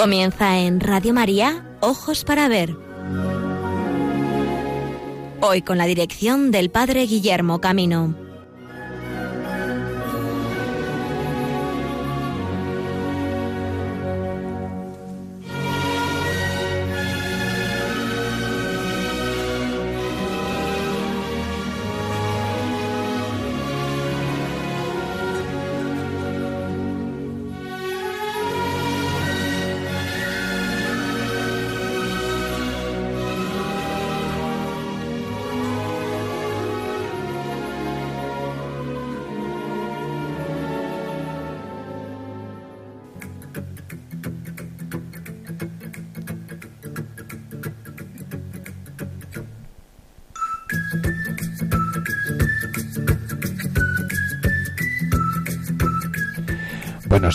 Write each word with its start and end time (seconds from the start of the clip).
Comienza 0.00 0.58
en 0.60 0.80
Radio 0.80 1.12
María, 1.12 1.76
Ojos 1.80 2.24
para 2.24 2.48
Ver. 2.48 2.74
Hoy 5.42 5.60
con 5.60 5.76
la 5.76 5.84
dirección 5.84 6.50
del 6.50 6.70
Padre 6.70 7.02
Guillermo 7.02 7.60
Camino. 7.60 8.29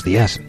Días, 0.06 0.39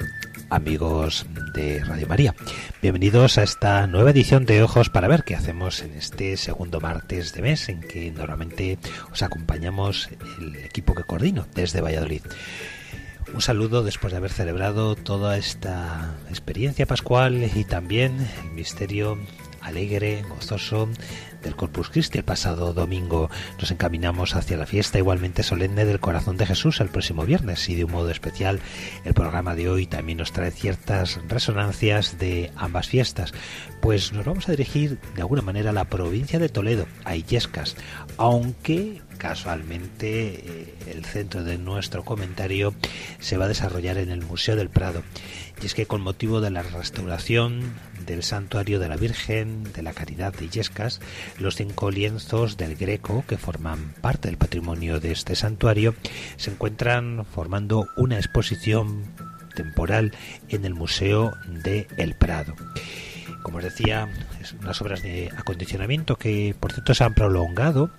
amigos 0.50 1.24
de 1.54 1.82
Radio 1.82 2.06
María. 2.06 2.34
Bienvenidos 2.82 3.38
a 3.38 3.42
esta 3.42 3.86
nueva 3.86 4.10
edición 4.10 4.44
de 4.44 4.62
Ojos 4.62 4.90
para 4.90 5.08
Ver 5.08 5.24
que 5.24 5.34
hacemos 5.34 5.80
en 5.80 5.94
este 5.94 6.36
segundo 6.36 6.78
martes 6.78 7.32
de 7.32 7.40
mes 7.40 7.70
en 7.70 7.80
que 7.80 8.10
normalmente 8.10 8.78
os 9.10 9.22
acompañamos 9.22 10.10
el 10.38 10.56
equipo 10.56 10.94
que 10.94 11.04
coordino 11.04 11.46
desde 11.54 11.80
Valladolid. 11.80 12.20
Un 13.32 13.40
saludo 13.40 13.82
después 13.82 14.12
de 14.12 14.18
haber 14.18 14.30
celebrado 14.30 14.94
toda 14.94 15.38
esta 15.38 16.14
experiencia 16.28 16.84
pascual 16.84 17.50
y 17.54 17.64
también 17.64 18.28
el 18.44 18.50
misterio 18.50 19.18
alegre, 19.66 20.22
gozoso 20.28 20.88
del 21.42 21.56
Corpus 21.56 21.90
Christi 21.90 22.18
el 22.18 22.24
pasado 22.24 22.72
domingo. 22.72 23.30
Nos 23.60 23.70
encaminamos 23.70 24.34
hacia 24.34 24.56
la 24.56 24.66
fiesta 24.66 24.98
igualmente 24.98 25.42
solemne 25.42 25.84
del 25.84 26.00
Corazón 26.00 26.36
de 26.36 26.46
Jesús 26.46 26.80
el 26.80 26.88
próximo 26.88 27.24
viernes 27.24 27.68
y 27.68 27.74
de 27.74 27.84
un 27.84 27.92
modo 27.92 28.10
especial 28.10 28.60
el 29.04 29.14
programa 29.14 29.54
de 29.54 29.68
hoy 29.68 29.86
también 29.86 30.18
nos 30.18 30.32
trae 30.32 30.50
ciertas 30.50 31.20
resonancias 31.28 32.18
de 32.18 32.52
ambas 32.56 32.88
fiestas. 32.88 33.32
Pues 33.80 34.12
nos 34.12 34.24
vamos 34.24 34.48
a 34.48 34.52
dirigir 34.52 34.98
de 35.14 35.20
alguna 35.22 35.42
manera 35.42 35.70
a 35.70 35.74
la 35.74 35.84
provincia 35.84 36.38
de 36.38 36.48
Toledo, 36.48 36.86
a 37.04 37.16
Illescas, 37.16 37.76
aunque 38.16 39.02
casualmente 39.16 40.34
eh, 40.34 40.74
el 40.88 41.04
centro 41.04 41.42
de 41.42 41.58
nuestro 41.58 42.04
comentario 42.04 42.74
se 43.18 43.36
va 43.36 43.46
a 43.46 43.48
desarrollar 43.48 43.98
en 43.98 44.10
el 44.10 44.22
Museo 44.22 44.56
del 44.56 44.68
Prado. 44.68 45.02
Y 45.62 45.66
es 45.66 45.74
que 45.74 45.86
con 45.86 46.02
motivo 46.02 46.40
de 46.40 46.50
la 46.50 46.62
restauración 46.62 47.72
del 48.06 48.22
Santuario 48.22 48.78
de 48.78 48.88
la 48.88 48.96
Virgen 48.96 49.64
de 49.72 49.82
la 49.82 49.92
Caridad 49.92 50.32
de 50.32 50.46
Illescas, 50.46 51.00
los 51.38 51.56
cinco 51.56 51.90
lienzos 51.90 52.56
del 52.56 52.76
Greco 52.76 53.24
que 53.28 53.36
forman 53.36 53.94
parte 54.00 54.28
del 54.28 54.38
patrimonio 54.38 55.00
de 55.00 55.12
este 55.12 55.34
santuario 55.34 55.94
se 56.36 56.50
encuentran 56.50 57.26
formando 57.26 57.88
una 57.96 58.16
exposición 58.16 59.04
temporal 59.54 60.12
en 60.48 60.64
el 60.64 60.74
Museo 60.74 61.32
de 61.48 61.88
El 61.96 62.14
Prado. 62.14 62.54
Como 63.42 63.58
os 63.58 63.64
decía, 63.64 64.08
unas 64.60 64.82
obras 64.82 65.02
de 65.02 65.30
acondicionamiento 65.36 66.16
que, 66.16 66.56
por 66.58 66.72
cierto, 66.72 66.94
se 66.94 67.04
han 67.04 67.14
prolongado, 67.14 67.90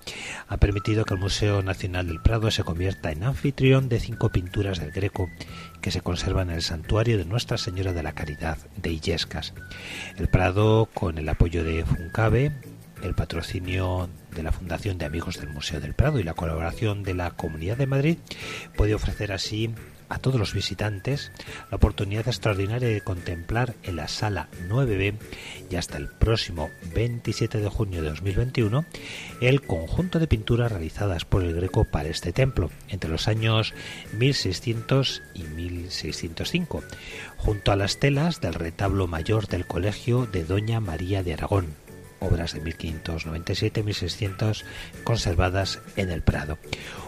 ha 0.46 0.58
permitido 0.58 1.06
que 1.06 1.14
el 1.14 1.20
Museo 1.20 1.62
Nacional 1.62 2.06
del 2.06 2.20
Prado 2.20 2.50
se 2.50 2.64
convierta 2.64 3.12
en 3.12 3.24
anfitrión 3.24 3.88
de 3.88 3.98
cinco 3.98 4.28
pinturas 4.28 4.78
del 4.78 4.92
Greco 4.92 5.30
que 5.80 5.90
se 5.90 6.00
conservan 6.00 6.50
en 6.50 6.56
el 6.56 6.62
santuario 6.62 7.18
de 7.18 7.24
Nuestra 7.24 7.58
Señora 7.58 7.92
de 7.92 8.02
la 8.02 8.12
Caridad 8.12 8.58
de 8.76 8.90
Illescas. 8.90 9.54
El 10.16 10.28
Prado, 10.28 10.88
con 10.92 11.18
el 11.18 11.28
apoyo 11.28 11.64
de 11.64 11.84
Funcabe, 11.84 12.52
el 13.02 13.14
patrocinio 13.14 14.08
de 14.34 14.42
la 14.42 14.52
Fundación 14.52 14.98
de 14.98 15.06
Amigos 15.06 15.38
del 15.38 15.50
Museo 15.50 15.80
del 15.80 15.94
Prado 15.94 16.18
y 16.18 16.24
la 16.24 16.34
colaboración 16.34 17.02
de 17.02 17.14
la 17.14 17.30
Comunidad 17.30 17.76
de 17.76 17.86
Madrid, 17.86 18.18
puede 18.76 18.94
ofrecer 18.94 19.32
así 19.32 19.74
a 20.08 20.18
todos 20.18 20.38
los 20.38 20.54
visitantes 20.54 21.32
la 21.70 21.76
oportunidad 21.76 22.28
extraordinaria 22.28 22.88
de 22.88 23.00
contemplar 23.00 23.74
en 23.82 23.96
la 23.96 24.08
sala 24.08 24.48
9B 24.68 25.14
y 25.70 25.76
hasta 25.76 25.98
el 25.98 26.08
próximo 26.08 26.70
27 26.94 27.58
de 27.58 27.68
junio 27.68 28.02
de 28.02 28.08
2021 28.08 28.84
el 29.40 29.62
conjunto 29.62 30.18
de 30.18 30.26
pinturas 30.26 30.72
realizadas 30.72 31.24
por 31.24 31.42
el 31.42 31.54
Greco 31.54 31.84
para 31.84 32.08
este 32.08 32.32
templo 32.32 32.70
entre 32.88 33.10
los 33.10 33.28
años 33.28 33.74
1600 34.18 35.22
y 35.34 35.42
1605, 35.42 36.82
junto 37.36 37.72
a 37.72 37.76
las 37.76 37.98
telas 37.98 38.40
del 38.40 38.54
retablo 38.54 39.06
mayor 39.06 39.46
del 39.46 39.66
colegio 39.66 40.26
de 40.26 40.44
Doña 40.44 40.80
María 40.80 41.22
de 41.22 41.34
Aragón, 41.34 41.66
obras 42.20 42.54
de 42.54 42.62
1597-1600 42.62 44.64
conservadas 45.04 45.80
en 45.96 46.10
el 46.10 46.22
Prado. 46.22 46.58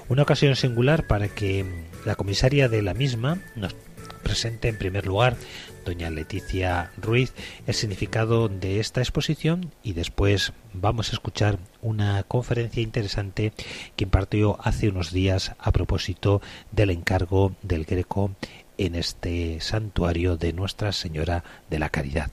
Una 0.09 0.23
ocasión 0.23 0.57
singular 0.57 1.07
para 1.07 1.29
que 1.29 1.65
la 2.05 2.15
comisaria 2.15 2.69
de 2.69 2.83
la 2.83 2.95
misma 2.95 3.39
nos 3.57 3.75
presente 4.23 4.69
en 4.69 4.77
primer 4.77 5.07
lugar 5.07 5.37
doña 5.85 6.11
Leticia 6.11 6.93
Ruiz 6.97 7.33
el 7.67 7.75
significado 7.75 8.49
de 8.49 8.81
esta 8.81 9.01
exposición 9.01 9.73
y 9.83 9.95
después 9.95 10.53
vamos 10.73 11.11
a 11.11 11.13
escuchar 11.15 11.59
una 11.83 12.23
conferencia 12.25 12.83
interesante 12.83 13.53
que 13.97 14.05
impartió 14.05 14.59
hace 14.63 14.89
unos 14.89 15.13
días 15.13 15.55
a 15.59 15.73
propósito 15.73 16.43
del 16.71 16.91
encargo 16.91 17.55
del 17.63 17.85
Greco 17.85 18.33
en 18.81 18.95
este 18.95 19.61
santuario 19.61 20.39
de 20.39 20.55
Nuestra 20.55 20.91
Señora 20.93 21.45
de 21.69 21.79
la 21.79 21.91
Caridad. 21.91 22.31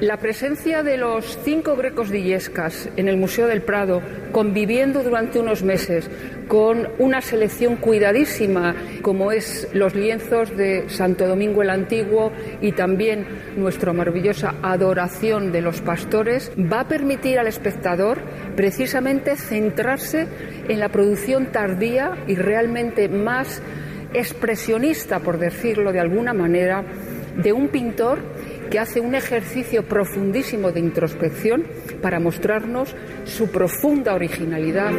La 0.00 0.18
presencia 0.18 0.82
de 0.82 0.96
los 0.98 1.38
cinco 1.44 1.76
grecos 1.76 2.10
de 2.10 2.18
Illescas 2.18 2.88
en 2.96 3.08
el 3.08 3.16
Museo 3.16 3.46
del 3.46 3.62
Prado, 3.62 4.02
conviviendo 4.32 5.04
durante 5.04 5.38
unos 5.38 5.62
meses 5.62 6.10
con 6.48 6.88
una 6.98 7.20
selección 7.20 7.76
cuidadísima, 7.76 8.74
como 9.02 9.30
es 9.30 9.68
los 9.72 9.94
lienzos 9.94 10.54
de 10.56 10.90
Santo 10.90 11.28
Domingo 11.28 11.62
el 11.62 11.70
Antiguo 11.70 12.32
y 12.60 12.72
también 12.72 13.26
nuestra 13.56 13.92
maravillosa 13.92 14.56
adoración 14.62 15.52
de 15.52 15.62
los 15.62 15.80
pastores, 15.80 16.50
va 16.58 16.80
a 16.80 16.88
permitir 16.88 17.38
al 17.38 17.46
espectador 17.46 18.18
precisamente 18.56 19.36
centrarse 19.36 20.26
en 20.68 20.80
la 20.80 20.88
producción 20.88 21.52
tardía 21.52 22.24
y 22.26 22.34
realmente 22.34 23.08
más 23.08 23.62
expresionista, 24.18 25.20
por 25.20 25.38
decirlo 25.38 25.92
de 25.92 26.00
alguna 26.00 26.32
manera, 26.32 26.84
de 27.36 27.52
un 27.52 27.68
pintor 27.68 28.18
que 28.70 28.78
hace 28.78 29.00
un 29.00 29.14
ejercicio 29.14 29.86
profundísimo 29.86 30.72
de 30.72 30.80
introspección 30.80 31.64
para 32.02 32.18
mostrarnos 32.18 32.94
su 33.24 33.50
profunda 33.50 34.14
originalidad. 34.14 34.92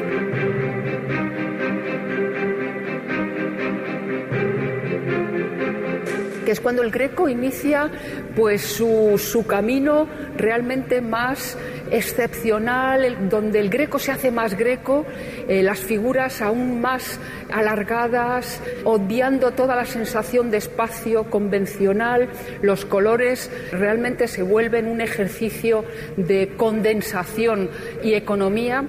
Que 6.47 6.53
es 6.53 6.61
cuando 6.61 6.81
el 6.81 6.91
Greco 6.91 7.27
inicia 7.27 7.91
pues 8.33 8.61
su, 8.61 9.17
su 9.17 9.45
camino 9.45 10.07
realmente 10.37 11.01
más 11.01 11.57
excepcional, 11.91 13.27
donde 13.27 13.59
el 13.59 13.69
greco 13.69 13.99
se 13.99 14.13
hace 14.13 14.31
más 14.31 14.55
greco, 14.55 15.05
eh, 15.49 15.61
las 15.61 15.79
figuras 15.79 16.41
aún 16.41 16.79
más 16.79 17.19
alargadas, 17.51 18.61
obviando 18.85 19.51
toda 19.51 19.75
la 19.75 19.83
sensación 19.83 20.49
de 20.49 20.55
espacio 20.59 21.29
convencional, 21.29 22.29
los 22.61 22.85
colores 22.85 23.51
realmente 23.73 24.29
se 24.29 24.41
vuelven 24.41 24.87
un 24.87 25.01
ejercicio 25.01 25.83
de 26.15 26.53
condensación 26.55 27.69
y 28.03 28.13
economía. 28.13 28.85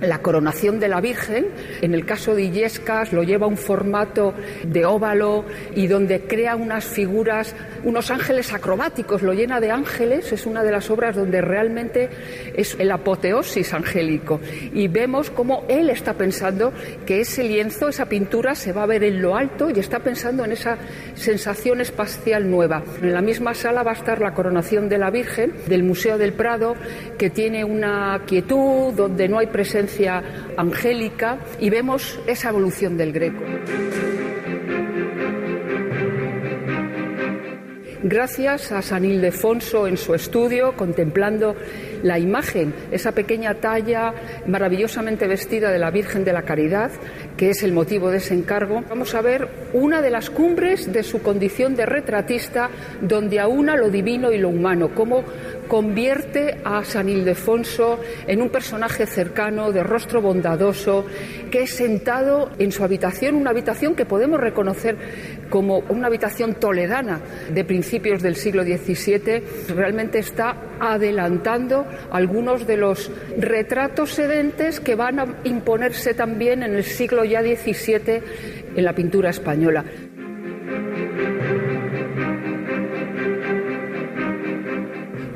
La 0.00 0.18
coronación 0.20 0.78
de 0.80 0.88
la 0.88 1.00
Virgen. 1.00 1.46
En 1.82 1.94
el 1.94 2.04
caso 2.04 2.34
de 2.34 2.42
Illescas 2.42 3.12
lo 3.12 3.22
lleva 3.22 3.46
un 3.46 3.56
formato 3.56 4.34
de 4.64 4.84
óvalo 4.84 5.44
y 5.74 5.86
donde 5.86 6.20
crea 6.22 6.56
unas 6.56 6.84
figuras, 6.84 7.54
unos 7.84 8.10
ángeles 8.10 8.52
acrobáticos, 8.52 9.22
lo 9.22 9.32
llena 9.32 9.60
de 9.60 9.70
ángeles, 9.70 10.32
es 10.32 10.46
una 10.46 10.62
de 10.62 10.72
las 10.72 10.90
obras 10.90 11.16
donde 11.16 11.40
realmente 11.40 12.08
es 12.54 12.76
el 12.78 12.90
apoteosis 12.90 13.74
angélico. 13.74 14.40
Y 14.72 14.88
vemos 14.88 15.30
cómo 15.30 15.64
él 15.68 15.90
está 15.90 16.14
pensando 16.14 16.72
que 17.06 17.20
ese 17.20 17.42
lienzo, 17.42 17.88
esa 17.88 18.06
pintura 18.06 18.54
se 18.54 18.72
va 18.72 18.84
a 18.84 18.86
ver 18.86 19.04
en 19.04 19.20
lo 19.20 19.36
alto 19.36 19.70
y 19.70 19.78
está 19.78 20.00
pensando 20.00 20.44
en 20.44 20.52
esa 20.52 20.78
sensación 21.14 21.80
espacial 21.80 22.50
nueva. 22.50 22.82
En 23.02 23.12
la 23.12 23.20
misma 23.20 23.54
sala 23.54 23.82
va 23.82 23.92
a 23.92 23.94
estar 23.94 24.20
la 24.20 24.34
coronación 24.34 24.88
de 24.88 24.98
la 24.98 25.10
Virgen 25.10 25.52
del 25.66 25.82
Museo 25.82 26.18
del 26.18 26.32
Prado, 26.32 26.74
que 27.16 27.30
tiene 27.30 27.64
una 27.64 28.22
quietud, 28.26 28.92
donde 28.94 29.28
no 29.28 29.38
hay 29.38 29.46
presencia 29.48 29.87
Iglesia 29.88 30.22
angélica 30.58 31.38
y 31.58 31.70
vemos 31.70 32.18
esa 32.26 32.50
evolución 32.50 32.98
del 32.98 33.12
greco. 33.12 33.42
Gracias 38.08 38.72
a 38.72 38.80
San 38.80 39.04
Ildefonso 39.04 39.86
en 39.86 39.98
su 39.98 40.14
estudio, 40.14 40.74
contemplando 40.78 41.54
la 42.02 42.18
imagen, 42.18 42.72
esa 42.90 43.12
pequeña 43.12 43.56
talla 43.56 44.14
maravillosamente 44.46 45.26
vestida 45.26 45.70
de 45.70 45.78
la 45.78 45.90
Virgen 45.90 46.24
de 46.24 46.32
la 46.32 46.40
Caridad, 46.40 46.90
que 47.36 47.50
es 47.50 47.62
el 47.62 47.72
motivo 47.72 48.10
de 48.10 48.16
ese 48.16 48.32
encargo, 48.32 48.82
vamos 48.88 49.14
a 49.14 49.20
ver 49.20 49.48
una 49.74 50.00
de 50.00 50.08
las 50.08 50.30
cumbres 50.30 50.90
de 50.90 51.02
su 51.02 51.20
condición 51.20 51.76
de 51.76 51.84
retratista, 51.84 52.70
donde 53.02 53.40
aúna 53.40 53.76
lo 53.76 53.90
divino 53.90 54.32
y 54.32 54.38
lo 54.38 54.48
humano, 54.48 54.94
cómo 54.94 55.22
convierte 55.68 56.62
a 56.64 56.84
San 56.84 57.10
Ildefonso 57.10 58.00
en 58.26 58.40
un 58.40 58.48
personaje 58.48 59.04
cercano, 59.04 59.70
de 59.70 59.82
rostro 59.82 60.22
bondadoso, 60.22 61.04
que 61.50 61.64
es 61.64 61.70
sentado 61.74 62.50
en 62.58 62.72
su 62.72 62.84
habitación, 62.84 63.34
una 63.34 63.50
habitación 63.50 63.94
que 63.94 64.06
podemos 64.06 64.40
reconocer 64.40 64.96
como 65.48 65.78
una 65.88 66.06
habitación 66.06 66.54
toledana 66.54 67.20
de 67.52 67.64
principios 67.64 68.22
del 68.22 68.36
siglo 68.36 68.62
XVII, 68.62 69.42
realmente 69.74 70.18
está 70.18 70.56
adelantando 70.80 71.86
algunos 72.10 72.66
de 72.66 72.76
los 72.76 73.10
retratos 73.36 74.10
sedentes 74.10 74.80
que 74.80 74.94
van 74.94 75.18
a 75.20 75.26
imponerse 75.44 76.14
también 76.14 76.62
en 76.62 76.74
el 76.74 76.84
siglo 76.84 77.24
ya 77.24 77.42
XVII 77.42 78.22
en 78.76 78.84
la 78.84 78.94
pintura 78.94 79.30
española. 79.30 79.84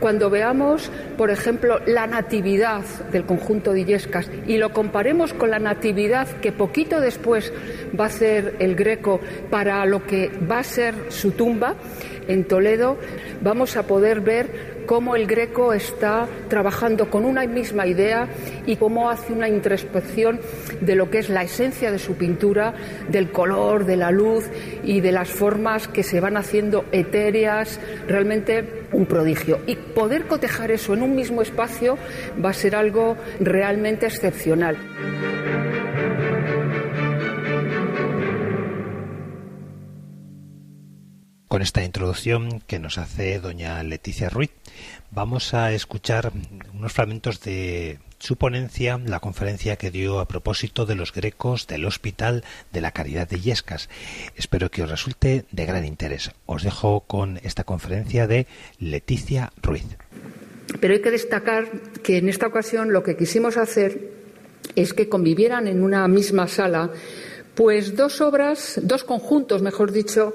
Cuando 0.03 0.31
veamos, 0.31 0.91
por 1.17 1.31
ejemplo, 1.31 1.79
la 1.87 2.09
natividad 2.09 2.83
del 3.13 3.25
conjunto 3.25 3.73
de 3.73 3.83
Illescas 3.83 4.29
y 4.49 4.59
lo 4.59 4.73
comparemos 4.73 5.33
con 5.33 5.51
la 5.51 5.61
natividad 5.61 6.27
que 6.41 6.51
poquito 6.51 7.01
después 7.01 7.53
va 7.99 8.05
a 8.05 8.07
hacer 8.09 8.57
el 8.59 8.75
Greco 8.75 9.21
para 9.49 9.87
lo 9.87 10.05
que 10.05 10.29
va 10.29 10.59
a 10.59 10.65
ser 10.65 10.97
su 11.11 11.31
tumba 11.31 11.77
en 12.29 12.45
Toledo, 12.45 12.97
vamos 13.41 13.77
a 13.77 13.85
poder 13.85 14.21
ver 14.21 14.73
cómo 14.87 15.17
el 15.17 15.27
Greco 15.27 15.73
está 15.73 16.27
trabajando 16.49 17.09
con 17.09 17.25
una 17.25 17.47
misma 17.47 17.87
idea 17.87 18.29
y 18.67 18.77
cómo 18.77 19.11
hace 19.11 19.33
una 19.33 19.49
introspección 19.49 20.41
de 20.81 20.95
lo 20.95 21.11
que 21.11 21.19
es 21.19 21.29
la 21.29 21.43
esencia 21.43 21.91
de 21.91 21.99
su 21.99 22.15
pintura, 22.15 22.75
del 23.09 23.31
color, 23.31 23.85
de 23.85 23.97
la 23.97 24.11
luz 24.11 24.45
y 24.83 25.01
de 25.01 25.13
las 25.13 25.29
formas 25.29 25.89
que 25.89 26.03
se 26.03 26.21
van 26.21 26.37
haciendo 26.37 26.85
etéreas, 26.93 27.81
realmente 28.07 28.87
un 28.93 29.07
prodigio. 29.07 29.61
Y 29.67 29.77
poder 29.77 30.27
cotejar 30.27 30.71
eso 30.71 30.95
en 30.95 31.03
un 31.03 31.15
mismo 31.15 31.43
espacio 31.43 31.97
va 32.45 32.51
a 32.51 32.55
ser 32.55 32.77
algo 32.77 33.17
realmente 33.41 34.07
excepcional. 34.07 34.77
Con 41.53 41.61
esta 41.61 41.85
introducción 41.85 42.63
que 42.67 42.79
nos 42.79 42.97
hace 42.97 43.39
doña 43.39 43.83
Leticia 43.83 44.31
Ruiz, 44.31 44.53
vamos 45.11 45.53
a 45.53 45.75
escuchar 45.75 46.33
unos 46.73 46.95
fragmentos 46.95 47.43
de 47.43 47.99
su 48.19 48.37
ponencia, 48.37 48.99
la 49.05 49.21
conferencia 49.21 49.77
que 49.77 49.91
dio 49.91 50.21
a 50.21 50.29
propósito 50.29 50.87
de 50.87 50.95
los 50.95 51.13
grecos 51.13 51.67
del 51.67 51.85
Hospital 51.85 52.43
de 52.73 52.81
la 52.81 52.93
Caridad 52.93 53.29
de 53.29 53.39
Yescas. 53.41 53.91
Espero 54.35 54.71
que 54.71 54.83
os 54.83 54.91
resulte 54.91 55.45
de 55.53 55.67
gran 55.67 55.85
interés. 55.85 56.31
Os 56.47 56.63
dejo 56.63 57.01
con 57.01 57.39
esta 57.43 57.65
conferencia 57.65 58.27
de 58.27 58.47
Leticia 58.79 59.53
Ruiz. 59.61 59.85
Pero 60.81 60.95
hay 60.95 61.03
que 61.03 61.11
destacar 61.11 61.67
que 62.03 62.17
en 62.17 62.31
esta 62.31 62.47
ocasión 62.47 62.95
lo 62.95 63.03
que 63.03 63.19
quisimos 63.19 63.59
hacer 63.59 64.11
es 64.75 64.95
que 64.95 65.11
convivieran 65.11 65.69
en 65.69 65.83
una 65.83 66.09
misma 66.09 66.49
sala 66.49 66.93
pues 67.55 67.95
dos 67.95 68.23
obras, 68.23 68.81
dos 68.83 69.05
conjuntos, 69.05 69.61
mejor 69.61 69.93
dicho, 69.93 70.33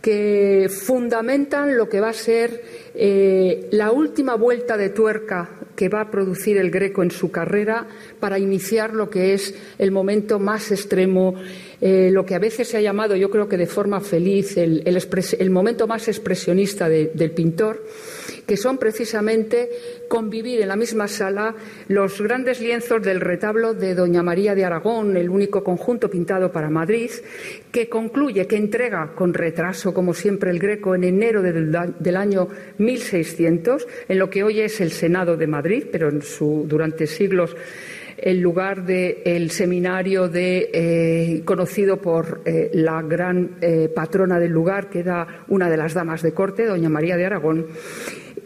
que 0.00 0.68
fundamentan 0.70 1.76
lo 1.76 1.88
que 1.88 2.00
va 2.00 2.10
a 2.10 2.14
ser 2.14 2.62
eh, 2.94 3.68
la 3.72 3.90
última 3.90 4.34
vuelta 4.36 4.76
de 4.76 4.90
tuerca 4.90 5.50
que 5.74 5.88
va 5.88 6.00
a 6.00 6.10
producir 6.10 6.56
el 6.56 6.70
Greco 6.70 7.02
en 7.02 7.10
su 7.10 7.30
carrera 7.30 7.86
para 8.18 8.38
iniciar 8.38 8.94
lo 8.94 9.08
que 9.10 9.34
es 9.34 9.54
el 9.78 9.92
momento 9.92 10.40
más 10.40 10.72
extremo, 10.72 11.34
eh, 11.80 12.10
lo 12.12 12.26
que 12.26 12.34
a 12.34 12.40
veces 12.40 12.68
se 12.68 12.76
ha 12.76 12.80
llamado, 12.80 13.14
yo 13.14 13.30
creo 13.30 13.48
que 13.48 13.56
de 13.56 13.66
forma 13.66 14.00
feliz, 14.00 14.56
el, 14.56 15.50
momento 15.50 15.86
más 15.86 16.08
expresionista 16.08 16.88
del 16.88 17.30
pintor 17.30 17.84
que 18.46 18.56
son 18.56 18.78
precisamente 18.78 19.68
convivir 20.08 20.60
en 20.60 20.68
la 20.68 20.76
misma 20.76 21.08
sala 21.08 21.54
los 21.88 22.20
grandes 22.20 22.60
lienzos 22.60 23.02
del 23.02 23.20
retablo 23.20 23.74
de 23.74 23.94
Doña 23.94 24.22
María 24.22 24.54
de 24.54 24.64
Aragón, 24.64 25.16
el 25.16 25.30
único 25.30 25.62
conjunto 25.62 26.10
pintado 26.10 26.50
para 26.50 26.70
Madrid, 26.70 27.10
que 27.70 27.88
concluye, 27.88 28.46
que 28.46 28.56
entrega 28.56 29.12
con 29.14 29.34
retraso, 29.34 29.92
como 29.92 30.14
siempre, 30.14 30.50
el 30.50 30.58
Greco 30.58 30.94
en 30.94 31.04
enero 31.04 31.42
del, 31.42 32.16
año 32.16 32.48
1600, 32.78 33.86
en 34.08 34.18
lo 34.18 34.30
que 34.30 34.42
hoy 34.42 34.60
es 34.60 34.80
el 34.80 34.90
Senado 34.90 35.36
de 35.36 35.46
Madrid, 35.46 35.84
pero 35.90 36.08
en 36.08 36.22
su, 36.22 36.64
durante 36.66 37.06
siglos 37.06 37.54
el 38.18 38.40
lugar 38.40 38.84
del 38.84 39.50
seminario 39.50 40.28
de, 40.28 40.70
eh, 40.72 41.42
conocido 41.44 41.98
por 41.98 42.40
eh, 42.44 42.70
la 42.74 43.00
gran 43.02 43.58
eh, 43.60 43.88
patrona 43.94 44.40
del 44.40 44.50
lugar, 44.50 44.90
que 44.90 45.00
era 45.00 45.44
una 45.48 45.70
de 45.70 45.76
las 45.76 45.94
damas 45.94 46.22
de 46.22 46.32
corte, 46.32 46.66
doña 46.66 46.88
María 46.88 47.16
de 47.16 47.26
Aragón. 47.26 47.66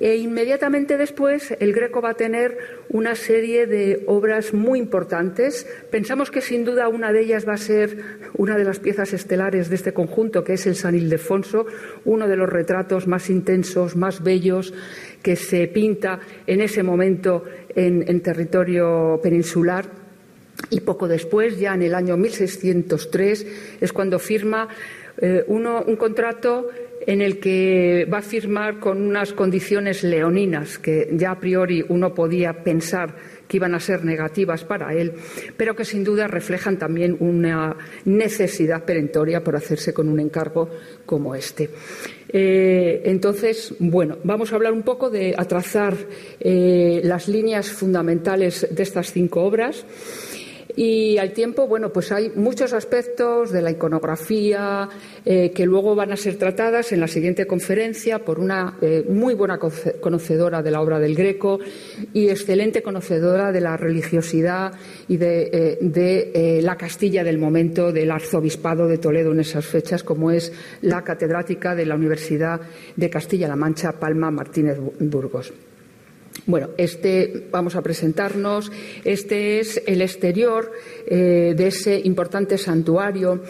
E 0.03 0.17
inmediatamente 0.17 0.99
después 0.99 1.55
el 1.61 1.73
Greco 1.73 2.03
va 2.03 2.11
a 2.11 2.15
tener 2.15 2.59
una 2.89 3.15
serie 3.15 3.69
de 3.69 4.03
obras 4.09 4.53
muy 4.53 4.81
importantes. 4.81 5.65
Pensamos 5.93 6.33
que 6.33 6.41
sin 6.41 6.65
duda 6.65 6.89
una 6.89 7.13
de 7.13 7.21
ellas 7.21 7.47
va 7.47 7.53
a 7.53 7.57
ser 7.57 7.99
una 8.35 8.57
de 8.57 8.65
las 8.65 8.81
piezas 8.81 9.13
estelares 9.13 9.69
de 9.69 9.77
este 9.77 9.93
conjunto, 9.93 10.43
que 10.43 10.55
es 10.55 10.67
el 10.67 10.75
San 10.75 10.97
Ildefonso, 10.97 11.67
uno 12.05 12.27
de 12.27 12.35
los 12.35 12.49
retratos 12.49 13.07
más 13.07 13.31
intensos, 13.31 13.95
más 13.95 14.25
bellos 14.25 14.75
que 15.23 15.37
se 15.37 15.69
pinta 15.69 16.19
en 16.49 16.63
ese 16.63 16.83
momento 16.83 17.45
en, 17.69 18.21
territorio 18.23 19.21
peninsular. 19.23 19.87
Y 20.71 20.81
poco 20.81 21.07
después, 21.07 21.61
ya 21.61 21.75
en 21.75 21.83
el 21.83 21.95
año 21.95 22.17
1603, 22.17 23.47
es 23.81 23.93
cuando 23.93 24.19
firma 24.19 24.67
eh, 25.19 25.45
un 25.47 25.95
contrato 25.97 26.71
en 27.07 27.21
el 27.21 27.39
que 27.39 28.07
va 28.13 28.19
a 28.19 28.23
firmar 28.23 28.79
con 28.79 29.03
unas 29.03 29.33
condiciones 29.33 30.03
leoninas 30.03 30.79
que 30.79 31.09
ya 31.13 31.33
a 31.33 31.41
priori 31.41 31.85
uno 31.89 32.15
podía 32.15 32.63
pensar 32.63 33.15
que 33.49 33.59
iban 33.59 33.75
a 33.75 33.81
ser 33.81 34.05
negativas 34.05 34.65
para 34.65 34.95
él, 34.95 35.13
pero 35.57 35.77
que 35.77 35.85
sin 35.85 36.05
duda 36.05 36.27
reflejan 36.27 36.79
también 36.79 37.17
una 37.21 37.77
necesidad 38.07 38.85
perentoria 38.85 39.45
por 39.45 39.57
hacerse 39.57 39.93
con 39.93 40.09
un 40.09 40.21
encargo 40.21 40.71
como 41.05 41.35
este. 41.35 41.69
Eh, 42.29 43.03
entonces, 43.05 43.75
bueno, 43.79 44.17
vamos 44.25 44.53
a 44.53 44.57
hablar 44.57 44.73
un 44.73 44.83
poco 44.83 45.11
de 45.11 45.35
a 45.37 45.47
eh, 46.41 47.01
las 47.05 47.29
líneas 47.29 47.71
fundamentales 47.71 48.67
de 48.71 48.83
estas 48.83 49.13
cinco 49.13 49.43
obras. 49.43 49.85
Y 50.77 51.19
al 51.19 51.33
tiempo, 51.33 51.67
bueno, 51.67 51.93
pues 51.93 52.13
hay 52.13 52.31
muchos 52.35 52.73
aspectos 52.73 53.53
de 53.53 53.61
la 53.61 53.71
iconografía 53.71 54.89
eh, 55.25 55.51
que 55.51 55.67
luego 55.67 55.95
van 55.95 56.13
a 56.13 56.17
ser 56.17 56.37
tratadas 56.37 56.93
en 56.93 57.01
la 57.01 57.09
siguiente 57.09 57.47
conferencia 57.47 58.25
por 58.25 58.39
una 58.39 58.79
eh, 58.81 59.05
muy 59.09 59.35
buena 59.35 59.59
conocedora 59.59 60.63
de 60.63 60.71
la 60.71 60.81
obra 60.81 60.99
del 60.99 61.15
Greco 61.15 61.59
y 62.13 62.29
excelente 62.29 62.83
conocedora 62.83 63.53
de 63.53 63.61
la 63.61 63.77
religiosidad 63.77 64.73
y 65.09 65.19
de, 65.19 65.51
eh, 65.53 66.61
la 66.63 66.77
Castilla 66.77 67.23
del 67.25 67.39
momento 67.39 67.93
del 67.93 68.11
arzobispado 68.11 68.87
de 68.89 68.99
Toledo 68.99 69.33
en 69.33 69.41
esas 69.41 69.67
fechas, 69.67 70.03
como 70.03 70.31
es 70.31 70.53
la 70.81 71.03
catedrática 71.03 71.75
de 71.75 71.87
la 71.87 71.97
Universidad 71.97 72.61
de 72.97 73.11
Castilla-La 73.11 73.57
Mancha, 73.57 73.93
Palma 73.93 74.31
Martínez 74.31 74.79
Burgos. 74.99 75.53
Bueno, 76.47 76.71
este 76.77 77.47
vamos 77.51 77.77
a 77.77 77.83
presentarnos. 77.83 78.73
Este 79.05 79.61
es 79.61 79.81
el 79.87 80.03
exterior 80.03 80.73
eh, 81.07 81.55
de 81.57 81.67
ese 81.67 82.01
importante 82.01 82.59
santuario. 82.59 83.43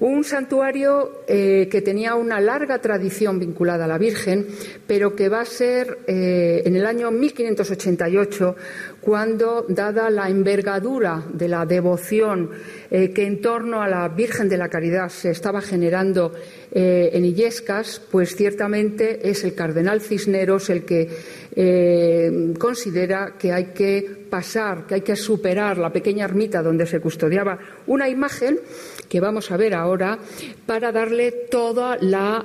Un 0.00 0.24
santuario 0.24 1.22
eh, 1.28 1.68
que 1.70 1.80
tenía 1.80 2.16
una 2.16 2.40
larga 2.40 2.80
tradición 2.80 3.38
vinculada 3.38 3.84
a 3.84 3.88
la 3.88 3.98
Virgen, 3.98 4.46
pero 4.86 5.14
que 5.14 5.28
va 5.28 5.42
a 5.42 5.44
ser 5.44 5.98
eh, 6.08 6.62
en 6.64 6.74
el 6.74 6.86
año 6.86 7.12
1588 7.12 8.56
cuando, 9.00 9.64
dada 9.68 10.10
la 10.10 10.28
envergadura 10.28 11.24
de 11.32 11.48
la 11.48 11.66
devoción 11.66 12.50
que 12.90 13.26
en 13.26 13.40
torno 13.40 13.80
a 13.80 13.88
la 13.88 14.08
Virgen 14.08 14.48
de 14.48 14.58
la 14.58 14.68
Caridad 14.68 15.08
se 15.08 15.30
estaba 15.30 15.60
generando 15.60 16.32
en 16.70 17.24
Illescas, 17.24 18.00
pues 18.10 18.36
ciertamente 18.36 19.28
es 19.28 19.44
el 19.44 19.54
cardenal 19.54 20.02
Cisneros 20.02 20.68
el 20.68 20.84
que 20.84 21.08
eh, 21.54 22.54
considera 22.58 23.34
que 23.38 23.52
hay 23.52 23.66
que 23.66 24.26
pasar, 24.30 24.86
que 24.86 24.94
hay 24.94 25.00
que 25.02 25.16
superar 25.16 25.76
la 25.76 25.92
pequeña 25.92 26.24
ermita 26.24 26.62
donde 26.62 26.86
se 26.86 27.00
custodiaba 27.00 27.58
una 27.86 28.08
imagen 28.08 28.58
que 29.06 29.20
vamos 29.20 29.50
a 29.50 29.58
ver 29.58 29.74
ahora 29.74 30.18
para 30.64 30.90
darle 30.92 31.30
todo 31.50 31.94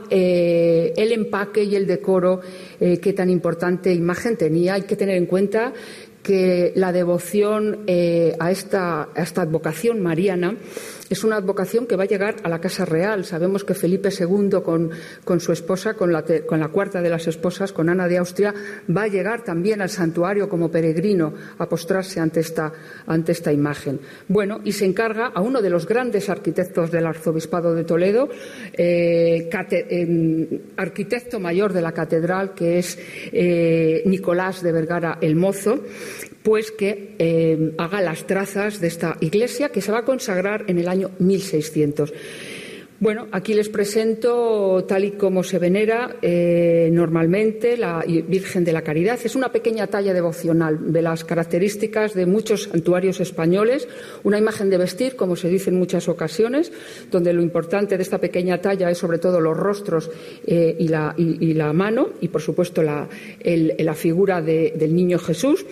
eh, 0.09 0.93
el 0.97 1.11
empaque 1.13 1.63
y 1.63 1.75
el 1.77 1.87
decoro 1.87 2.41
eh, 2.81 2.99
que 2.99 3.13
tan 3.13 3.29
importante 3.29 3.93
imagen 3.93 4.35
tenía. 4.35 4.73
Hay 4.73 4.81
que 4.81 4.97
tener 4.97 5.15
en 5.15 5.25
cuenta 5.25 5.71
que 6.21 6.73
la 6.75 6.91
devoción 6.91 7.85
a, 7.87 8.51
esta, 8.51 9.03
a 9.15 9.23
esta 9.23 9.43
advocación 9.43 10.01
mariana 10.01 10.57
es 11.09 11.23
una 11.23 11.37
advocación 11.37 11.87
que 11.87 11.95
va 11.95 12.03
a 12.03 12.07
llegar 12.07 12.35
a 12.43 12.49
la 12.49 12.59
Casa 12.59 12.85
Real. 12.85 13.25
Sabemos 13.25 13.63
que 13.63 13.73
Felipe 13.73 14.09
II, 14.09 14.61
con, 14.63 15.39
su 15.39 15.51
esposa, 15.51 15.93
con 15.93 16.11
la, 16.11 16.23
cuarta 16.69 17.01
de 17.01 17.09
las 17.09 17.27
esposas, 17.27 17.71
con 17.71 17.89
Ana 17.89 18.07
de 18.07 18.17
Austria, 18.17 18.53
va 18.95 19.03
a 19.03 19.07
llegar 19.07 19.43
también 19.43 19.81
al 19.81 19.89
santuario 19.89 20.49
como 20.49 20.69
peregrino 20.69 21.33
a 21.57 21.67
postrarse 21.67 22.19
ante 22.19 22.41
esta, 22.41 23.53
imagen. 23.53 23.99
Bueno, 24.27 24.59
y 24.63 24.71
se 24.73 24.85
encarga 24.85 25.27
a 25.27 25.41
uno 25.41 25.61
de 25.61 25.69
los 25.69 25.87
grandes 25.87 26.29
arquitectos 26.29 26.91
del 26.91 27.05
Arzobispado 27.05 27.73
de 27.73 27.83
Toledo, 27.83 28.29
eh, 28.73 29.49
arquitecto 30.75 31.39
mayor 31.39 31.73
de 31.73 31.81
la 31.81 31.91
catedral, 31.91 32.53
que 32.53 32.79
es 32.79 32.97
eh, 33.31 34.03
Nicolás 34.05 34.61
de 34.61 34.71
Vergara 34.71 35.17
el 35.21 35.35
Mozo, 35.35 35.79
pues 36.47 36.71
que 36.71 37.13
eh, 37.19 37.73
haga 37.77 37.99
las 37.99 38.25
trazas 38.25 38.79
de 38.79 38.87
esta 38.87 39.17
iglesia 39.19 39.67
que 39.67 39.81
se 39.81 39.91
va 39.91 39.99
a 39.99 40.05
consagrar 40.05 40.63
en 40.67 40.77
el 40.77 40.87
año 40.87 40.96
1600. 41.19 42.13
Bueno, 42.99 43.27
aquí 43.31 43.53
les 43.53 43.69
presento 43.69 44.83
tal 44.87 45.05
y 45.05 45.11
como 45.11 45.43
se 45.43 45.59
venera 45.59 46.15
eh, 46.19 46.89
normalmente 46.91 47.77
la 47.77 48.03
Virgen 48.07 48.63
de 48.63 48.73
la 48.73 48.81
Caridad. 48.81 49.19
Es 49.23 49.35
una 49.35 49.51
pequeña 49.51 49.85
talla 49.85 50.15
devocional 50.15 50.91
de 50.91 51.03
las 51.03 51.23
características 51.23 52.15
de 52.15 52.25
muchos 52.25 52.63
santuarios 52.63 53.19
españoles, 53.19 53.87
una 54.23 54.39
imagen 54.39 54.71
de 54.71 54.79
vestir, 54.79 55.15
como 55.15 55.35
se 55.35 55.47
dice 55.47 55.69
en 55.69 55.77
muchas 55.77 56.09
ocasiones, 56.09 56.71
donde 57.11 57.33
lo 57.33 57.43
importante 57.43 57.97
de 57.97 58.03
esta 58.03 58.17
pequeña 58.17 58.61
talla 58.61 58.89
es 58.89 58.97
sobre 58.97 59.19
todo 59.19 59.39
los 59.39 59.55
rostros 59.55 60.09
eh, 60.47 60.75
y, 60.79 60.87
la, 60.87 61.73
mano 61.73 62.09
y, 62.19 62.29
por 62.29 62.41
supuesto, 62.41 62.81
la, 62.81 63.07
figura 63.93 64.41
del 64.41 64.95
niño 64.95 65.19
Jesús 65.19 65.67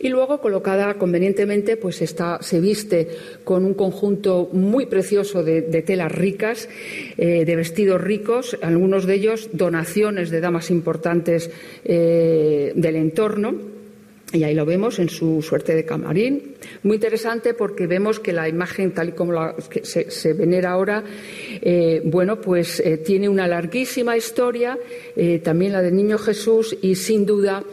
y 0.00 0.08
luego 0.08 0.40
colocada 0.40 0.94
convenientemente 0.94 1.76
pues 1.76 2.02
está, 2.02 2.38
se 2.40 2.60
viste 2.60 3.08
con 3.44 3.64
un 3.64 3.74
conjunto 3.74 4.48
muy 4.52 4.86
precioso 4.86 5.42
de, 5.42 5.62
telas 5.82 6.12
ricas, 6.12 6.68
eh, 7.16 7.44
de 7.44 7.56
vestidos 7.56 8.00
ricos, 8.00 8.56
algunos 8.62 9.06
de 9.06 9.14
ellos 9.14 9.50
donaciones 9.52 10.30
de 10.30 10.40
damas 10.40 10.70
importantes 10.70 11.50
eh, 11.84 12.72
del 12.74 12.96
entorno. 12.96 13.78
Y 14.30 14.42
ahí 14.42 14.54
lo 14.54 14.66
vemos 14.66 14.98
en 14.98 15.08
su 15.08 15.40
suerte 15.40 15.74
de 15.74 15.86
camarín. 15.86 16.56
Muy 16.82 16.96
interesante 16.96 17.54
porque 17.54 17.86
vemos 17.86 18.20
que 18.20 18.34
la 18.34 18.46
imagen, 18.46 18.92
tal 18.92 19.08
y 19.08 19.12
como 19.12 19.54
se, 19.82 20.32
venera 20.34 20.72
ahora, 20.72 21.02
eh, 21.62 22.02
bueno, 22.04 22.38
pues 22.38 22.82
tiene 23.06 23.30
una 23.30 23.48
larguísima 23.48 24.18
historia, 24.18 24.78
también 25.42 25.72
la 25.72 25.80
del 25.80 25.96
Niño 25.96 26.18
Jesús, 26.18 26.76
y 26.82 26.96
sin 26.96 27.24
duda 27.24 27.64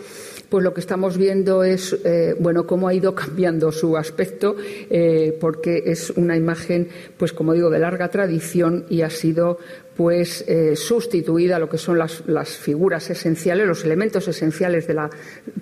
pues 0.49 0.63
lo 0.63 0.73
que 0.73 0.79
estamos 0.79 1.17
viendo 1.17 1.63
es 1.63 1.95
eh, 2.03 2.35
bueno 2.39 2.65
cómo 2.65 2.87
ha 2.87 2.93
ido 2.93 3.15
cambiando 3.15 3.71
su 3.71 3.97
aspecto 3.97 4.55
eh, 4.89 5.37
porque 5.39 5.83
es 5.85 6.11
una 6.11 6.35
imagen 6.35 6.87
pues 7.17 7.33
como 7.33 7.53
digo 7.53 7.69
de 7.69 7.79
larga 7.79 8.09
tradición 8.09 8.85
y 8.89 9.01
ha 9.01 9.09
sido 9.09 9.59
pues 9.95 10.43
eh, 10.47 10.75
sustituida 10.75 11.57
lo 11.57 11.69
que 11.69 11.77
son 11.77 11.97
las, 11.97 12.49
figuras 12.57 13.09
esenciales, 13.09 13.65
los 13.65 13.85
elementos 13.85 14.27
esenciales 14.27 14.87
de 14.87 14.93
la 14.93 15.09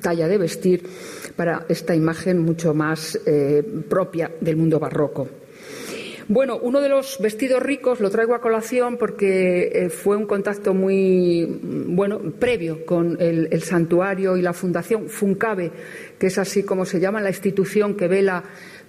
talla 0.02 0.28
de 0.28 0.40
vestir 0.40 0.84
para 1.36 1.66
esta 1.70 1.94
imagen 1.96 2.40
mucho 2.40 2.74
más 2.74 3.20
propia 3.88 4.32
del 4.42 4.56
mundo 4.56 4.80
barroco. 4.80 5.43
Bueno, 6.30 6.58
uno 6.58 6.80
de 6.80 6.88
los 6.88 7.18
vestidos 7.20 7.62
ricos 7.62 8.00
lo 8.00 8.10
traigo 8.10 8.34
a 8.34 8.40
colación 8.40 8.98
porque 8.98 9.72
eh, 9.74 9.90
fue 9.90 10.16
un 10.16 10.26
contacto 10.26 10.74
muy 10.74 11.46
mm, 11.46 11.96
bueno 11.96 12.20
previo 12.40 12.86
con 12.86 13.18
el, 13.20 13.62
santuario 13.62 14.38
y 14.38 14.42
la 14.42 14.54
fundación 14.54 15.10
Funcabe, 15.10 15.72
que 16.18 16.28
es 16.28 16.38
así 16.38 16.64
como 16.64 16.86
se 16.86 17.02
llama 17.02 17.20
la 17.20 17.30
institución 17.30 17.96
que 17.96 18.08
vela 18.08 18.44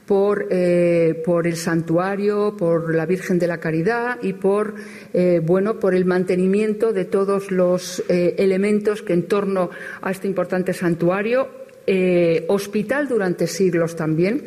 por, 0.07 0.47
eh, 0.51 1.23
el 1.45 1.57
santuario, 1.57 2.57
por 2.57 2.95
la 2.95 3.07
Virgen 3.07 3.39
de 3.39 3.47
la 3.49 3.59
Caridad 3.59 4.19
y 4.23 4.35
por, 4.35 4.75
eh, 5.13 5.41
bueno, 5.43 5.81
por 5.81 5.95
el 5.95 6.05
mantenimiento 6.05 6.93
de 6.93 7.05
todos 7.07 7.51
los 7.51 8.05
elementos 8.09 9.03
que 9.03 9.15
en 9.15 9.27
torno 9.27 9.71
a 10.03 10.11
este 10.11 10.29
importante 10.29 10.73
santuario 10.73 11.64
eh, 11.87 12.45
hospital 12.49 13.09
durante 13.09 13.47
siglos 13.47 13.97
también. 13.97 14.45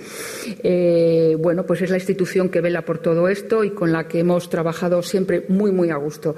Eh, 0.64 1.36
bueno, 1.40 1.66
pues 1.66 1.82
es 1.82 1.90
la 1.90 1.98
institución 1.98 2.50
que 2.50 2.62
vela 2.62 2.84
por 2.84 3.00
todo 3.00 3.28
esto 3.30 3.64
y 3.64 3.72
con 3.72 3.92
la 3.92 4.08
que 4.08 4.20
hemos 4.20 4.50
trabajado 4.50 5.02
siempre 5.04 5.46
muy, 5.48 5.72
muy 5.72 5.90
a 5.90 5.98
gusto. 5.98 6.36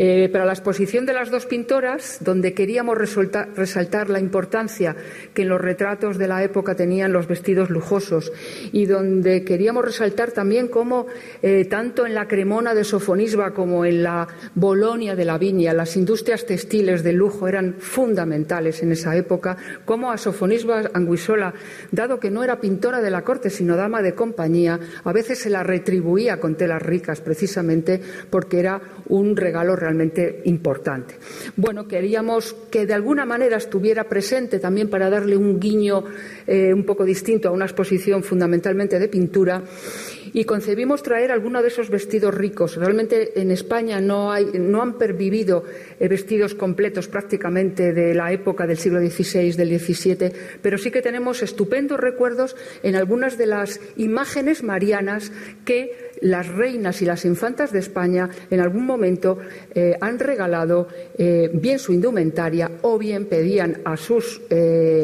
Eh, 0.00 0.28
para 0.30 0.44
la 0.44 0.52
exposición 0.52 1.06
de 1.06 1.12
las 1.12 1.28
dos 1.28 1.46
pintoras, 1.46 2.18
donde 2.20 2.54
queríamos 2.54 2.96
resaltar 2.96 4.08
la 4.08 4.20
importancia 4.20 4.94
que 5.34 5.42
en 5.42 5.48
los 5.48 5.60
retratos 5.60 6.18
de 6.18 6.28
la 6.28 6.44
época 6.44 6.76
tenían 6.76 7.12
los 7.12 7.26
vestidos 7.26 7.68
lujosos 7.68 8.32
y 8.70 8.86
donde 8.86 9.42
queríamos 9.42 9.84
resaltar 9.84 10.30
también 10.30 10.68
cómo 10.68 11.08
eh, 11.42 11.64
tanto 11.64 12.06
en 12.06 12.14
la 12.14 12.28
Cremona 12.28 12.74
de 12.74 12.84
Sofonisba 12.84 13.52
como 13.52 13.84
en 13.84 14.04
la 14.04 14.28
Bolonia 14.54 15.16
de 15.16 15.24
la 15.24 15.36
Viña 15.36 15.74
las 15.74 15.96
industrias 15.96 16.46
textiles 16.46 17.02
de 17.02 17.12
lujo 17.12 17.48
eran 17.48 17.74
fundamentales 17.80 18.84
en 18.84 18.92
esa 18.92 19.16
época, 19.16 19.56
cómo 19.84 20.12
a 20.12 20.16
Sofonisba 20.16 20.90
Anguisola, 20.94 21.54
dado 21.90 22.20
que 22.20 22.30
no 22.30 22.44
era 22.44 22.60
pintora 22.60 23.00
de 23.00 23.10
la 23.10 23.22
corte 23.22 23.50
sino 23.50 23.74
dama 23.74 24.00
de 24.00 24.14
compañía, 24.14 24.78
a 25.02 25.12
veces 25.12 25.40
se 25.40 25.50
la 25.50 25.64
retribuía 25.64 26.38
con 26.38 26.54
telas 26.54 26.82
ricas 26.82 27.20
precisamente 27.20 28.00
porque 28.30 28.60
era 28.60 28.80
un 29.08 29.36
regalo 29.36 29.74
realmente 29.88 30.42
importante. 30.44 31.14
Bueno, 31.56 31.88
queríamos 31.88 32.54
que 32.70 32.84
de 32.84 32.92
alguna 32.92 33.24
manera 33.24 33.56
estuviera 33.56 34.04
presente 34.04 34.58
también 34.58 34.90
para 34.90 35.08
darle 35.08 35.34
un 35.34 35.58
guiño 35.58 36.04
eh, 36.46 36.74
un 36.74 36.84
poco 36.84 37.06
distinto 37.06 37.48
a 37.48 37.52
una 37.52 37.64
exposición 37.64 38.22
fundamentalmente 38.22 38.98
de 38.98 39.08
pintura 39.08 39.62
y 40.34 40.44
concebimos 40.44 41.02
traer 41.02 41.32
alguno 41.32 41.62
de 41.62 41.68
esos 41.68 41.88
vestidos 41.88 42.34
ricos. 42.34 42.76
Realmente 42.76 43.40
en 43.40 43.50
España 43.50 43.98
no, 43.98 44.30
hay, 44.30 44.44
no 44.58 44.82
han 44.82 44.98
pervivido 44.98 45.64
eh, 45.98 46.06
vestidos 46.06 46.54
completos 46.54 47.08
prácticamente 47.08 47.94
de 47.94 48.14
la 48.14 48.30
época 48.30 48.66
del 48.66 48.76
siglo 48.76 49.00
XVI, 49.00 49.52
del 49.52 49.80
XVII, 49.80 50.32
pero 50.60 50.76
sí 50.76 50.90
que 50.90 51.00
tenemos 51.00 51.42
estupendos 51.42 51.98
recuerdos 51.98 52.56
en 52.82 52.94
algunas 52.94 53.38
de 53.38 53.46
las 53.46 53.80
imágenes 53.96 54.62
marianas 54.62 55.32
que 55.64 56.07
las 56.20 56.48
reinas 56.48 57.02
y 57.02 57.04
las 57.04 57.24
infantas 57.24 57.72
de 57.72 57.78
España 57.78 58.28
en 58.50 58.60
algún 58.60 58.86
momento 58.86 59.38
eh, 59.74 59.96
han 60.00 60.18
regalado 60.18 60.88
eh, 61.16 61.50
bien 61.52 61.78
su 61.78 61.92
indumentaria 61.92 62.70
o 62.82 62.98
bien 62.98 63.26
pedían 63.26 63.80
a 63.84 63.96
sus 63.96 64.40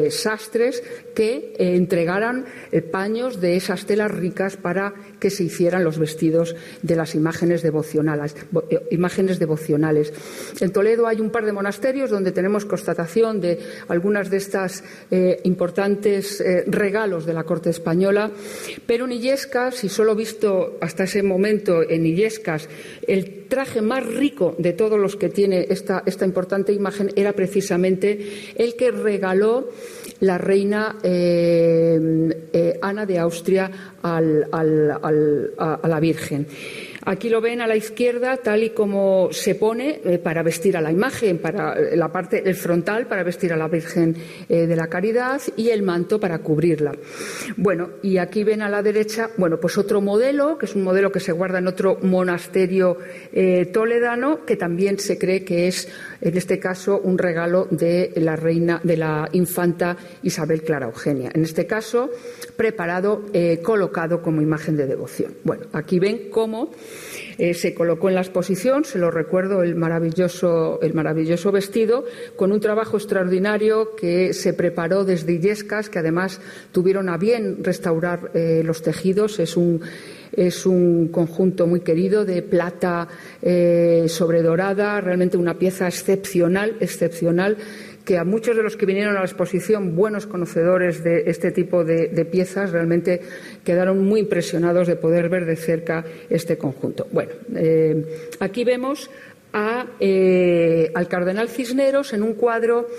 sastres 0.09 0.83
que 1.13 1.53
entregaran 1.57 2.45
paños 2.91 3.39
de 3.39 3.55
esas 3.55 3.85
telas 3.85 4.11
ricas 4.11 4.57
para 4.57 4.93
que 5.19 5.29
se 5.29 5.43
hicieran 5.43 5.83
los 5.83 5.97
vestidos 5.97 6.55
de 6.81 6.95
las 6.95 7.15
imágenes 7.15 7.61
devocionales. 7.61 8.35
Eh, 8.69 8.79
imágenes 8.91 9.39
devocionales. 9.39 10.13
En 10.59 10.71
Toledo 10.71 11.07
hay 11.07 11.19
un 11.19 11.31
par 11.31 11.45
de 11.45 11.51
monasterios 11.51 12.09
donde 12.09 12.31
tenemos 12.31 12.65
constatación 12.65 13.41
de 13.41 13.59
algunas 13.87 14.29
de 14.29 14.37
estas 14.37 14.83
eh, 15.09 15.39
importantes 15.43 16.41
eh, 16.41 16.63
regalos 16.67 17.25
de 17.25 17.33
la 17.33 17.43
corte 17.43 17.69
española, 17.69 18.31
pero 18.85 19.05
en 19.05 19.13
Illescas, 19.13 19.83
y 19.83 19.89
solo 19.89 20.15
visto 20.15 20.77
hasta 20.81 21.04
ese 21.05 21.23
momento 21.23 21.81
en 21.89 22.05
Illescas, 22.05 22.69
el 23.07 23.45
traje 23.47 23.81
más 23.81 24.05
rico 24.05 24.55
de 24.57 24.73
todos 24.73 24.99
los 24.99 25.15
que 25.15 25.29
tiene 25.29 25.67
esta, 25.69 26.03
importante 26.25 26.73
imagen 26.73 27.11
era 27.15 27.33
precisamente 27.33 28.53
el 28.55 28.75
que 28.75 28.91
regaló 28.91 29.69
la 30.19 30.37
reina 30.37 30.97
Ana 32.81 33.05
de 33.05 33.19
Austria 33.19 33.71
a, 34.03 34.21
la 34.21 35.99
Virgen. 35.99 36.47
Aquí 37.07 37.29
lo 37.29 37.39
ven 37.39 37.61
a 37.61 37.67
la 37.67 37.75
izquierda 37.75 38.37
tal 38.37 38.63
y 38.63 38.71
como 38.71 39.29
se 39.31 39.53
pone 39.53 40.01
eh, 40.03 40.17
para 40.17 40.41
vestir 40.41 40.75
a 40.75 40.81
la 40.81 40.91
imagen, 40.91 41.37
para 41.37 41.73
eh, 41.73 41.95
la 41.95 42.11
parte 42.11 42.41
el 42.43 42.55
frontal 42.55 43.05
para 43.05 43.21
vestir 43.21 43.53
a 43.53 43.57
la 43.57 43.67
Virgen 43.67 44.15
eh, 44.49 44.65
de 44.65 44.75
la 44.75 44.87
Caridad 44.87 45.39
y 45.55 45.69
el 45.69 45.83
manto 45.83 46.19
para 46.19 46.39
cubrirla. 46.39 46.93
Bueno, 47.57 47.89
y 48.01 48.17
aquí 48.17 48.43
ven 48.43 48.63
a 48.63 48.69
la 48.69 48.81
derecha, 48.81 49.29
bueno, 49.37 49.59
pues 49.59 49.77
otro 49.77 50.01
modelo, 50.01 50.57
que 50.57 50.65
es 50.65 50.73
un 50.73 50.81
modelo 50.81 51.11
que 51.11 51.19
se 51.19 51.31
guarda 51.31 51.59
en 51.59 51.67
otro 51.67 51.99
monasterio 52.01 52.97
toledano, 53.71 54.43
que 54.45 54.55
también 54.55 54.97
se 54.97 55.17
cree 55.17 55.43
que 55.43 55.67
es, 55.67 55.87
en 56.29 56.37
este 56.37 56.59
caso, 56.59 56.99
un 56.99 57.17
regalo 57.17 57.67
de 57.69 58.11
la 58.15 58.35
reina, 58.35 58.79
de 58.83 58.97
la 58.97 59.29
infanta 59.33 59.97
Isabel 60.23 60.63
Clara 60.63 60.87
Eugenia. 60.87 61.31
En 61.33 61.43
este 61.43 61.67
caso, 61.67 62.09
preparado, 62.55 63.25
colocado 63.63 64.21
como 64.21 64.41
imagen 64.41 64.77
de 64.77 64.87
devoción. 64.87 65.35
Bueno, 65.43 65.65
aquí 65.73 65.99
ven 65.99 66.29
cómo 66.31 66.71
eh, 67.37 67.53
se 67.53 67.73
colocó 67.73 68.09
en 68.09 68.15
la 68.15 68.21
exposición, 68.21 68.85
se 68.85 68.97
lo 68.97 69.11
recuerdo, 69.11 69.61
el 69.61 69.75
maravilloso, 69.75 70.79
el 70.81 70.93
maravilloso 70.93 71.51
vestido, 71.51 72.05
con 72.35 72.51
un 72.51 72.59
trabajo 72.59 72.97
extraordinario 72.97 73.95
que 73.95 74.33
se 74.33 74.53
preparó 74.53 75.03
desde 75.03 75.33
Illescas, 75.33 75.89
que 75.89 75.99
además 75.99 76.39
tuvieron 76.71 77.09
a 77.09 77.17
bien 77.17 77.63
restaurar 77.63 78.31
eh, 78.33 78.61
los 78.63 78.81
tejidos. 78.81 79.39
Es 79.39 79.57
un, 79.57 79.81
es 80.35 80.65
un 80.65 81.09
conjunto 81.09 81.67
muy 81.67 81.81
querido 81.81 82.25
de 82.25 82.41
plata 82.41 83.07
eh, 83.41 84.05
sobredorada, 84.07 85.01
realmente 85.01 85.37
una 85.37 85.57
pieza 85.57 85.87
excepcional, 85.87 86.75
excepcional 86.79 87.57
que 88.05 88.17
a 88.19 88.23
muchos 88.23 88.55
de 88.55 88.61
los 88.61 88.77
que 88.77 88.85
vinieron 88.85 89.15
a 89.15 89.19
la 89.19 89.25
exposición, 89.25 89.95
buenos 89.95 90.27
conocedores 90.27 91.03
de 91.03 91.23
este 91.25 91.51
tipo 91.51 91.83
de, 91.83 92.07
piezas, 92.25 92.71
realmente 92.71 93.21
quedaron 93.63 94.05
muy 94.05 94.19
impresionados 94.19 94.87
de 94.87 94.95
poder 94.95 95.27
ver 95.27 95.45
de 95.45 95.55
cerca 95.55 96.05
este 96.29 96.57
conjunto. 96.57 97.07
Bueno, 97.11 97.31
eh, 97.55 98.27
aquí 98.39 98.63
vemos 98.63 99.09
eh, 100.01 100.91
al 100.93 101.07
cardenal 101.07 101.47
Cisneros 101.47 102.11
en 102.11 102.23
un 102.23 102.33
cuadro 102.33 102.89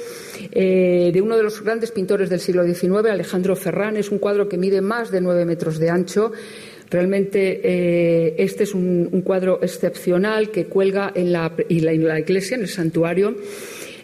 eh, 0.50 1.10
de 1.12 1.20
uno 1.20 1.36
de 1.36 1.42
los 1.42 1.62
grandes 1.62 1.90
pintores 1.90 2.30
del 2.30 2.40
siglo 2.40 2.64
XIX, 2.64 3.10
Alejandro 3.10 3.56
Ferrán. 3.56 3.98
Es 3.98 4.10
un 4.10 4.18
cuadro 4.18 4.48
que 4.48 4.56
mide 4.56 4.80
más 4.80 5.10
de 5.10 5.20
nueve 5.20 5.44
metros 5.44 5.78
de 5.78 5.90
ancho. 5.90 6.32
Realmente 6.88 8.42
este 8.42 8.64
es 8.64 8.74
un, 8.74 9.22
cuadro 9.24 9.60
excepcional 9.62 10.50
que 10.50 10.66
cuelga 10.66 11.12
en 11.14 11.32
la 11.32 12.18
iglesia, 12.18 12.56
en 12.56 12.62
el 12.62 12.68
santuario 12.68 13.36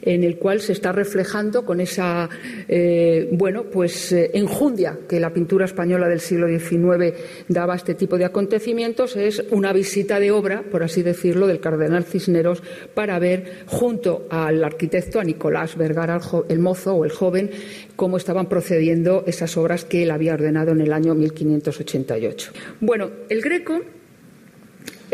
en 0.02 0.24
el 0.24 0.36
cual 0.36 0.60
se 0.60 0.72
está 0.72 0.92
reflejando 0.92 1.64
con 1.64 1.80
esa, 1.80 2.28
eh, 2.68 3.28
bueno, 3.32 3.64
pues 3.64 4.12
eh, 4.12 4.30
enjundia 4.34 4.98
que 5.08 5.20
la 5.20 5.32
pintura 5.32 5.64
española 5.64 6.08
del 6.08 6.20
siglo 6.20 6.48
XIX 6.48 7.14
daba 7.48 7.74
a 7.74 7.76
este 7.76 7.94
tipo 7.94 8.18
de 8.18 8.24
acontecimientos, 8.24 9.16
es 9.16 9.44
una 9.50 9.72
visita 9.72 10.20
de 10.20 10.30
obra, 10.30 10.62
por 10.70 10.82
así 10.82 11.02
decirlo, 11.02 11.46
del 11.46 11.60
cardenal 11.60 12.04
Cisneros 12.04 12.62
para 12.94 13.18
ver 13.18 13.64
junto 13.66 14.26
al 14.30 14.62
arquitecto, 14.64 15.20
a 15.20 15.24
Nicolás 15.24 15.76
Vergara, 15.76 16.20
el 16.48 16.58
mozo 16.58 16.94
o 16.94 17.04
el 17.04 17.10
joven, 17.10 17.50
cómo 17.96 18.16
estaban 18.16 18.48
procediendo 18.48 19.24
esas 19.26 19.56
obras 19.56 19.84
que 19.84 20.02
él 20.02 20.10
había 20.10 20.34
ordenado 20.34 20.72
en 20.72 20.80
el 20.80 20.92
año 20.92 21.14
1588. 21.14 22.52
Bueno, 22.80 23.10
el 23.28 23.40
Greco 23.40 23.80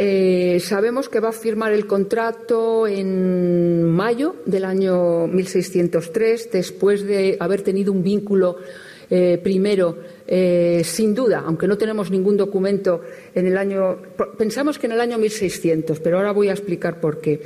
eh, 0.01 0.61
sabemos 0.61 1.09
que 1.09 1.19
va 1.19 1.31
a 1.31 1.33
firmar 1.33 1.73
el 1.73 1.89
contrato 1.89 2.87
en 2.87 3.83
mayo 3.83 4.37
del 4.47 4.65
año 4.65 5.27
1603, 5.27 6.53
después 6.53 7.05
de 7.05 7.37
haber 7.41 7.63
tenido 7.63 7.91
un 7.91 8.05
vínculo 8.05 8.59
eh, 9.11 9.41
primero, 9.43 9.99
eh, 10.25 10.83
sin 10.85 11.17
duda, 11.17 11.43
aunque 11.45 11.67
no 11.67 11.77
tenemos 11.77 12.13
ningún 12.13 12.37
documento 12.37 13.01
en 13.35 13.49
el 13.49 13.59
año. 13.59 13.99
Pensamos 14.39 14.79
que 14.79 14.87
en 14.87 14.93
el 14.93 15.01
año 15.01 15.19
1600, 15.19 15.99
pero 15.99 16.19
ahora 16.19 16.31
voy 16.31 16.49
a 16.49 16.53
explicar 16.53 17.01
por 17.01 17.21
qué. 17.21 17.43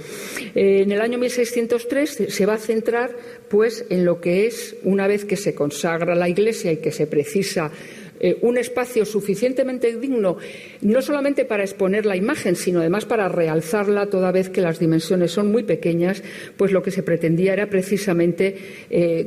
en 0.55 0.93
el 0.93 1.01
año 1.01 1.17
1603 1.17 2.25
se 2.29 2.45
va 2.47 2.53
a 2.53 2.59
centrar, 2.59 3.17
pues, 3.49 3.87
en 3.89 4.05
lo 4.05 4.21
que 4.21 4.47
es 4.47 4.77
una 4.85 5.07
vez 5.07 5.25
que 5.25 5.39
se 5.39 5.55
consagra 5.55 6.15
la 6.15 6.29
Iglesia 6.29 6.71
y 6.71 6.77
que 6.77 6.93
se 6.93 7.07
precisa 7.07 7.71
eh, 8.23 8.39
un 8.43 8.57
espacio 8.57 9.05
suficientemente 9.05 9.99
digno, 9.99 10.37
no 10.81 11.03
solamente 11.03 11.45
para 11.45 11.65
exponer 11.65 12.07
la 12.07 12.15
imagen, 12.15 12.55
sino 12.55 12.79
además 12.79 13.05
para 13.05 13.29
realzarla 13.29 14.07
toda 14.07 14.31
vez 14.31 14.49
que 14.49 14.61
las 14.61 14.79
dimensiones 14.79 15.33
son 15.33 15.51
muy 15.51 15.65
pequeñas, 15.65 16.23
pues 16.57 16.71
lo 16.71 16.85
que 16.85 16.93
se 16.93 17.03
pretendía 17.03 17.53
era 17.53 17.69
precisamente 17.69 18.57
eh, 18.91 19.27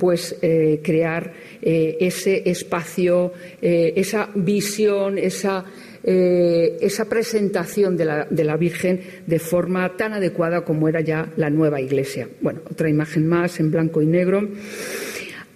pues, 0.00 0.36
eh, 0.42 0.80
crear 0.82 1.32
ese 1.60 2.48
espacio, 2.48 3.32
esa 3.60 4.30
visión, 4.34 5.18
esa 5.18 5.64
esa 6.04 7.04
presentación 7.06 7.96
de 7.96 8.04
la, 8.04 8.24
de 8.30 8.44
la, 8.44 8.56
Virgen 8.56 9.00
de 9.26 9.38
forma 9.38 9.96
tan 9.96 10.14
adecuada 10.14 10.64
como 10.64 10.88
era 10.88 11.00
ya 11.00 11.30
la 11.36 11.50
nueva 11.50 11.80
iglesia. 11.80 12.28
Bueno, 12.40 12.60
otra 12.70 12.88
imagen 12.88 13.26
más 13.26 13.60
en 13.60 13.70
blanco 13.70 14.00
y 14.00 14.06
negro. 14.06 14.48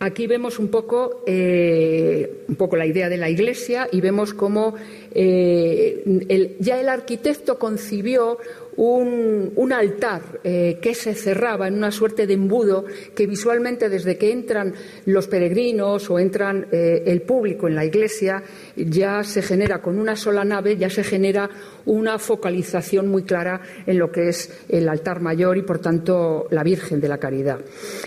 Aquí 0.04 0.26
vemos 0.26 0.58
un 0.58 0.66
poco, 0.66 1.22
eh, 1.28 2.42
un 2.48 2.56
poco 2.56 2.74
la 2.74 2.86
idea 2.86 3.08
de 3.08 3.16
la 3.18 3.30
Iglesia 3.30 3.88
y 3.92 4.00
vemos 4.00 4.34
cómo 4.34 4.74
eh, 5.14 6.56
ya 6.58 6.80
el 6.80 6.88
arquitecto 6.88 7.56
concibió 7.56 8.36
un, 8.76 9.72
altar 9.72 10.40
eh, 10.44 10.78
que 10.82 10.94
se 10.94 11.14
cerraba 11.14 11.66
en 11.66 11.74
una 11.74 11.90
suerte 11.90 12.26
de 12.26 12.34
embudo 12.34 12.84
que 13.14 13.26
visualmente 13.26 13.88
desde 13.88 14.18
que 14.18 14.30
entran 14.30 14.74
los 15.06 15.28
peregrinos 15.28 16.10
o 16.10 16.18
entran 16.18 16.66
eh, 16.70 17.02
el 17.06 17.22
público 17.22 17.68
en 17.68 17.74
la 17.74 17.86
iglesia 17.86 18.42
ya 18.76 19.24
se 19.24 19.40
genera 19.40 19.80
con 19.80 19.98
una 19.98 20.14
sola 20.14 20.44
nave, 20.44 20.76
ya 20.76 20.90
se 20.90 21.04
genera 21.04 21.48
una 21.86 22.18
focalización 22.18 23.08
muy 23.08 23.22
clara 23.22 23.60
en 23.86 23.98
lo 23.98 24.12
que 24.12 24.28
es 24.28 24.64
el 24.68 24.88
altar 24.88 25.20
mayor 25.20 25.56
y 25.56 25.62
por 25.62 25.78
tanto 25.78 26.46
la 26.50 26.62
Virgen 26.62 27.00
de 27.00 27.08
la 27.08 27.18
Caridad. 27.18 27.60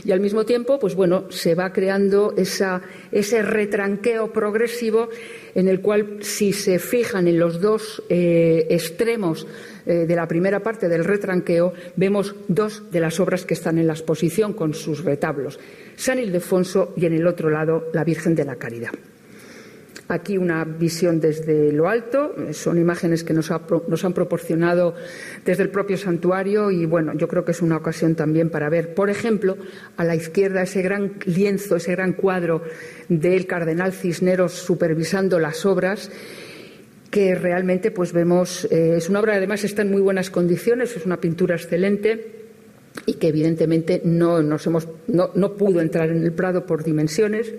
Y 0.04 0.12
al 0.12 0.20
mismo 0.20 0.46
tiempo, 0.46 0.80
pues 0.80 0.96
bueno, 0.96 1.26
se 1.32 1.56
va 1.56 1.74
creando 1.74 2.34
ese 3.16 3.42
retranqueo 3.42 4.32
progresivo 4.32 5.10
en 5.56 5.70
el 5.70 5.80
cual 5.80 6.20
si 6.22 6.52
se 6.52 6.80
fijan 6.80 7.28
en 7.28 7.40
los 7.40 7.62
dos 7.62 8.04
eh, 8.10 8.68
extremos 8.70 9.48
eh, 9.86 10.06
de 10.06 10.16
la 10.16 10.28
primera 10.28 10.60
parte 10.60 10.90
del 10.90 11.06
retranqueo 11.06 11.74
vemos 11.96 12.36
dos 12.50 12.92
de 12.92 13.00
las 13.00 13.20
obras 13.22 13.46
que 13.46 13.54
están 13.54 13.80
en 13.80 13.88
la 13.88 13.94
exposición 13.94 14.54
con 14.54 14.74
sus 14.74 15.06
retablos, 15.06 15.60
San 15.96 16.20
Ildefonso 16.20 16.94
y 16.98 17.06
en 17.06 17.14
el 17.14 17.26
otro 17.26 17.50
lado 17.50 17.90
la 17.94 18.04
Virgen 18.04 18.36
de 18.36 18.46
la 18.46 18.58
Caridad. 18.58 18.92
Aquí 20.08 20.38
una 20.38 20.64
visión 20.64 21.20
desde 21.20 21.72
lo 21.72 21.90
alto, 21.90 22.36
son 22.52 22.78
imágenes 22.78 23.24
que 23.24 23.34
nos, 23.34 23.50
han 23.50 24.14
proporcionado 24.14 24.94
desde 25.44 25.64
el 25.64 25.70
propio 25.70 25.98
santuario 25.98 26.70
y 26.70 26.86
bueno, 26.86 27.14
yo 27.16 27.28
creo 27.28 27.44
que 27.44 27.52
es 27.52 27.62
una 27.64 27.78
ocasión 27.78 28.14
también 28.14 28.52
para 28.52 28.70
ver, 28.70 28.94
por 28.94 29.10
ejemplo, 29.10 29.58
a 29.98 30.04
la 30.04 30.16
izquierda 30.16 30.62
ese 30.62 30.84
gran 30.84 31.14
lienzo, 31.26 31.78
ese 31.78 31.92
gran 31.92 32.14
cuadro 32.14 32.62
del 33.10 33.48
cardenal 33.48 33.94
Cisneros 33.94 34.54
supervisando 34.54 35.40
las 35.40 35.66
obras 35.66 36.12
que 37.10 37.34
realmente 37.34 37.92
pues 37.92 38.14
vemos, 38.14 38.66
eh, 38.72 38.98
es 38.98 39.10
una 39.10 39.22
obra 39.22 39.36
además 39.36 39.64
está 39.64 39.82
en 39.84 39.92
muy 39.92 40.02
buenas 40.02 40.30
condiciones, 40.30 40.96
es 40.96 41.06
una 41.06 41.22
pintura 41.22 41.56
excelente 41.56 42.46
y 43.06 43.14
que 43.14 43.30
evidentemente 43.30 44.02
no, 44.04 44.42
nos 44.42 44.66
hemos, 44.68 44.88
no, 45.08 45.54
pudo 45.54 45.82
entrar 45.82 46.10
en 46.10 46.24
el 46.24 46.34
Prado 46.34 46.66
por 46.66 46.84
dimensiones. 46.84 47.54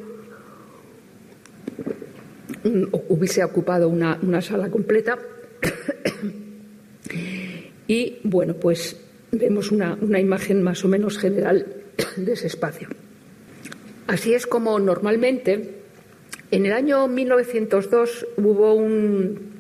Mm, 2.66 2.88
hubiese 3.08 3.44
ocupado 3.44 3.88
una, 3.88 4.42
sala 4.42 4.70
completa. 4.70 5.18
y 7.86 8.18
bueno, 8.24 8.54
pues 8.54 9.00
vemos 9.30 9.70
una, 9.70 9.96
imagen 10.18 10.62
más 10.62 10.84
o 10.84 10.88
menos 10.88 11.18
general 11.18 11.66
de 12.16 12.32
ese 12.32 12.48
espacio. 12.48 12.88
Así 14.08 14.34
es 14.34 14.46
como 14.46 14.78
normalmente 14.80 15.74
en 16.50 16.66
el 16.66 16.72
año 16.72 17.06
1902 17.06 18.26
hubo 18.36 18.74
un, 18.74 19.54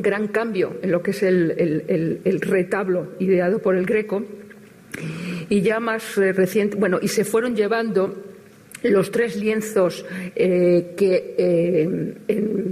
gran 0.00 0.28
cambio 0.28 0.76
en 0.80 0.92
lo 0.92 1.02
que 1.02 1.10
es 1.10 1.22
el, 1.22 2.40
retablo 2.40 3.12
ideado 3.18 3.58
por 3.58 3.76
el 3.76 3.84
Greco 3.84 4.24
y 5.50 5.60
ya 5.60 5.80
más 5.80 6.16
eh, 6.16 6.32
reciente, 6.32 6.78
bueno, 6.78 6.98
y 7.02 7.08
se 7.08 7.24
fueron 7.24 7.54
llevando 7.54 8.25
los 8.90 9.10
tres 9.10 9.36
lienzos 9.36 10.04
eh, 10.34 10.94
que 10.96 11.34
eh, 11.38 12.64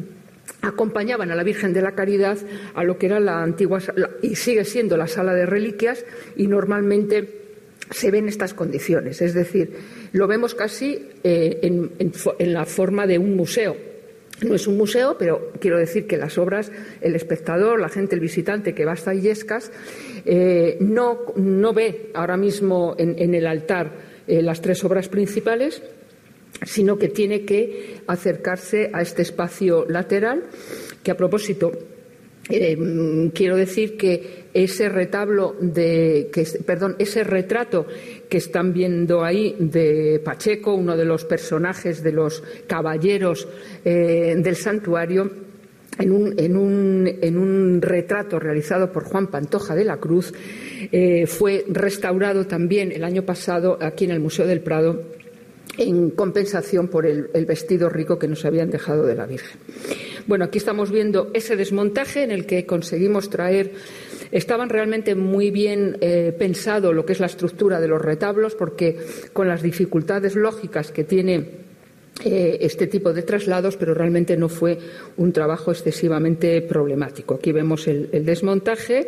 acompañaban 0.63 1.31
a 1.31 1.35
la 1.35 1.43
Virgen 1.43 1.73
de 1.73 1.83
la 1.83 1.93
Caridad 1.93 2.39
a 2.75 2.85
lo 2.85 2.99
que 2.99 3.07
era 3.07 3.21
la 3.21 3.43
antigua 3.43 3.81
y 4.23 4.37
sigue 4.37 4.65
siendo 4.65 4.97
la 4.97 5.07
sala 5.07 5.35
de 5.35 5.47
reliquias 5.47 6.05
y 6.37 6.47
normalmente 6.47 7.43
se 7.91 8.11
ven 8.11 8.29
estas 8.29 8.55
condiciones, 8.55 9.21
es 9.21 9.35
decir, 9.35 9.77
lo 10.13 10.27
vemos 10.27 10.55
casi 10.55 11.09
eh, 11.23 11.59
en, 11.63 12.53
la 12.53 12.65
forma 12.65 13.07
de 13.07 13.19
un 13.19 13.37
museo. 13.37 13.77
No 14.43 14.55
es 14.55 14.67
un 14.67 14.77
museo, 14.77 15.17
pero 15.17 15.53
quiero 15.61 15.79
decir 15.79 16.07
que 16.07 16.17
las 16.17 16.39
obras, 16.39 16.73
el 17.01 17.15
espectador, 17.15 17.81
la 17.81 17.89
gente, 17.89 18.15
el 18.15 18.21
visitante 18.21 18.75
que 18.75 18.85
va 18.85 18.93
hasta 18.93 19.15
Illescas, 19.15 19.71
eh, 20.25 20.77
no, 20.81 21.21
ve 21.73 22.11
ahora 22.15 22.37
mismo 22.37 22.97
en, 22.99 23.35
el 23.35 23.47
altar 23.47 23.93
las 24.27 24.61
tres 24.61 24.83
obras 24.85 25.09
principales, 25.09 25.83
sino 26.63 26.99
que 26.99 27.09
tiene 27.09 27.45
que 27.45 28.01
acercarse 28.07 28.91
a 28.93 29.03
este 29.03 29.23
espacio 29.23 29.87
lateral, 29.89 30.45
que 31.03 31.11
a 31.11 31.17
propósito 31.17 31.73
quiero 32.47 33.57
decir 33.57 33.97
que 33.97 34.45
ese 34.53 34.89
retablo 34.89 35.57
de, 35.61 36.31
perdón, 36.67 36.97
ese 36.99 37.25
retrato 37.25 37.87
que 38.29 38.39
están 38.39 38.73
viendo 38.73 39.25
ahí 39.25 39.57
de 39.59 40.21
Pacheco, 40.25 40.75
uno 40.75 40.97
de 40.97 41.05
los 41.05 41.25
personajes 41.25 42.03
de 42.03 42.13
los 42.13 42.43
caballeros 42.67 43.49
eh, 43.85 44.35
del 44.37 44.57
santuario, 44.57 45.31
en 45.99 46.11
un, 46.11 46.35
en, 46.39 46.57
un, 46.57 47.19
en 47.23 47.39
un, 47.39 47.81
retrato 47.81 48.41
realizado 48.41 48.91
por 48.91 49.05
Juan 49.05 49.29
Pantoja 49.29 49.77
de 49.77 49.85
la 49.85 49.99
Cruz, 49.99 50.33
eh, 50.91 51.27
fue 51.27 51.65
restaurado 51.69 52.47
también 52.47 52.91
el 52.91 53.05
año 53.05 53.23
pasado 53.23 53.79
aquí 53.81 54.05
en 54.05 54.11
el 54.11 54.21
Museo 54.21 54.47
del 54.47 54.61
Prado 54.61 55.03
en 55.79 56.11
compensación 56.11 56.89
por 56.89 57.07
el, 57.07 57.29
vestido 57.47 57.89
rico 57.89 58.19
que 58.19 58.29
nos 58.29 58.45
habían 58.45 58.71
dejado 58.71 59.05
de 59.05 59.15
la 59.15 59.27
Virgen. 59.27 59.59
Bueno, 60.27 60.47
aquí 60.47 60.59
estamos 60.59 60.91
viendo 60.91 61.31
ese 61.35 61.57
desmontaje 61.57 62.23
en 62.23 62.31
el 62.31 62.47
que 62.47 62.67
conseguimos 62.67 63.29
traer 63.29 63.73
Estaban 64.35 64.69
realmente 64.69 65.15
muy 65.15 65.53
bien 65.53 65.97
eh, 66.01 66.35
pensado 66.37 66.93
lo 66.93 67.07
que 67.07 67.13
es 67.13 67.21
la 67.21 67.27
estructura 67.27 67.81
de 67.81 67.87
los 67.87 68.03
retablos, 68.03 68.57
porque 68.57 68.97
con 69.33 69.47
las 69.47 69.63
dificultades 69.63 70.35
lógicas 70.35 70.91
que 70.91 71.05
tiene 71.05 71.65
eh, 72.25 72.59
este 72.61 72.89
tipo 72.89 73.13
de 73.13 73.23
traslados, 73.23 73.77
pero 73.77 73.95
realmente 73.95 74.37
no 74.37 74.49
fue 74.49 74.77
un 75.19 75.33
trabajo 75.33 75.71
excesivamente 75.71 76.63
problemático. 76.63 77.35
Aquí 77.35 77.53
vemos 77.53 77.87
el, 77.87 78.11
desmontaje, 78.25 79.07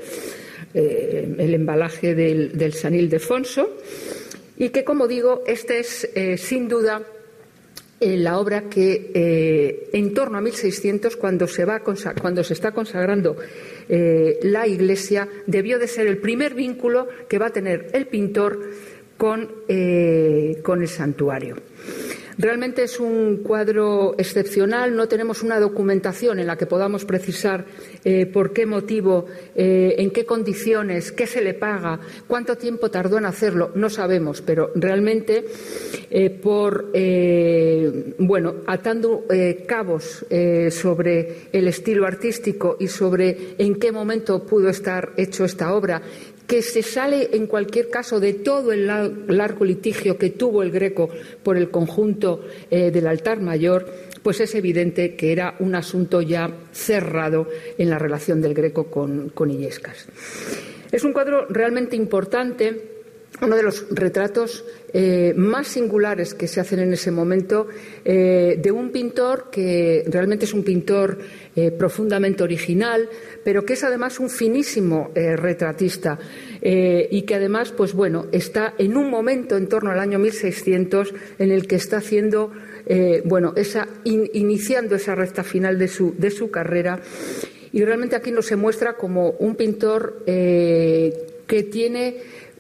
eh, 0.73 1.35
el 1.39 1.55
embalaje 1.55 2.15
del, 2.15 2.57
del 2.57 2.75
San 2.75 2.95
Ildefonso 2.95 3.69
Y 4.57 4.71
que, 4.71 4.85
como 4.85 5.07
digo, 5.07 5.43
este 5.47 5.79
es 5.79 6.09
eh, 6.15 6.39
sin 6.39 6.69
duda 6.69 7.03
eh, 8.01 8.17
la 8.17 8.39
obra 8.39 8.69
que 8.69 9.11
eh, 9.15 9.91
en 9.93 10.15
torno 10.15 10.39
a 10.39 10.41
1600, 10.41 11.17
cuando 11.17 11.47
se, 11.47 11.65
va 11.65 11.81
cuando 11.81 12.45
se 12.45 12.55
está 12.55 12.73
consagrando 12.73 13.37
la 13.89 14.67
iglesia, 14.67 15.29
debió 15.47 15.79
de 15.79 15.87
ser 15.87 16.09
el 16.09 16.19
primer 16.19 16.55
vínculo 16.55 17.07
que 17.29 17.39
va 17.39 17.47
a 17.47 17.53
tener 17.53 17.91
el 17.93 18.07
pintor 18.07 18.59
con, 19.17 19.49
con 20.63 20.83
el 20.83 20.89
santuario. 20.89 21.57
Realmente 22.39 22.83
es 22.83 23.01
un 23.01 23.39
cuadro 23.43 24.15
excepcional. 24.19 24.95
No 24.95 25.09
tenemos 25.09 25.43
una 25.43 25.59
documentación 25.59 26.39
en 26.39 26.47
la 26.47 26.57
que 26.57 26.67
podamos 26.67 27.07
precisar 27.07 27.65
eh, 28.05 28.27
por 28.27 28.53
qué 28.53 28.67
motivo, 28.67 29.25
eh, 29.55 29.95
en 29.99 30.11
qué 30.11 30.27
condiciones, 30.27 31.13
qué 31.13 31.27
se 31.27 31.41
le 31.41 31.55
paga, 31.55 31.99
cuánto 32.27 32.57
tiempo 32.57 32.91
tardó 32.91 33.17
en 33.17 33.25
hacerlo. 33.25 33.73
No 33.75 33.89
sabemos, 33.89 34.43
pero 34.43 34.71
realmente 34.75 35.47
eh, 36.11 36.31
por 36.31 36.93
bueno 38.19 38.55
atando 38.67 39.25
cabos 39.67 40.25
sobre 40.71 41.49
el 41.53 41.69
estilo 41.69 42.07
artístico 42.07 42.77
y 42.79 42.89
sobre 42.89 43.55
en 43.59 43.77
qué 43.77 43.93
momento 43.93 44.45
pudo 44.45 44.69
estar 44.69 45.13
hecho 45.17 45.45
esta 45.45 45.75
obra 45.75 46.03
que 46.47 46.63
se 46.63 46.83
sale 46.83 47.31
en 47.33 47.47
cualquier 47.47 47.91
caso 47.91 48.21
de 48.21 48.35
todo 48.35 48.73
el 48.73 48.87
largo 48.87 49.65
litigio 49.65 50.17
que 50.17 50.31
tuvo 50.31 50.63
el 50.63 50.71
Greco 50.71 51.11
por 51.43 51.57
el 51.57 51.71
conjunto 51.71 52.45
eh, 52.71 52.91
del 52.91 53.07
altar 53.07 53.41
mayor, 53.41 53.87
pues 54.23 54.41
es 54.41 54.55
evidente 54.55 55.17
que 55.17 55.33
era 55.33 55.57
un 55.59 55.75
asunto 55.75 56.23
ya 56.23 56.51
cerrado 56.73 57.49
en 57.79 57.91
la 57.91 57.99
relación 57.99 58.41
del 58.41 58.55
Greco 58.55 58.91
con, 58.91 59.31
con 59.31 59.51
Illescas. 59.51 60.07
Es 60.93 61.05
un 61.05 61.13
cuadro 61.13 61.47
realmente 61.49 61.97
importante 61.97 62.96
uno 63.43 63.57
de 63.57 63.63
los 63.63 63.87
retratos 63.91 64.65
eh, 64.93 65.35
más 65.37 65.69
singulares 65.69 66.33
que 66.33 66.49
se 66.49 66.61
hacen 66.61 66.79
en 66.79 66.93
ese 66.93 67.11
momento 67.11 67.67
eh, 68.05 68.59
de 68.61 68.73
un 68.73 68.91
pintor 68.91 69.51
que 69.51 70.05
realmente 70.07 70.47
es 70.47 70.55
un 70.55 70.65
pintor 70.65 71.19
eh, 71.55 71.71
profundamente 71.71 72.43
original, 72.43 73.09
pero 73.45 73.65
que 73.65 73.75
es 73.75 73.85
además 73.85 74.21
un 74.21 74.31
finísimo 74.31 75.11
retratista 75.15 76.19
y 76.63 77.23
que 77.23 77.35
además, 77.35 77.73
pues 77.73 77.93
bueno, 77.93 78.27
está 78.33 78.75
en 78.79 78.97
un 78.97 79.09
momento 79.09 79.57
en 79.57 79.69
torno 79.69 79.91
al 79.91 80.01
año 80.01 80.19
1600 80.19 81.15
en 81.39 81.53
el 81.53 81.67
que 81.67 81.77
está 81.77 81.99
haciendo, 81.99 82.51
bueno, 83.25 83.53
esa, 83.57 83.87
iniciando 84.05 84.97
esa 84.97 85.15
recta 85.15 85.45
final 85.45 85.79
de 85.79 85.87
su, 85.87 86.15
de 86.19 86.31
su 86.31 86.51
carrera. 86.51 87.01
Y 87.73 87.85
realmente 87.85 88.17
aquí 88.17 88.33
nos 88.33 88.47
se 88.47 88.57
muestra 88.57 88.97
como 88.97 89.31
un 89.39 89.55
pintor 89.55 90.25
que 90.25 91.63
tiene 91.71 92.17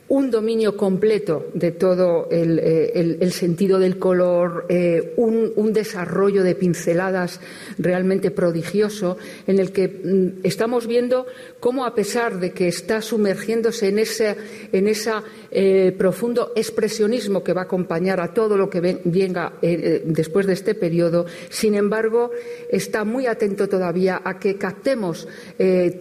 un 0.08 0.30
dominio 0.30 0.76
completo 0.76 1.46
de 1.52 1.72
todo 1.72 2.28
el, 2.30 2.60
eh, 2.62 3.30
sentido 3.30 3.78
del 3.78 3.98
color, 3.98 4.66
eh, 4.68 5.14
un, 5.16 5.72
desarrollo 5.72 6.42
de 6.44 6.54
pinceladas 6.54 7.40
realmente 7.76 8.30
prodigioso, 8.30 9.18
en 9.46 9.58
el 9.58 9.72
que 9.72 9.88
mm, 9.88 10.46
estamos 10.46 10.86
viendo 10.86 11.26
cómo, 11.58 11.84
a 11.84 11.94
pesar 11.94 12.38
de 12.38 12.52
que 12.52 12.68
está 12.68 13.02
sumergiéndose 13.02 13.88
en 13.88 13.98
ese 13.98 14.36
en 14.72 14.88
esa, 14.88 15.22
eh, 15.50 15.94
profundo 15.98 16.52
expresionismo 16.54 17.42
que 17.42 17.52
va 17.52 17.62
a 17.62 17.64
acompañar 17.64 18.20
a 18.20 18.32
todo 18.32 18.56
lo 18.56 18.70
que 18.70 18.80
venga 19.04 19.54
después 19.60 20.46
de 20.46 20.52
este 20.52 20.74
periodo, 20.74 21.26
sin 21.50 21.74
embargo, 21.74 22.30
está 22.70 23.04
muy 23.04 23.26
atento 23.26 23.68
todavía 23.68 24.20
a 24.24 24.38
que 24.38 24.56
captemos 24.56 25.26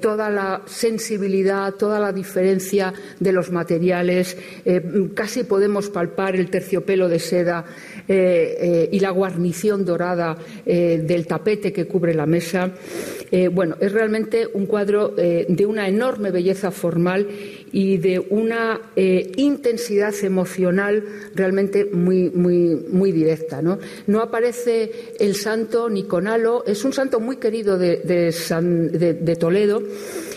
toda 0.02 0.30
la 0.30 0.64
sensibilidad, 0.66 1.74
toda 1.76 2.00
la 2.00 2.12
diferencia 2.12 2.94
de 3.20 3.32
los 3.32 3.52
materiales 3.52 3.95
eh, 4.66 5.10
casi 5.14 5.44
podemos 5.44 5.90
palpar 5.90 6.36
el 6.36 6.50
terciopelo 6.50 7.08
de 7.08 7.20
seda 7.20 7.66
eh, 8.08 8.58
eh, 8.60 8.90
y 8.92 9.00
la 9.00 9.12
guarnición 9.12 9.86
dorada 9.86 10.38
del 10.66 11.28
tapete 11.28 11.72
que 11.72 11.86
cubre 11.86 12.14
la 12.14 12.26
mesa. 12.26 12.72
bueno, 13.52 13.76
es 13.80 13.92
realmente 13.92 14.48
un 14.54 14.66
cuadro 14.66 15.10
de 15.10 15.66
una 15.66 15.88
enorme 15.88 16.32
belleza 16.32 16.72
formal 16.72 17.28
y 17.72 17.98
de 17.98 18.20
una 18.30 18.80
intensidad 18.96 20.14
emocional 20.24 21.04
realmente 21.34 21.86
muy, 21.86 22.30
muy, 22.30 22.76
muy 22.90 23.12
directa. 23.12 23.62
¿no? 23.62 24.22
aparece 24.22 24.92
el 25.20 25.36
santo 25.36 25.90
ni 25.90 26.04
con 26.04 26.28
halo, 26.28 26.64
es 26.66 26.84
un 26.84 26.94
santo 26.94 27.20
muy 27.20 27.38
querido 27.38 27.78
de 27.78 29.38
Toledo 29.40 29.84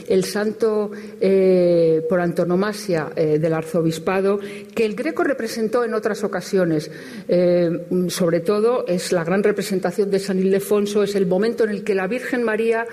el 0.09 0.25
santo 0.25 0.91
eh, 1.21 2.05
por 2.09 2.21
antonomasia 2.21 3.11
eh, 3.15 3.39
del 3.39 3.53
arzobispado, 3.53 4.41
que 4.75 4.85
el 4.85 4.95
Greco 4.95 5.23
representó 5.25 5.85
en 5.85 5.95
otras 5.95 6.25
ocasiones. 6.25 6.91
Eh, 7.29 7.87
sobre 8.09 8.41
todo 8.41 8.87
es 8.87 9.13
la 9.13 9.25
gran 9.25 9.43
representación 9.43 10.11
de 10.11 10.19
San 10.19 10.39
Ildefonso, 10.39 11.03
es 11.03 11.15
el 11.15 11.27
momento 11.27 11.65
en 11.65 11.71
el 11.71 11.85
que 11.85 11.95
la 11.95 12.07
Virgen 12.07 12.43
María 12.43 12.87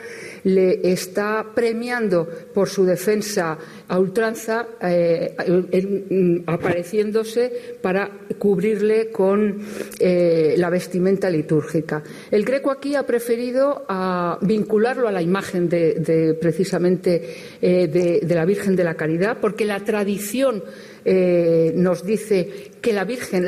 le 0.44 0.92
está 0.92 1.46
premiando 1.56 2.28
por 2.54 2.70
su 2.70 2.86
defensa 2.86 3.58
a 3.88 4.00
ultranza, 4.00 4.68
mm, 4.82 6.44
apareciéndose 6.48 7.78
para 7.82 8.10
cubrirle 8.38 9.10
con 9.12 9.60
la 10.00 10.70
vestimenta 10.70 11.30
litúrgica. 11.30 12.04
El 12.32 12.44
Greco 12.44 12.72
aquí 12.72 12.96
ha 12.96 13.04
preferido 13.04 13.86
a 13.88 14.38
vincularlo 14.42 15.08
a 15.08 15.12
la 15.12 15.22
imagen 15.22 15.70
de 15.70 16.36
precisamente 16.40 17.36
eh, 17.62 17.88
de, 17.88 18.36
la 18.36 18.46
Virgen 18.46 18.76
de 18.76 18.84
la 18.84 18.96
Caridad, 18.96 19.38
porque 19.40 19.66
la 19.66 19.80
tradición 19.80 20.64
eh, 21.04 21.72
nos 21.76 22.06
dice 22.06 22.72
que 22.82 22.94
la 22.94 23.04
Virgen, 23.04 23.46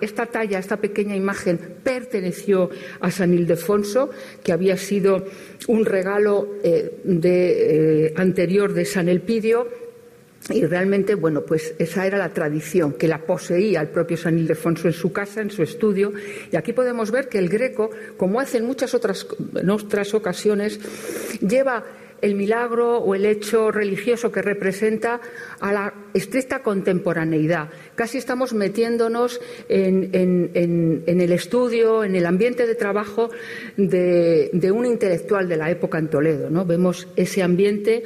esta 0.00 0.26
talla, 0.26 0.58
esta 0.58 0.76
pequeña 0.78 1.16
imagen, 1.16 1.58
perteneció 1.82 2.70
a 3.00 3.10
San 3.10 3.34
Ildefonso, 3.34 4.10
que 4.42 4.52
había 4.52 4.76
sido 4.76 5.24
un 5.68 5.84
regalo 5.84 6.56
eh, 6.62 8.12
anterior 8.16 8.72
de 8.72 8.84
San 8.94 9.08
Elpidio. 9.08 9.68
Y 10.50 10.64
realmente, 10.66 11.14
bueno, 11.14 11.40
pues 11.42 11.74
esa 11.78 12.06
era 12.06 12.18
la 12.18 12.34
tradición, 12.34 12.92
que 12.92 13.08
la 13.08 13.24
poseía 13.24 13.80
el 13.80 13.88
propio 13.88 14.16
San 14.16 14.38
Ildefonso 14.38 14.88
en 14.88 14.92
su 14.92 15.10
casa, 15.10 15.40
en 15.40 15.50
su 15.50 15.62
estudio. 15.62 16.12
Y 16.52 16.56
aquí 16.56 16.72
podemos 16.74 17.10
ver 17.10 17.28
que 17.28 17.38
el 17.38 17.48
greco, 17.48 17.90
como 18.18 18.40
hace 18.40 18.58
en 18.58 18.66
muchas 18.66 18.94
otras, 18.94 19.26
otras 19.68 20.12
ocasiones, 20.12 20.78
lleva 21.40 21.84
el 22.20 22.34
milagro 22.34 22.98
o 22.98 23.14
el 23.14 23.24
hecho 23.24 23.70
religioso 23.70 24.30
que 24.30 24.42
representa 24.42 25.20
a 25.60 25.72
la 25.72 25.94
estricta 26.14 26.62
contemporaneidad. 26.62 27.68
Casi 27.96 28.18
estamos 28.18 28.54
metiéndonos 28.54 29.40
en, 29.68 30.10
el 31.04 31.32
estudio, 31.32 32.04
en 32.04 32.14
el 32.14 32.24
ambiente 32.24 32.66
de 32.66 32.74
trabajo 32.76 33.30
de, 33.76 34.70
un 34.72 34.86
intelectual 34.86 35.48
de 35.48 35.56
la 35.56 35.70
época 35.70 35.98
en 35.98 36.08
Toledo. 36.08 36.50
¿no? 36.50 36.64
Vemos 36.64 37.08
ese 37.16 37.42
ambiente 37.42 38.04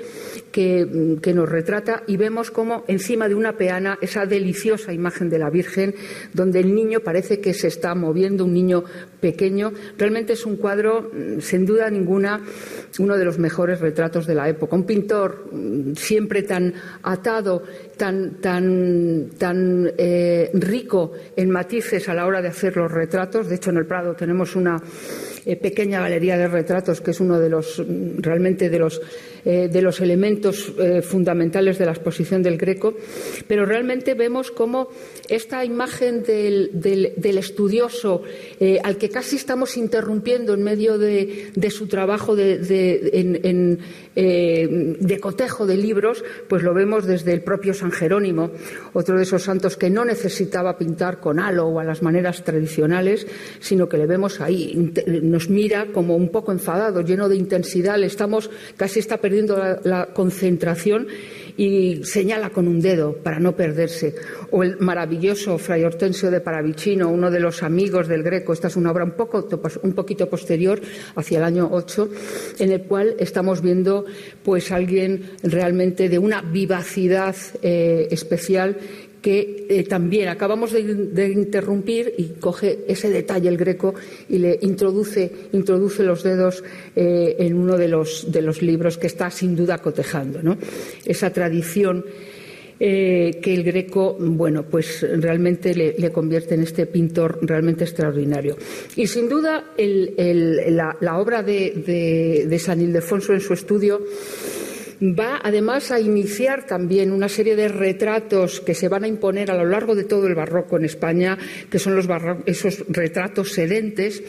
que, 0.51 1.19
que, 1.23 1.35
nos 1.35 1.49
retrata 1.49 2.03
y 2.07 2.17
vemos 2.17 2.51
como 2.51 2.85
encima 2.89 3.29
de 3.29 3.35
una 3.35 3.57
peana 3.57 3.99
esa 4.01 4.27
deliciosa 4.27 4.93
imagen 4.93 5.29
de 5.29 5.39
la 5.39 5.51
Virgen 5.51 5.95
donde 6.33 6.61
el 6.61 6.75
niño 6.75 7.01
parece 7.01 7.41
que 7.41 7.53
se 7.53 7.69
está 7.69 7.95
moviendo, 7.95 8.45
un 8.45 8.55
niño 8.55 8.85
pequeño. 9.21 9.73
Realmente 9.99 10.33
es 10.33 10.47
un 10.47 10.57
cuadro, 10.57 11.11
mm, 11.13 11.41
sin 11.41 11.67
duda 11.67 11.91
ninguna, 11.91 12.41
uno 12.99 13.17
de 13.17 13.25
los 13.25 13.39
mejores 13.39 13.81
retratos 13.81 14.27
de 14.27 14.35
la 14.35 14.49
época. 14.49 14.77
Un 14.77 14.85
pintor 14.85 15.49
mm, 15.53 15.95
siempre 15.95 16.43
tan 16.43 16.75
atado, 17.03 17.63
tan, 17.99 18.41
tan, 18.41 19.31
tan 19.37 19.93
eh, 19.99 20.51
rico 20.55 21.13
en 21.37 21.51
matices 21.51 22.09
a 22.09 22.15
la 22.15 22.25
hora 22.25 22.41
de 22.41 22.49
hacer 22.49 22.77
los 22.77 22.91
retratos. 22.91 23.49
De 23.49 23.57
hecho, 23.57 23.71
en 23.71 23.79
el 23.79 23.87
Prado 23.87 24.15
tenemos 24.15 24.57
una 24.57 24.81
eh, 25.47 25.57
pequeña 25.57 26.01
galería 26.01 26.37
de 26.37 26.49
retratos 26.49 27.01
que 27.01 27.13
es 27.13 27.21
uno 27.21 27.39
de 27.39 27.49
los 27.49 27.79
mm, 27.79 28.21
realmente 28.21 28.71
de 28.71 28.79
los 28.79 29.01
eh, 29.45 29.69
de 29.69 29.81
los 29.81 30.01
elementos 30.01 30.73
eh, 30.79 31.01
fundamentales 31.01 31.79
de 31.79 31.87
la 31.87 31.93
exposición 31.93 32.43
del 32.43 32.59
Greco, 32.59 32.95
pero 33.47 33.65
realmente 33.65 34.15
vemos 34.15 34.51
cómo 34.51 34.89
esta 35.29 35.65
imagen 35.65 36.23
del, 36.23 37.15
estudioso, 37.23 38.23
eh, 38.61 38.79
al 38.83 38.99
que 38.99 39.09
casi 39.09 39.37
estamos 39.37 39.79
interrumpiendo 39.79 40.53
en 40.55 40.63
medio 40.63 40.99
de, 40.99 41.51
su 41.71 41.87
trabajo 41.87 42.37
de, 42.37 42.59
de, 42.59 43.79
cotejo 45.21 45.67
de 45.67 45.77
libros, 45.77 46.25
pues 46.49 46.63
lo 46.63 46.73
vemos 46.75 47.07
desde 47.07 47.33
el 47.33 47.41
propio 47.43 47.73
San 47.73 47.93
Jerónimo, 47.93 48.51
otro 48.93 49.17
de 49.17 49.23
esos 49.23 49.45
santos 49.45 49.77
que 49.77 49.89
no 49.89 50.05
necesitaba 50.05 50.77
pintar 50.77 51.21
con 51.21 51.39
halo 51.39 51.69
o 51.69 51.81
a 51.81 51.85
las 51.85 52.03
maneras 52.03 52.45
tradicionales, 52.45 53.27
sino 53.61 53.89
que 53.89 53.97
le 53.99 54.07
vemos 54.07 54.43
ahí, 54.43 54.93
nos 55.29 55.49
mira 55.49 55.87
como 55.93 56.17
un 56.17 56.31
poco 56.31 56.53
enfadado, 56.53 57.03
lleno 57.03 57.29
de 57.29 57.37
intensidad, 57.37 57.97
le 57.99 58.07
estamos, 58.07 58.51
casi 58.77 59.01
está 59.01 59.19
perdiendo 59.19 59.57
la, 59.85 60.07
concentración 60.15 61.07
y 61.57 62.05
señala 62.05 62.51
con 62.51 62.69
un 62.69 62.81
dedo 62.81 63.15
para 63.17 63.39
no 63.39 63.55
perderse. 63.55 64.15
O 64.51 64.63
el 64.63 64.79
maravilloso 64.79 65.59
Fray 65.59 65.85
Hortensio 65.85 66.31
de 66.31 66.41
Paravicino, 66.41 67.09
uno 67.09 67.31
de 67.31 67.41
los 67.41 67.63
amigos 67.63 68.09
del 68.09 68.23
Greco. 68.23 68.53
Esta 68.53 68.69
es 68.69 68.77
una 68.77 68.93
obra 68.93 69.05
un, 69.05 69.13
poco, 69.13 69.49
un 69.83 69.93
poquito 69.93 70.29
posterior, 70.29 70.81
hacia 71.17 71.39
el 71.39 71.45
año 71.45 71.69
8, 71.71 72.09
en 72.61 72.73
el 72.73 72.83
cual 72.83 73.17
estamos 73.19 73.61
viendo 73.61 74.05
pues 74.43 74.71
alguien 74.71 75.31
realmente 75.43 76.09
de 76.09 76.19
una 76.19 76.43
vivacidad 76.43 77.37
eh, 77.63 78.09
especial 78.11 78.77
que 79.23 79.67
eh, 79.69 79.85
también 79.85 80.29
acabamos 80.29 80.73
de, 80.73 81.29
interrumpir 81.29 82.15
y 82.17 82.41
coge 82.41 82.81
ese 82.87 83.11
detalle 83.11 83.49
el 83.49 83.57
greco 83.57 83.95
y 84.29 84.39
le 84.39 84.59
introduce, 84.63 85.31
introduce 85.53 86.03
los 86.03 86.23
dedos 86.23 86.63
eh, 86.95 87.37
en 87.39 87.55
uno 87.55 87.77
de 87.77 87.89
los, 87.89 88.31
de 88.31 88.43
los 88.43 88.63
libros 88.63 88.99
que 88.99 89.07
está 89.09 89.31
sin 89.31 89.57
duda 89.57 89.79
cotejando. 89.79 90.43
¿no? 90.43 90.57
Esa 91.05 91.31
tradición 91.31 92.05
eh, 92.81 93.41
que 93.43 93.55
el 93.55 93.65
Greco, 93.65 94.17
bueno, 94.21 94.63
pues 94.63 95.05
realmente 95.21 95.75
le, 95.75 96.13
convierte 96.13 96.55
en 96.55 96.63
este 96.63 96.87
pintor 96.87 97.41
realmente 97.43 97.83
extraordinario. 97.83 98.57
Y 98.95 99.09
sin 99.09 99.29
duda 99.29 99.65
la, 99.77 101.19
obra 101.19 101.43
de, 101.43 102.47
de 102.49 102.59
San 102.61 102.81
Ildefonso 102.81 103.33
en 103.33 103.41
su 103.41 103.53
estudio 103.53 104.01
va 105.01 105.41
además 105.43 105.91
a 105.91 106.01
iniciar 106.01 106.67
también 106.67 107.13
una 107.13 107.29
serie 107.29 107.57
de 107.57 107.69
retratos 107.69 108.61
que 108.61 108.75
se 108.75 108.89
van 108.89 109.05
a 109.05 109.09
imponer 109.09 109.51
a 109.51 109.57
lo 109.57 109.65
largo 109.65 109.95
de 109.95 110.05
todo 110.05 110.27
el 110.27 110.35
barroco 110.35 110.77
en 110.77 110.85
España, 110.85 111.39
que 111.71 111.79
son 111.79 111.95
los 111.95 112.09
esos 112.47 112.85
retratos 112.89 113.53
sedentes, 113.53 114.23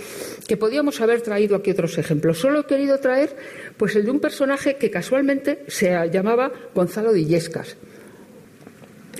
que 0.48 0.58
podíamos 0.58 1.02
haber 1.02 1.22
traído 1.22 1.56
aquí 1.56 1.72
otros 1.72 1.98
ejemplos. 1.98 2.40
Solo 2.40 2.62
he 2.62 2.66
querido 2.66 3.00
traer 3.00 3.36
pues 3.78 3.96
el 3.96 4.06
de 4.06 4.12
un 4.12 4.20
personaje 4.20 4.76
que 4.76 4.92
casualmente 4.92 5.64
se 5.68 5.92
llamaba 6.12 6.52
Gonzalo 6.74 7.14
de 7.14 7.22
Illescas. 7.22 7.78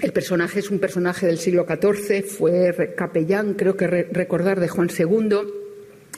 El 0.02 0.14
personaje 0.14 0.60
es 0.60 0.70
un 0.70 0.80
personaje 0.80 1.26
del 1.26 1.40
siglo 1.40 1.66
XIV, 1.68 2.24
fue 2.24 2.94
capellán, 2.96 3.56
creo 3.56 3.76
que 3.76 3.88
recordar, 3.88 4.60
de 4.60 4.70
Juan 4.70 4.90
II 4.98 5.59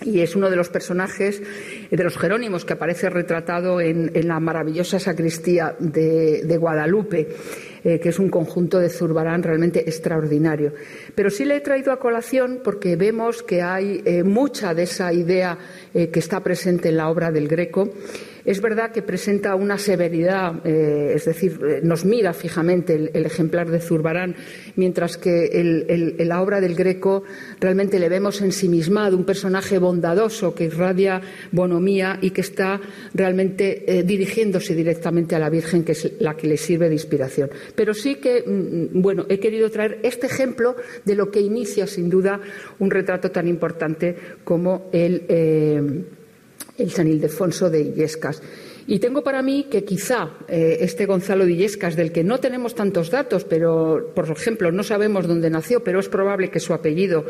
y 0.03 0.21
es 0.21 0.35
uno 0.35 0.49
de 0.49 0.55
los 0.55 0.69
personajes 0.69 1.41
de 1.89 2.03
los 2.03 2.17
Jerónimos 2.17 2.65
que 2.65 2.73
aparece 2.73 3.09
retratado 3.09 3.79
en, 3.81 4.11
la 4.27 4.39
maravillosa 4.39 4.99
sacristía 4.99 5.75
de, 5.79 6.57
Guadalupe, 6.57 7.27
eh, 7.83 7.99
que 7.99 8.09
es 8.09 8.19
un 8.19 8.29
conjunto 8.29 8.79
de 8.79 8.89
Zurbarán 8.89 9.43
realmente 9.43 9.81
extraordinario. 9.81 10.73
Pero 11.15 11.29
sí 11.29 11.45
le 11.45 11.57
he 11.57 11.61
traído 11.61 11.91
a 11.91 11.99
colación 11.99 12.61
porque 12.63 12.95
vemos 12.95 13.43
que 13.43 13.61
hay 13.61 14.01
eh, 14.05 14.23
mucha 14.23 14.73
de 14.73 14.83
esa 14.83 15.13
idea 15.13 15.57
eh, 15.93 16.09
que 16.09 16.19
está 16.19 16.41
presente 16.41 16.89
en 16.89 16.97
la 16.97 17.09
obra 17.09 17.31
del 17.31 17.47
Greco 17.47 17.89
es 18.45 18.61
verdad 18.61 18.91
que 18.91 19.01
presenta 19.01 19.55
una 19.55 19.77
severidad, 19.77 20.65
eh, 20.65 21.13
es 21.15 21.25
decir, 21.25 21.59
eh, 21.67 21.79
nos 21.83 22.05
mira 22.05 22.33
fijamente 22.33 23.09
el, 23.13 23.25
ejemplar 23.25 23.69
de 23.69 23.79
Zurbarán, 23.79 24.35
mientras 24.75 25.17
que 25.17 26.15
la 26.19 26.41
obra 26.41 26.59
del 26.59 26.75
Greco 26.75 27.23
realmente 27.59 27.99
le 27.99 28.09
vemos 28.09 28.41
ensimismado, 28.41 29.17
un 29.17 29.25
personaje 29.25 29.77
bondadoso 29.77 30.55
que 30.55 30.65
irradia 30.65 31.21
bonomía 31.51 32.17
y 32.21 32.31
que 32.31 32.41
está 32.41 32.79
realmente 33.13 33.83
eh, 33.87 34.03
dirigiéndose 34.03 34.75
directamente 34.75 35.35
a 35.35 35.39
la 35.39 35.49
Virgen, 35.49 35.83
que 35.83 35.93
es 35.93 36.13
la 36.19 36.35
que 36.35 36.47
le 36.47 36.57
sirve 36.57 36.87
de 36.87 36.95
inspiración. 36.95 37.49
Pero 37.75 37.93
sí 37.93 38.15
que, 38.15 38.43
mm, 38.45 38.97
mm, 38.97 39.01
bueno, 39.01 39.25
he 39.29 39.39
querido 39.39 39.69
traer 39.69 39.99
este 40.03 40.27
ejemplo 40.27 40.75
de 41.05 41.15
lo 41.15 41.31
que 41.31 41.41
inicia, 41.41 41.87
sin 41.87 42.09
duda, 42.09 42.39
un 42.79 42.89
retrato 42.89 43.31
tan 43.31 43.47
importante 43.47 44.15
como 44.43 44.89
el 44.91 45.21
el 46.77 46.91
San 46.91 47.07
Ildefonso 47.07 47.69
de 47.69 47.81
Illescas. 47.81 48.41
Y 48.87 48.99
tengo 48.99 49.23
para 49.23 49.41
mí 49.41 49.67
que 49.69 49.83
quizá 49.83 50.31
eh, 50.47 50.79
este 50.81 51.05
Gonzalo 51.05 51.45
de 51.45 51.51
Illescas, 51.51 51.95
del 51.95 52.11
que 52.11 52.23
no 52.23 52.39
tenemos 52.39 52.75
tantos 52.75 53.11
datos, 53.11 53.45
pero 53.45 54.11
por 54.15 54.29
ejemplo 54.29 54.71
no 54.71 54.83
sabemos 54.83 55.27
dónde 55.27 55.49
nació, 55.49 55.83
pero 55.83 55.99
es 55.99 56.09
probable 56.09 56.49
que 56.49 56.59
su 56.59 56.73
apellido 56.73 57.25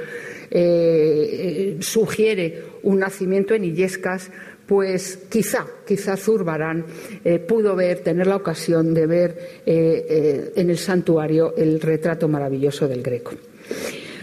eh, 0.50 1.78
sugiere 1.82 2.64
un 2.84 3.00
nacimiento 3.00 3.54
en 3.54 3.66
Illescas, 3.66 4.32
pues 4.66 5.20
quizá, 5.30 5.68
quizá 5.86 6.16
Zurbarán 6.16 6.86
eh, 7.26 7.40
pudo 7.40 7.76
ver, 7.76 8.00
tener 8.00 8.28
la 8.28 8.38
ocasión 8.38 8.94
de 8.94 9.06
ver 9.06 9.62
en 9.66 10.70
el 10.70 10.78
santuario 10.78 11.54
el 11.58 11.82
retrato 11.82 12.30
maravilloso 12.30 12.88
del 12.88 13.04
Greco. 13.04 13.34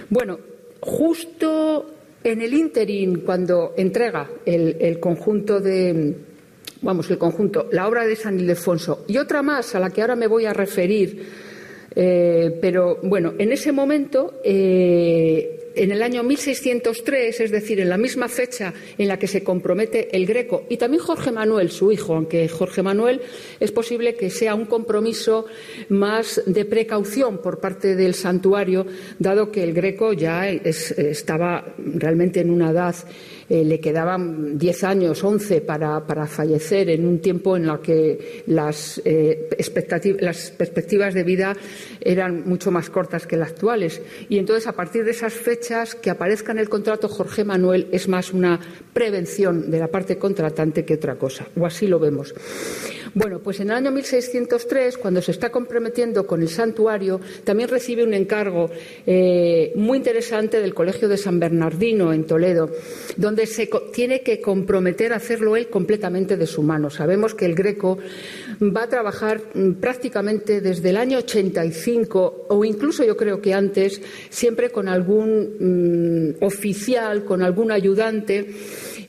Bueno, 0.09 0.39
justo 0.81 1.98
en 2.29 2.43
el 2.43 2.55
interín, 2.55 3.21
cuando 3.21 3.75
entrega 3.77 4.29
el, 4.45 4.99
conjunto 5.01 5.61
de, 5.61 6.15
vamos, 6.83 7.11
el 7.11 7.19
conjunto, 7.19 7.69
la 7.73 7.89
obra 7.89 8.07
de 8.07 8.17
San 8.17 8.39
Ildefonso 8.39 9.05
y 9.09 9.19
otra 9.19 9.43
más 9.43 9.75
a 9.75 9.81
la 9.81 9.91
que 9.91 10.01
ahora 10.01 10.17
me 10.17 10.27
voy 10.27 10.47
a 10.47 10.53
referir, 10.53 11.27
eh, 11.95 12.59
pero 12.61 12.99
bueno, 13.03 13.35
en 13.39 13.53
ese 13.53 13.73
momento 13.73 14.41
eh, 14.45 15.58
en 15.79 15.93
el 15.93 16.03
año 16.03 16.23
1603, 16.23 17.41
es 17.41 17.51
decir, 17.51 17.81
en 17.81 17.89
la 17.89 17.97
misma 17.97 18.29
fecha 18.29 18.75
en 18.97 19.09
la 19.09 19.19
que 19.19 19.27
se 19.27 19.43
compromete 19.43 20.15
el 20.17 20.27
Greco 20.27 20.65
y 20.69 20.77
también 20.77 21.03
Jorge 21.03 21.31
Manuel, 21.31 21.71
su 21.71 21.93
hijo, 21.93 22.15
aunque 22.15 22.49
Jorge 22.49 22.83
Manuel 22.83 23.21
es 23.61 23.73
posible 23.73 24.15
que 24.15 24.31
sea 24.31 24.55
un 24.55 24.67
compromiso 24.67 25.47
más 25.89 26.43
de 26.47 26.65
precaución 26.65 27.39
por 27.39 27.61
parte 27.61 27.95
del 27.95 28.15
santuario, 28.15 28.87
dado 29.19 29.53
que 29.53 29.63
el 29.63 29.73
Greco 29.73 30.13
ya 30.13 30.49
estaba 30.49 31.75
realmente 31.79 32.41
en 32.41 32.51
una 32.51 32.71
edad 32.71 32.97
eh, 33.49 33.65
le 33.65 33.81
quedaban 33.81 34.59
10 34.59 34.85
años, 34.85 35.25
11 35.25 35.61
para, 35.63 36.01
fallecer 36.27 36.91
en 36.91 37.07
un 37.07 37.21
tiempo 37.21 37.57
en 37.57 37.65
el 37.65 37.81
que 37.81 38.43
las, 38.47 39.01
eh, 39.05 39.49
las 40.21 40.51
perspectivas 40.51 41.15
de 41.15 41.23
vida 41.23 41.57
eran 42.01 42.49
mucho 42.49 42.71
más 42.71 42.91
cortas 42.91 43.27
que 43.27 43.37
las 43.37 43.53
actuales. 43.59 44.01
Y 44.29 44.39
entonces, 44.39 44.67
a 44.67 44.73
partir 44.73 45.05
de 45.05 45.11
esas 45.11 45.33
fechas, 45.33 45.95
que 45.95 46.11
aparezca 46.11 46.53
en 46.53 46.59
el 46.59 46.69
contrato 46.69 47.09
Jorge 47.09 47.45
Manuel 47.45 47.89
es 47.91 48.09
más 48.09 48.33
una 48.33 48.61
prevención 48.93 49.71
de 49.71 49.79
la 49.79 49.89
parte 49.89 50.17
contratante 50.17 50.85
que 50.85 50.95
otra 50.95 51.17
cosa, 51.17 51.47
o 51.59 51.67
así 51.67 51.87
lo 51.87 51.99
vemos. 51.99 52.35
Bueno, 53.15 53.41
pues 53.41 53.61
en 53.61 53.71
el 53.71 53.77
año 53.77 53.91
1603, 53.91 54.99
cuando 54.99 55.23
se 55.23 55.33
está 55.33 55.51
comprometiendo 55.51 56.27
con 56.27 56.43
el 56.43 56.49
santuario, 56.49 57.21
también 57.45 57.69
recibe 57.69 58.05
un 58.05 58.15
encargo 58.15 58.71
eh, 59.07 59.73
muy 59.77 59.99
interesante 59.99 60.61
del 60.61 60.75
Colegio 60.75 61.09
de 61.09 61.17
San 61.17 61.41
Bernardino 61.41 62.13
en 62.13 62.25
Toledo, 62.25 62.71
donde 63.17 63.38
se 63.47 63.69
tiene 63.93 64.23
que 64.23 64.41
comprometer 64.41 65.13
a 65.13 65.17
hacerlo 65.17 65.57
él 65.57 65.69
completamente 65.69 66.37
de 66.37 66.47
su 66.47 66.63
mano. 66.63 66.91
Sabemos 66.91 67.35
que 67.35 67.47
el 67.47 67.55
Greco 67.55 67.99
va 68.61 68.85
a 68.85 68.89
trabajar 68.89 69.41
mm, 69.55 69.73
prácticamente 69.75 70.61
desde 70.61 70.91
el 70.91 70.97
año 70.97 71.19
85 71.19 72.47
o 72.49 72.65
incluso 72.65 73.05
yo 73.05 73.17
creo 73.17 73.41
que 73.41 73.55
antes, 73.55 74.01
siempre 74.31 74.71
con 74.71 74.89
algún 74.89 76.37
mm, 76.41 76.45
oficial, 76.45 77.25
con 77.25 77.43
algún 77.43 77.71
ayudante 77.71 78.47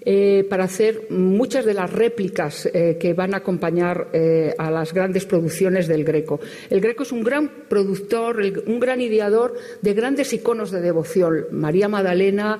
eh, 0.02 0.48
para 0.50 0.63
hacer 0.63 1.08
muchas 1.10 1.65
de 1.65 1.74
las 1.74 1.92
réplicas 1.92 2.68
eh, 2.74 2.98
que 2.98 3.13
van 3.13 3.34
a 3.34 3.38
acompañar 3.38 4.08
eh, 4.13 4.56
a 4.58 4.72
las 4.72 4.94
grandes 4.94 5.26
producciones 5.26 5.89
del 5.89 6.06
Greco. 6.06 6.39
El 6.70 6.80
Greco 6.80 7.04
es 7.04 7.12
un 7.12 7.22
gran 7.22 7.65
productor, 7.68 8.42
un 8.65 8.80
gran 8.80 9.02
ideador 9.02 9.56
de 9.82 9.94
grandes 9.94 10.32
iconos 10.32 10.72
de 10.72 10.80
devoción. 10.80 11.48
María 11.52 11.89
Magdalena, 11.89 12.60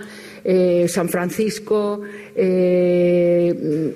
San 0.88 1.10
Francisco, 1.10 2.02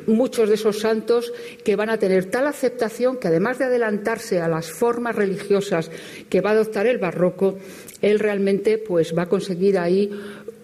muchos 0.07 0.49
de 0.49 0.55
esos 0.55 0.79
santos 0.79 1.31
que 1.63 1.75
van 1.75 1.89
a 1.89 1.97
tener 1.97 2.25
tal 2.25 2.47
aceptación 2.47 3.17
que 3.17 3.27
además 3.27 3.59
de 3.59 3.65
adelantarse 3.65 4.39
a 4.39 4.47
las 4.47 4.71
formas 4.71 5.15
religiosas 5.15 5.89
que 6.29 6.41
va 6.41 6.51
a 6.51 6.53
adoptar 6.53 6.87
el 6.87 6.97
barroco, 6.97 7.57
él 8.01 8.19
realmente 8.19 8.77
pues 8.77 9.17
va 9.17 9.23
a 9.23 9.29
conseguir 9.29 9.77
ahí 9.77 10.11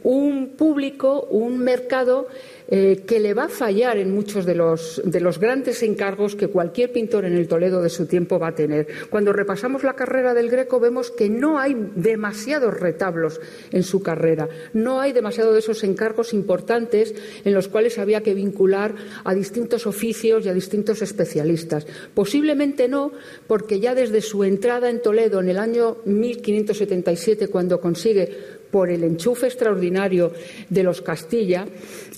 un 0.03 0.49
público, 0.57 1.27
un 1.29 1.59
mercado 1.59 2.27
eh, 2.71 3.03
que 3.07 3.19
le 3.19 3.33
va 3.33 3.45
a 3.45 3.49
fallar 3.49 3.97
en 3.97 4.13
muchos 4.13 4.45
de 4.45 4.53
los, 4.53 5.01
de 5.03 5.19
los 5.19 5.39
grandes 5.39 5.81
encargos 5.81 6.35
que 6.35 6.49
cualquier 6.49 6.91
pintor 6.91 7.25
en 7.25 7.33
el 7.35 7.47
Toledo 7.47 7.81
de 7.81 7.89
su 7.89 8.05
tiempo 8.05 8.38
va 8.38 8.49
a 8.49 8.55
tener. 8.55 8.88
Cuando 9.09 9.33
repasamos 9.33 9.83
la 9.83 9.95
carrera 9.95 10.35
del 10.35 10.51
Greco 10.51 10.79
vemos 10.79 11.09
que 11.09 11.29
no 11.29 11.57
hay 11.57 11.75
demasiados 11.95 12.79
retablos 12.79 13.41
en 13.71 13.81
su 13.81 14.03
carrera, 14.03 14.47
no 14.73 15.01
hay 15.01 15.13
demasiado 15.13 15.51
de 15.51 15.59
esos 15.59 15.83
encargos 15.83 16.31
importantes 16.31 17.15
en 17.43 17.55
los 17.55 17.67
cuales 17.67 17.97
había 17.97 18.21
que 18.21 18.35
vincular 18.35 18.93
a 19.23 19.33
distintos 19.33 19.88
oficios 19.88 20.45
y 20.45 20.49
a 20.49 20.53
distintos 20.53 21.01
especialistas. 21.01 21.88
Posiblemente 22.13 22.88
no, 22.88 23.12
porque 23.47 23.79
ya 23.79 23.95
desde 23.95 24.21
su 24.21 24.43
entrada 24.43 24.91
en 24.91 25.01
Toledo 25.01 25.39
en 25.39 25.49
el 25.49 25.57
año 25.57 25.97
1577, 26.05 27.47
cuando 27.47 27.81
consigue 27.81 28.59
por 28.71 28.89
el 28.89 29.03
enchufe 29.03 29.47
extraordinario 29.47 30.32
de 30.69 30.84
los 30.84 31.01
Castilla, 31.01 31.65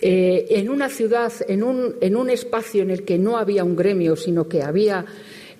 eh, 0.02 0.46
en 0.50 0.70
una 0.70 0.90
ciudad, 0.90 1.32
en 1.48 1.64
un, 1.64 2.30
espacio 2.30 2.82
en 2.82 2.92
el 2.92 3.04
que 3.04 3.18
no 3.18 3.38
había 3.38 3.64
un 3.64 3.76
gremio, 3.76 4.16
sino 4.16 4.48
que 4.48 4.62
había 4.62 5.06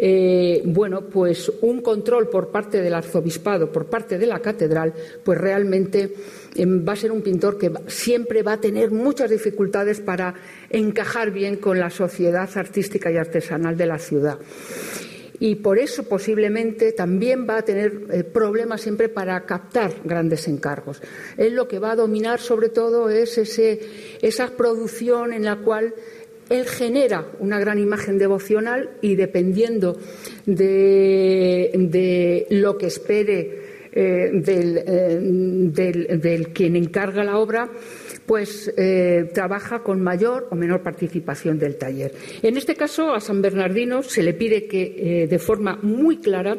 eh, 0.04 0.62
bueno, 0.66 1.02
pues 1.02 1.52
un 1.62 1.82
control 1.82 2.28
por 2.30 2.50
parte 2.50 2.82
del 2.82 2.94
arzobispado, 2.94 3.72
por 3.72 3.86
parte 3.86 4.18
de 4.18 4.26
la 4.26 4.40
catedral, 4.40 4.94
pues 5.24 5.38
realmente 5.38 6.14
em, 6.56 6.84
va 6.88 6.94
a 6.94 6.96
ser 6.96 7.12
un 7.12 7.22
pintor 7.22 7.58
que 7.58 7.72
siempre 7.88 8.42
va 8.42 8.54
a 8.54 8.62
tener 8.62 8.90
muchas 8.90 9.30
dificultades 9.30 10.00
para 10.00 10.34
encajar 10.72 11.32
bien 11.32 11.58
con 11.58 11.78
la 11.78 11.92
sociedad 11.92 12.50
artística 12.56 13.12
y 13.12 13.18
artesanal 13.18 13.78
de 13.78 13.86
la 13.86 14.00
ciudad 14.00 14.40
y 15.42 15.56
por 15.56 15.78
eso 15.80 16.04
posiblemente 16.04 16.92
también 16.92 17.48
va 17.50 17.58
a 17.58 17.64
tener 17.64 18.04
eh, 18.12 18.24
problemas 18.24 18.82
siempre 18.82 19.10
para 19.10 19.44
captar 19.48 19.92
grandes 20.04 20.48
encargos. 20.48 21.02
Él 21.36 21.56
lo 21.56 21.68
que 21.68 21.80
va 21.80 21.94
a 21.94 21.96
dominar 21.96 22.40
sobre 22.40 22.70
todo 22.70 23.10
es 23.10 23.40
ese, 23.40 23.80
esa 24.22 24.56
producción 24.56 25.34
en 25.34 25.46
la 25.46 25.56
cual 25.56 25.96
él 26.50 26.68
genera 26.68 27.26
una 27.40 27.60
gran 27.60 27.80
imagen 27.80 28.20
devocional 28.20 28.92
y 29.02 29.16
dependiendo 29.16 29.98
de, 30.46 32.46
lo 32.52 32.78
que 32.78 32.86
espere 32.86 33.62
eh, 33.94 34.30
del, 34.34 36.50
quien 36.54 36.76
encarga 36.76 37.24
la 37.24 37.40
obra 37.40 37.68
pues 38.32 38.74
eh, 38.78 39.30
trabaja 39.34 39.84
con 39.84 40.02
mayor 40.02 40.48
o 40.52 40.56
menor 40.56 40.82
participación 40.82 41.60
del 41.60 41.76
taller. 41.76 42.14
En 42.42 42.56
este 42.56 42.78
caso, 42.78 43.14
a 43.14 43.20
San 43.20 43.42
Bernardino 43.42 44.04
se 44.04 44.24
le 44.24 44.34
pide 44.34 44.68
que, 44.68 45.28
de 45.30 45.38
forma 45.38 45.78
muy 45.82 46.20
clara, 46.20 46.56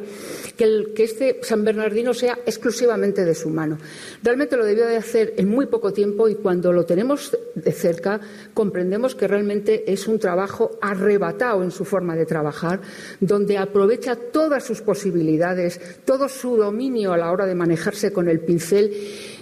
que, 0.55 0.93
que, 0.95 1.05
este 1.05 1.39
San 1.41 1.65
Bernardino 1.65 2.13
sea 2.13 2.41
exclusivamente 2.45 3.25
de 3.25 3.35
su 3.35 3.49
mano. 3.49 3.79
Realmente 4.23 4.59
lo 4.59 4.67
debió 4.67 4.87
de 4.87 4.99
hacer 4.99 5.33
en 5.39 5.49
muy 5.49 5.65
poco 5.65 5.95
tiempo 5.95 6.29
y 6.29 6.35
cuando 6.35 6.75
lo 6.75 6.85
tenemos 6.85 7.35
de 7.55 7.73
cerca 7.73 8.21
comprendemos 8.53 9.15
que 9.15 9.27
realmente 9.27 9.91
es 9.91 10.07
un 10.09 10.19
trabajo 10.19 10.73
arrebatado 10.83 11.63
en 11.63 11.71
su 11.71 11.87
forma 11.87 12.15
de 12.15 12.27
trabajar, 12.27 12.83
donde 13.19 13.57
aprovecha 13.57 14.15
todas 14.15 14.63
sus 14.63 14.83
posibilidades, 14.83 15.81
todo 16.05 16.29
su 16.29 16.59
dominio 16.59 17.15
a 17.15 17.17
la 17.17 17.33
hora 17.33 17.47
de 17.47 17.55
manejarse 17.55 18.13
con 18.13 18.29
el 18.29 18.41
pincel, 18.41 18.93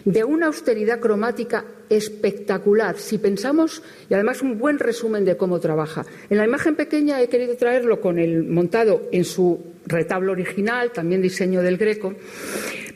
de 0.04 0.22
una 0.22 0.46
austeridad 0.46 1.00
cromática 1.00 1.64
espectacular. 1.90 2.96
Si 2.96 3.18
pensamos, 3.18 3.82
y 4.08 4.14
además 4.14 4.40
un 4.40 4.58
buen 4.58 4.78
resumen 4.78 5.24
de 5.24 5.36
cómo 5.36 5.60
trabaja. 5.60 6.06
En 6.30 6.38
la 6.38 6.46
imagen 6.46 6.76
pequeña 6.76 7.20
he 7.20 7.28
querido 7.28 7.56
traerlo 7.56 8.00
con 8.00 8.18
el 8.18 8.44
montado 8.44 9.08
en 9.12 9.24
su 9.24 9.60
retablo 9.86 10.32
original, 10.32 10.92
también 10.92 11.20
diseño 11.20 11.62
del 11.62 11.76
Greco. 11.76 12.14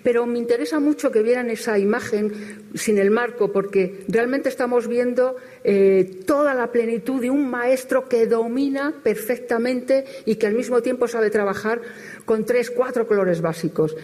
Pero 0.05 0.27
me 0.27 0.39
interesa 0.39 0.81
mucho 0.81 1.11
que 1.11 1.23
vieran 1.23 1.51
esa 1.51 1.79
imagen 1.79 2.31
sin 2.75 2.99
el 2.99 3.11
marco, 3.11 3.51
porque 3.51 4.05
realmente 4.07 4.51
estamos 4.51 4.87
viendo 4.87 5.37
eh, 5.65 6.21
toda 6.27 6.55
la 6.55 6.71
plenitud 6.71 7.21
de 7.21 7.31
un 7.31 7.51
maestro 7.51 8.07
que 8.07 8.27
domina 8.27 8.95
perfectamente 9.03 10.05
y 10.27 10.37
que 10.37 10.47
al 10.47 10.55
mismo 10.55 10.83
tiempo 10.83 11.09
sabe 11.09 11.31
trabajar 11.31 11.81
con 12.27 12.45
tres, 12.45 12.71
cuatro 12.71 13.07
colores 13.07 13.41
básicos. 13.41 13.97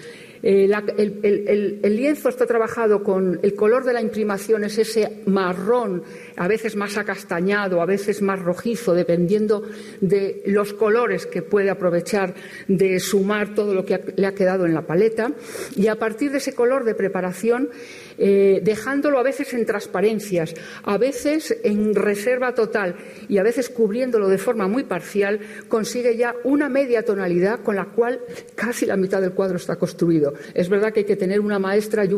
Eh, 0.43 0.71
el, 0.97 1.97
lienzo 1.97 2.29
está 2.29 2.47
trabajado 2.47 3.03
con 3.03 3.41
el 3.43 3.55
color 3.55 3.85
de 3.85 3.93
la 3.93 4.01
imprimación, 4.01 4.65
es 4.65 4.79
ese 4.79 5.23
marrón, 5.27 6.03
a 6.37 6.49
veces 6.49 6.77
más 6.77 6.97
acastañado, 6.97 7.83
a 7.83 7.87
veces 7.87 8.23
más 8.23 8.41
rojizo, 8.41 8.95
dependiendo 8.95 9.63
de 10.01 10.43
los 10.47 10.73
colores 10.73 11.27
que 11.27 11.43
puede 11.43 11.71
aprovechar 11.71 12.35
de 12.69 13.01
sumar 13.01 13.55
todo 13.55 13.75
lo 13.75 13.85
que 13.85 14.01
le 14.17 14.27
ha 14.27 14.35
quedado 14.35 14.67
en 14.67 14.75
la 14.75 14.87
paleta. 14.87 15.33
Y 15.77 15.89
a 15.89 15.97
partir 15.97 16.31
de 16.31 16.39
ese 16.39 16.55
color 16.55 16.85
de 16.85 16.95
preparación, 16.95 17.69
eh, 18.23 18.61
dejándolo 18.63 19.19
a 19.19 19.23
veces 19.23 19.55
en 19.55 19.65
transparencias, 19.65 20.55
a 20.83 20.99
veces 20.99 21.57
en 21.65 21.95
reserva 21.95 22.55
total 22.55 22.97
y 23.31 23.39
a 23.39 23.43
veces 23.43 23.71
cubriéndolo 23.71 24.29
de 24.29 24.37
forma 24.37 24.69
muy 24.69 24.85
parcial, 24.85 25.41
consigue 25.69 26.19
ya 26.19 26.35
una 26.45 26.69
media 26.69 27.03
tonalidad 27.03 27.61
con 27.61 27.77
la 27.77 27.87
cual 27.87 28.21
casi 28.55 28.85
la 28.85 28.99
mitad 28.99 29.23
del 29.23 29.33
cuadro 29.33 29.57
está 29.57 29.77
construido. 29.77 30.35
Es 30.53 30.69
verdad 30.69 30.93
que 30.93 31.01
hay 31.01 31.07
que 31.07 31.17
tener 31.17 31.41
una 31.41 31.59
maestra 31.59 32.05
y 32.05 32.11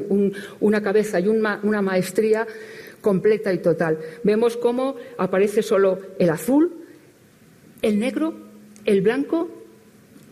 una 0.59 0.83
cabeza 0.83 1.21
y 1.21 1.29
una 1.29 1.83
maestría 1.83 2.49
completa 3.01 3.53
y 3.53 3.59
total. 3.59 4.01
Vemos 4.25 4.57
cómo 4.57 4.97
aparece 5.19 5.63
solo 5.63 6.01
el 6.19 6.31
azul, 6.31 6.85
el 7.81 8.01
negro, 8.01 8.35
el 8.85 9.03
blanco 9.03 9.49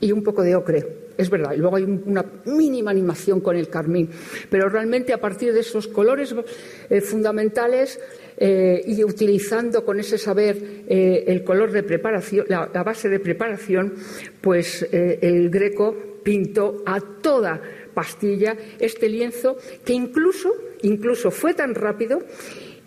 y 0.01 0.11
un 0.11 0.25
poco 0.25 0.43
de 0.43 0.57
ocre 0.57 1.00
es 1.17 1.31
verdad. 1.31 1.53
Y 1.55 1.59
luego 1.59 1.77
hay 1.77 1.85
una 1.85 2.25
mínima 2.47 2.91
animación 2.91 3.41
con 3.41 3.57
el 3.57 3.69
carmín. 3.69 4.11
Pero 4.49 4.69
realmente 4.69 5.13
a 5.13 5.21
partir 5.21 5.53
de 5.53 5.61
esos 5.61 5.87
colores 5.89 6.35
eh, 6.89 7.01
fundamentales 7.01 8.01
eh, 8.37 8.83
y 8.87 9.05
utilizando 9.05 9.85
con 9.85 10.01
ese 10.01 10.19
saber 10.19 10.57
eh, 10.89 11.25
el 11.27 11.45
color 11.45 11.73
de 11.73 11.83
preparación, 11.83 12.47
la, 12.49 12.67
base 12.67 13.09
de 13.09 13.21
preparación, 13.21 13.95
pues 14.41 14.87
el 14.91 15.51
greco 15.51 15.95
pintó 16.23 16.83
a 16.87 17.01
toda 17.01 17.61
pastilla 17.95 18.57
este 18.79 19.09
lienzo 19.09 19.57
que 19.85 19.93
incluso, 19.93 20.53
incluso 20.83 21.31
fue 21.31 21.55
tan 21.55 21.75
rápido 21.75 22.23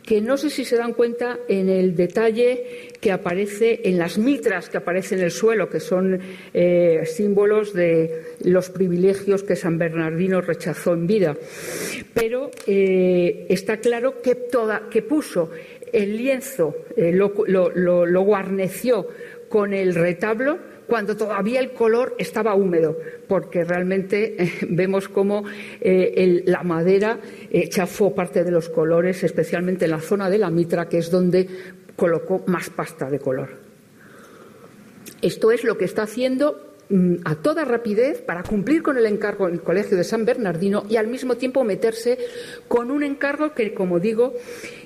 que 0.05 0.21
no 0.21 0.37
sé 0.37 0.49
si 0.49 0.65
se 0.65 0.75
dan 0.75 0.93
cuenta 0.93 1.39
en 1.47 1.69
el 1.69 1.95
detalle 1.95 2.91
que 2.99 3.11
aparece 3.11 3.81
en 3.85 3.97
las 3.97 4.17
mitras 4.17 4.69
que 4.69 4.77
aparecen 4.77 5.19
en 5.19 5.25
el 5.25 5.31
suelo, 5.31 5.69
que 5.69 5.79
son 5.79 6.19
eh, 6.53 7.03
símbolos 7.05 7.73
de 7.73 8.35
los 8.43 8.69
privilegios 8.69 9.43
que 9.43 9.55
San 9.55 9.77
Bernardino 9.77 10.41
rechazó 10.41 10.93
en 10.93 11.07
vida. 11.07 11.37
Pero 12.13 12.51
eh, 12.67 13.45
está 13.49 13.77
claro 13.77 14.21
que, 14.21 14.35
puso 15.01 15.51
el 15.91 16.17
lienzo, 16.17 16.75
eh, 16.97 17.11
lo 17.13 18.21
guarneció 18.23 19.07
con 19.47 19.73
el 19.73 19.93
retablo 19.93 20.72
cuando 20.87 21.15
todavía 21.15 21.59
el 21.59 21.71
color 21.71 22.15
estaba 22.17 22.55
húmedo, 22.55 22.97
porque 23.27 23.63
realmente 23.63 24.43
eh, 24.43 24.51
vemos 24.69 25.07
cómo 25.09 25.43
eh, 25.81 26.43
la 26.45 26.63
madera 26.63 27.19
eh, 27.51 27.69
chafó 27.69 28.13
parte 28.13 28.43
de 28.43 28.51
los 28.51 28.69
colores, 28.69 29.23
especialmente 29.23 29.85
en 29.85 29.91
la 29.91 30.01
zona 30.01 30.29
de 30.29 30.37
la 30.37 30.49
mitra, 30.49 30.87
que 30.87 30.97
es 30.97 31.09
donde 31.09 31.47
colocó 31.95 32.43
más 32.47 32.69
pasta 32.69 33.09
de 33.09 33.19
color. 33.19 33.49
Esto 35.21 35.51
es 35.51 35.63
lo 35.63 35.77
que 35.77 35.85
está 35.85 36.03
haciendo 36.03 36.72
a 37.23 37.35
toda 37.35 37.65
rapidez 37.65 38.21
para 38.21 38.43
cumplir 38.43 38.83
con 38.83 38.97
el 38.97 39.05
encargo 39.05 39.47
en 39.47 39.55
el 39.55 39.61
Colegio 39.61 39.97
de 39.97 40.03
San 40.03 40.25
Bernardino 40.25 40.85
y 40.89 40.97
al 40.97 41.07
mismo 41.07 41.35
tiempo 41.35 41.63
meterse 41.63 42.17
con 42.67 42.91
un 42.91 43.03
encargo 43.03 43.53
que, 43.53 43.73
como 43.73 43.99
digo, 43.99 44.33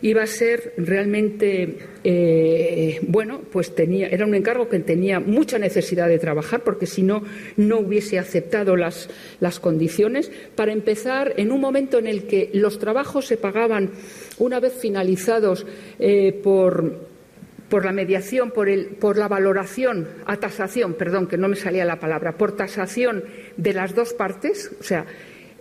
iba 0.02 0.24
a 0.24 0.28
ser 0.28 0.74
realmente 0.78 1.78
eh, 2.04 3.00
bueno, 3.08 3.42
pues 3.52 3.76
tenía, 3.76 4.08
era 4.08 4.26
un 4.26 4.36
encargo 4.36 4.70
que 4.70 4.80
tenía 4.80 5.20
mucha 5.20 5.60
necesidad 5.60 6.08
de 6.08 6.20
trabajar 6.20 6.64
porque 6.64 6.86
si 6.86 7.04
no, 7.04 7.24
no 7.58 7.80
hubiese 7.80 8.20
aceptado 8.20 8.76
las, 8.78 9.10
las 9.40 9.60
condiciones. 9.60 10.32
Para 10.56 10.72
empezar, 10.72 11.34
en 11.38 11.52
un 11.52 11.60
momento 11.60 11.98
en 11.98 12.08
el 12.08 12.24
que 12.24 12.50
los 12.54 12.80
trabajos 12.80 13.26
se 13.26 13.38
pagaban 13.38 13.92
una 14.38 14.60
vez 14.60 14.74
finalizados 14.74 15.66
eh, 16.00 16.32
por 16.44 17.17
por 17.70 17.86
la 17.86 17.92
mediación, 17.92 18.52
por, 18.52 18.70
el, 18.70 18.88
por 18.88 19.18
la 19.18 19.28
valoración, 19.28 20.08
a 20.26 20.38
tasación, 20.38 20.94
perdón, 20.94 21.28
que 21.28 21.38
no 21.38 21.48
me 21.48 21.56
salía 21.56 21.86
la 21.86 22.00
palabra, 22.00 22.38
por 22.38 22.56
tasación 22.56 23.24
de 23.58 23.74
las 23.74 23.94
dos 23.94 24.14
partes, 24.14 24.72
o 24.80 24.84
sea, 24.84 25.06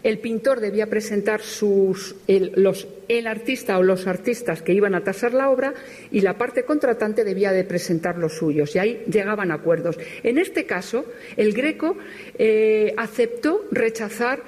el 0.02 0.20
pintor 0.20 0.60
debía 0.60 0.86
presentar 0.86 1.40
sus, 1.40 2.14
el, 2.28 2.52
los, 2.54 2.86
el 3.08 3.26
artista 3.26 3.76
o 3.76 3.82
los 3.82 4.06
artistas 4.06 4.62
que 4.62 4.72
iban 4.72 4.94
a 4.94 5.02
tasar 5.02 5.34
la 5.34 5.50
obra 5.50 5.74
y 6.12 6.20
la 6.20 6.38
parte 6.38 6.64
contratante 6.64 7.24
debía 7.24 7.50
de 7.50 7.64
presentar 7.64 8.16
los 8.16 8.34
suyos 8.34 8.76
y 8.76 8.78
ahí 8.78 9.02
llegaban 9.10 9.50
acuerdos. 9.50 9.98
En 10.22 10.38
este 10.38 10.64
caso, 10.64 11.06
el 11.36 11.52
Greco 11.52 11.96
eh, 12.38 12.94
aceptó 12.96 13.64
rechazar 13.72 14.44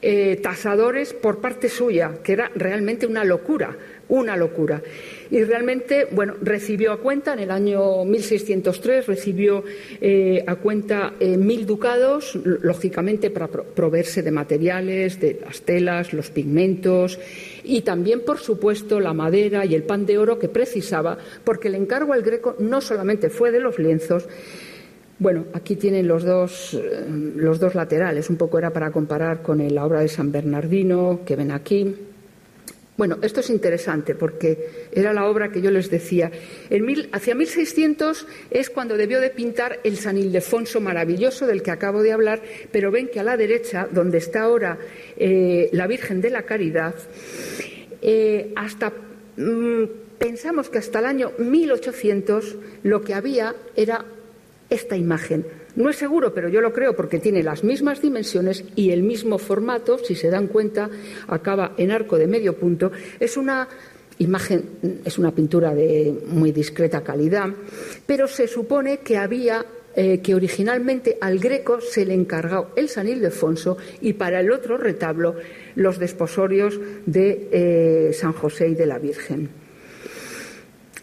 eh, 0.00 0.36
tasadores 0.42 1.12
por 1.12 1.40
parte 1.40 1.68
suya, 1.68 2.18
que 2.22 2.32
era 2.32 2.50
realmente 2.54 3.06
una 3.06 3.24
locura, 3.24 3.76
una 4.08 4.36
locura. 4.36 4.82
Y 5.30 5.42
realmente, 5.42 6.06
bueno, 6.10 6.34
recibió 6.40 6.92
a 6.92 7.00
cuenta 7.00 7.32
en 7.32 7.40
el 7.40 7.50
año 7.50 8.04
1603, 8.04 9.06
recibió 9.06 9.64
eh, 10.00 10.44
a 10.46 10.56
cuenta 10.56 11.14
eh, 11.18 11.36
mil 11.36 11.66
ducados, 11.66 12.38
lógicamente 12.44 13.30
para 13.30 13.48
proveerse 13.48 14.22
de 14.22 14.30
materiales, 14.30 15.20
de 15.20 15.40
las 15.44 15.62
telas, 15.62 16.12
los 16.12 16.30
pigmentos 16.30 17.18
y 17.64 17.80
también, 17.80 18.20
por 18.24 18.38
supuesto, 18.38 19.00
la 19.00 19.14
madera 19.14 19.64
y 19.64 19.74
el 19.74 19.82
pan 19.82 20.06
de 20.06 20.18
oro 20.18 20.38
que 20.38 20.48
precisaba, 20.48 21.18
porque 21.44 21.68
el 21.68 21.74
encargo 21.74 22.12
al 22.12 22.22
greco 22.22 22.56
no 22.58 22.80
solamente 22.80 23.30
fue 23.30 23.50
de 23.50 23.60
los 23.60 23.78
lienzos, 23.78 24.28
bueno, 25.18 25.44
aquí 25.52 25.76
tienen 25.76 26.08
los 26.08 26.24
dos, 26.24 26.74
eh, 26.74 27.06
los 27.36 27.60
dos 27.60 27.74
laterales, 27.74 28.28
un 28.30 28.36
poco 28.36 28.58
era 28.58 28.70
para 28.70 28.90
comparar 28.90 29.42
con 29.42 29.66
la 29.74 29.86
obra 29.86 30.00
de 30.00 30.08
San 30.08 30.32
Bernardino 30.32 31.20
que 31.24 31.36
ven 31.36 31.52
aquí. 31.52 31.94
Bueno, 32.96 33.18
esto 33.22 33.40
es 33.40 33.50
interesante 33.50 34.14
porque 34.14 34.88
era 34.92 35.12
la 35.12 35.26
obra 35.26 35.50
que 35.50 35.60
yo 35.60 35.72
les 35.72 35.90
decía. 35.90 36.30
En 36.70 36.86
mil, 36.86 37.08
hacia 37.10 37.34
1600 37.34 38.26
es 38.50 38.70
cuando 38.70 38.96
debió 38.96 39.20
de 39.20 39.30
pintar 39.30 39.80
el 39.82 39.96
San 39.96 40.16
Ildefonso 40.16 40.80
maravilloso 40.80 41.46
del 41.46 41.62
que 41.62 41.72
acabo 41.72 42.02
de 42.02 42.12
hablar, 42.12 42.40
pero 42.70 42.92
ven 42.92 43.08
que 43.08 43.18
a 43.18 43.24
la 43.24 43.36
derecha, 43.36 43.88
donde 43.90 44.18
está 44.18 44.42
ahora 44.42 44.78
eh, 45.16 45.70
la 45.72 45.88
Virgen 45.88 46.20
de 46.20 46.30
la 46.30 46.44
Caridad, 46.44 46.94
eh, 48.00 48.52
hasta 48.54 48.92
mm, 49.38 49.84
pensamos 50.18 50.70
que 50.70 50.78
hasta 50.78 51.00
el 51.00 51.06
año 51.06 51.32
1800 51.38 52.56
lo 52.84 53.02
que 53.02 53.14
había 53.14 53.56
era 53.74 54.04
esta 54.70 54.96
imagen 54.96 55.44
no 55.76 55.90
es 55.90 55.96
seguro, 55.96 56.32
pero 56.32 56.48
yo 56.48 56.60
lo 56.60 56.72
creo 56.72 56.94
porque 56.94 57.18
tiene 57.18 57.42
las 57.42 57.64
mismas 57.64 58.00
dimensiones 58.00 58.64
y 58.76 58.90
el 58.90 59.02
mismo 59.02 59.38
formato, 59.38 59.98
si 59.98 60.14
se 60.14 60.30
dan 60.30 60.46
cuenta, 60.46 60.88
acaba 61.26 61.74
en 61.76 61.90
arco 61.90 62.16
de 62.16 62.26
medio 62.26 62.56
punto. 62.56 62.92
Es 63.18 63.36
una 63.36 63.68
imagen, 64.18 65.00
es 65.04 65.18
una 65.18 65.34
pintura 65.34 65.74
de 65.74 66.14
muy 66.28 66.52
discreta 66.52 67.02
calidad, 67.02 67.48
pero 68.06 68.28
se 68.28 68.46
supone 68.46 68.98
que 68.98 69.16
había 69.16 69.64
eh, 69.96 70.20
que 70.20 70.34
originalmente 70.34 71.18
al 71.20 71.38
greco 71.38 71.80
se 71.80 72.04
le 72.04 72.14
encargó 72.14 72.70
el 72.76 72.88
San 72.88 73.08
Ildefonso 73.08 73.76
y 74.00 74.14
para 74.14 74.40
el 74.40 74.50
otro 74.50 74.76
retablo 74.76 75.36
los 75.76 75.98
desposorios 75.98 76.80
de 77.06 77.48
eh, 77.52 78.12
San 78.12 78.32
José 78.32 78.68
y 78.68 78.74
de 78.74 78.86
la 78.86 78.98
Virgen. 78.98 79.50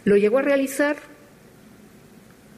Lo 0.03 0.17
llegó 0.17 0.39
a 0.39 0.41
realizar 0.41 0.97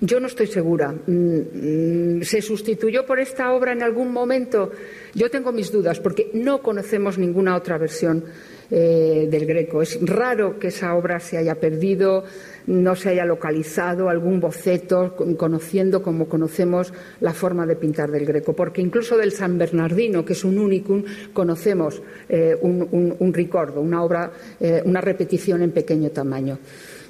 Yo 0.05 0.19
no 0.19 0.27
estoy 0.27 0.47
segura. 0.47 0.91
Mm, 0.91 2.17
mm, 2.17 2.21
¿Se 2.23 2.41
sustituyó 2.41 3.05
por 3.05 3.21
esta 3.21 3.53
obra 3.53 3.71
en 3.71 3.81
algún 3.81 4.11
momento? 4.11 4.69
Yo 5.15 5.31
tengo 5.31 5.53
mis 5.53 5.71
dudas 5.71 6.01
porque 6.01 6.29
no 6.33 6.61
conocemos 6.61 7.17
ninguna 7.17 7.55
otra 7.55 7.77
versión 7.77 8.25
eh, 8.69 9.29
del 9.31 9.45
Greco. 9.45 9.81
Es 9.81 9.97
raro 10.01 10.59
que 10.59 10.67
esa 10.67 10.93
obra 10.95 11.21
se 11.21 11.37
haya 11.37 11.55
perdido, 11.55 12.25
no 12.67 12.97
se 12.97 13.11
haya 13.11 13.23
localizado 13.23 14.09
algún 14.09 14.41
boceto 14.41 15.15
conociendo 15.37 16.03
como 16.03 16.27
conocemos 16.27 16.91
la 17.21 17.31
forma 17.31 17.65
de 17.65 17.77
pintar 17.77 18.11
del 18.11 18.25
Greco, 18.25 18.53
porque 18.53 18.81
incluso 18.81 19.15
del 19.15 19.31
San 19.31 19.57
Bernardino, 19.57 20.25
que 20.25 20.33
es 20.33 20.43
un 20.43 20.57
unicum, 20.57 21.05
conocemos 21.31 22.01
eh, 22.27 22.57
un, 22.59 23.15
un, 23.17 23.33
ricordo, 23.33 23.79
una 23.79 24.03
obra, 24.03 24.33
eh, 24.59 24.81
una 24.83 24.99
repetición 24.99 25.61
en 25.61 25.71
pequeño 25.71 26.09
tamaño. 26.09 26.59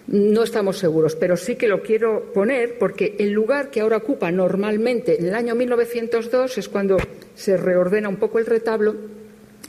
No 0.08 0.44
estamos 0.44 0.78
seguros, 0.78 1.16
pero 1.16 1.38
sí 1.38 1.56
que 1.56 1.68
lo 1.68 1.82
quiero 1.82 2.34
poner 2.34 2.78
porque 2.78 3.16
el 3.20 3.32
lugar 3.32 3.70
que 3.70 3.80
ahora 3.80 3.98
ocupa 3.98 4.32
normalmente 4.32 5.18
en 5.20 5.28
el 5.28 5.36
año 5.36 5.56
1902 5.56 6.58
es 6.58 6.68
cuando 6.68 6.98
se 7.36 7.56
reordena 7.56 8.10
un 8.10 8.18
poco 8.18 8.38
el 8.38 8.46
retablo 8.46 8.96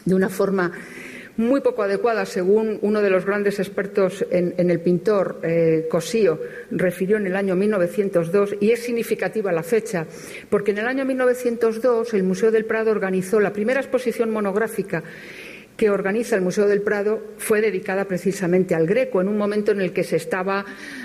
de 0.05 0.15
una 0.15 0.29
forma 0.29 0.73
muy 1.37 1.61
poco 1.61 1.83
adecuada, 1.83 2.27
según 2.27 2.79
uno 2.83 3.03
de 3.03 3.11
los 3.11 3.25
grandes 3.25 3.59
expertos 3.59 4.25
en, 4.31 4.71
el 4.71 4.81
pintor, 4.81 5.41
eh, 5.43 5.87
Cosío, 5.91 6.39
refirió 6.71 7.17
en 7.17 7.27
el 7.27 7.35
año 7.35 7.57
1902, 7.57 8.57
y 8.61 8.71
es 8.71 8.85
significativa 8.85 9.51
la 9.51 9.65
fecha, 9.65 10.07
porque 10.49 10.71
en 10.71 10.79
el 10.79 10.87
año 10.87 11.05
1902 11.05 12.15
el 12.15 12.23
Museo 12.23 12.53
del 12.53 12.67
Prado 12.67 12.93
organizó 12.93 13.41
la 13.41 13.53
primera 13.53 13.81
exposición 13.81 14.31
monográfica 14.31 15.03
que 15.77 15.91
organiza 15.91 16.37
el 16.37 16.43
Museo 16.43 16.67
del 16.69 16.83
Prado 16.83 17.21
fue 17.39 17.61
dedicada 17.61 18.05
precisamente 18.05 18.75
al 18.75 18.87
Greco, 18.87 19.21
en 19.21 19.29
un 19.29 19.37
momento 19.37 19.73
en 19.73 19.81
el 19.81 19.93
que 19.93 20.05
se 20.05 20.17
estaba 20.17 20.65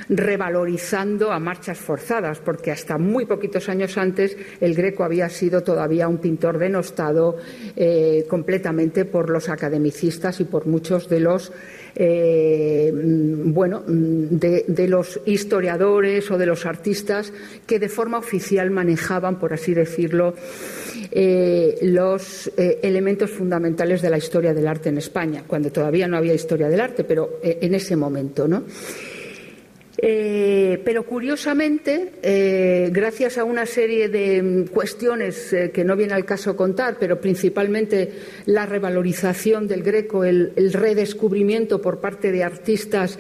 revalorizando 0.09 1.32
a 1.32 1.39
marchas 1.39 1.80
forzadas, 1.80 2.39
porque 2.39 2.72
hasta 2.72 2.97
muy 2.97 3.26
poquitos 3.26 3.67
años 3.70 3.97
antes 3.97 4.38
el 4.61 4.76
Greco 4.76 5.03
había 5.03 5.30
sido 5.30 5.63
todavía 5.63 6.07
un 6.07 6.20
pintor 6.20 6.59
denostado 6.59 7.38
eh, 7.76 8.26
completamente 8.30 9.05
por 9.05 9.30
los 9.30 9.49
academicistas 9.49 10.39
y 10.39 10.45
por 10.45 10.67
muchos 10.67 11.09
de 11.09 11.20
los 11.20 11.51
eh, 12.01 12.93
bueno, 12.93 13.83
de, 13.85 14.87
los 14.87 15.19
historiadores 15.25 16.31
o 16.31 16.37
de 16.37 16.45
los 16.45 16.65
artistas 16.65 17.33
que 17.67 17.77
de 17.77 17.89
forma 17.89 18.17
oficial 18.17 18.71
manejaban, 18.71 19.37
por 19.37 19.51
así 19.51 19.73
decirlo, 19.73 20.33
eh, 21.11 21.77
los 21.81 22.49
eh, 22.55 22.79
elementos 22.83 23.29
fundamentales 23.31 24.01
de 24.01 24.09
la 24.09 24.17
historia 24.17 24.53
del 24.53 24.67
arte 24.67 24.87
en 24.87 24.97
España, 24.97 25.43
cuando 25.45 25.73
todavía 25.73 26.07
no 26.07 26.15
había 26.15 26.33
historia 26.33 26.69
del 26.69 26.79
arte, 26.79 27.03
pero 27.03 27.39
en 27.43 27.75
ese 27.75 27.97
momento, 27.97 28.47
¿no? 28.47 28.63
Eh, 30.01 30.81
pero 30.85 31.03
curiosamente, 31.03 32.13
eh, 32.21 32.89
gracias 32.89 33.37
a 33.37 33.43
una 33.43 33.65
serie 33.65 34.07
de 34.07 34.41
mm, 34.41 34.67
cuestiones 34.67 35.51
eh, 35.51 35.71
que 35.73 35.83
no 35.83 35.97
viene 35.97 36.13
al 36.13 36.23
caso 36.23 36.55
contar, 36.55 36.95
pero 36.97 37.19
principalmente 37.19 38.09
la 38.45 38.65
revalorización 38.65 39.67
del 39.67 39.83
greco, 39.83 40.23
el, 40.23 40.53
redescubrimiento 40.71 41.81
por 41.81 41.99
parte 41.99 42.31
de 42.31 42.43
artistas, 42.43 43.17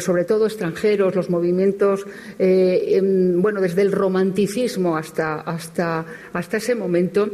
sobre 0.00 0.24
todo 0.24 0.46
extranjeros, 0.46 1.14
los 1.14 1.30
movimientos, 1.30 2.04
em, 2.38 3.40
bueno, 3.40 3.60
desde 3.60 3.82
el 3.82 3.92
romanticismo 3.92 4.96
hasta, 4.96 5.40
hasta, 5.40 6.04
hasta 6.32 6.56
ese 6.56 6.74
momento, 6.74 7.30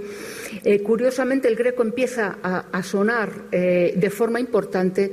curiosamente 0.82 1.49
el 1.49 1.57
greco 1.57 1.82
empieza 1.82 2.39
a 2.43 2.82
sonar 2.82 3.49
de 3.51 4.11
forma 4.11 4.41
importante 4.41 5.12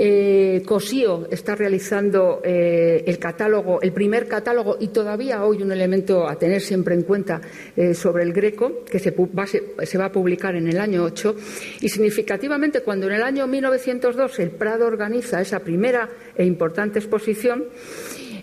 eh, 0.00 0.62
Cosío 0.64 1.26
está 1.28 1.56
realizando 1.56 2.40
eh, 2.44 3.02
el 3.04 3.18
catálogo, 3.18 3.82
el 3.82 3.92
primer 3.92 4.28
catálogo 4.28 4.76
y 4.78 4.88
todavía 4.88 5.44
hoy 5.44 5.60
un 5.60 5.72
elemento 5.72 6.28
a 6.28 6.36
tener 6.36 6.60
siempre 6.60 6.94
en 6.94 7.02
cuenta 7.02 7.40
eh, 7.76 7.94
sobre 7.94 8.22
el 8.22 8.32
Greco, 8.32 8.84
que 8.88 9.00
se 9.00 9.10
va, 9.10 10.04
a 10.04 10.12
publicar 10.12 10.54
en 10.54 10.68
el 10.68 10.78
año 10.78 11.02
8. 11.02 11.34
Y 11.80 11.88
significativamente, 11.88 12.82
cuando 12.82 13.08
en 13.08 13.14
el 13.14 13.22
año 13.24 13.48
1902 13.48 14.38
el 14.38 14.50
Prado 14.52 14.86
organiza 14.86 15.40
esa 15.40 15.58
primera 15.58 16.08
e 16.36 16.44
importante 16.44 17.00
exposición, 17.00 17.64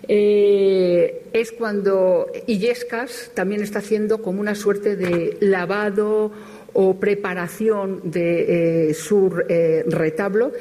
es 0.08 1.52
cuando 1.58 2.30
Illescas 2.46 3.32
también 3.34 3.62
está 3.62 3.80
haciendo 3.80 4.20
como 4.22 4.40
una 4.40 4.54
suerte 4.54 4.94
de 4.94 5.36
lavado 5.40 6.30
o 6.74 7.00
preparación 7.00 8.02
de 8.04 8.94
su 8.94 9.30
retablo 9.30 10.52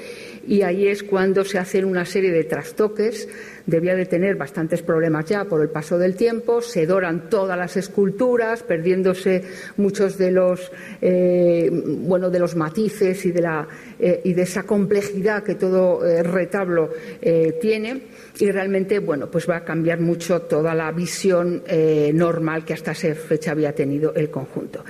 y 0.48 0.62
ahí 0.62 0.88
es 0.88 1.04
cuando 1.04 1.44
se 1.44 1.58
hacen 1.58 1.86
una 1.86 2.06
serie 2.06 2.32
de 2.32 2.44
trastoques. 2.44 3.28
Debía 3.66 3.96
de 3.96 4.06
tener 4.06 4.36
bastantes 4.36 4.84
problemas 4.84 5.26
ya 5.26 5.46
por 5.46 5.62
el 5.62 5.70
paso 5.70 5.98
del 5.98 6.16
tiempo, 6.16 6.62
se 6.62 6.86
doran 6.86 7.30
todas 7.30 7.58
las 7.58 7.78
esculturas, 7.78 8.62
perdiéndose 8.62 9.44
muchos 9.78 10.18
de 10.18 10.32
los, 10.32 10.72
eh, 11.02 11.70
bueno, 11.72 12.30
de 12.30 12.40
los 12.40 12.56
matices 12.56 13.26
y 13.26 13.32
de, 13.32 13.42
la, 13.42 13.68
eh, 14.00 14.22
y 14.24 14.34
de 14.34 14.44
esa 14.44 14.64
complejidad 14.64 15.44
que 15.44 15.56
todo 15.56 16.06
eh, 16.06 16.22
retablo 16.22 16.92
tiene 17.60 18.04
y 18.40 18.52
realmente, 18.52 19.00
bueno, 19.00 19.32
pues 19.32 19.50
va 19.50 19.58
a 19.58 19.64
cambiar 19.64 20.00
mucho 20.00 20.42
toda 20.42 20.76
la 20.76 20.92
visión 20.92 21.64
normal 22.14 22.66
que 22.66 22.74
hasta 22.74 22.92
esa 22.92 23.16
fecha 23.16 23.52
había 23.52 23.74
tenido 23.74 24.14
el 24.14 24.30
conjunto. 24.30 24.84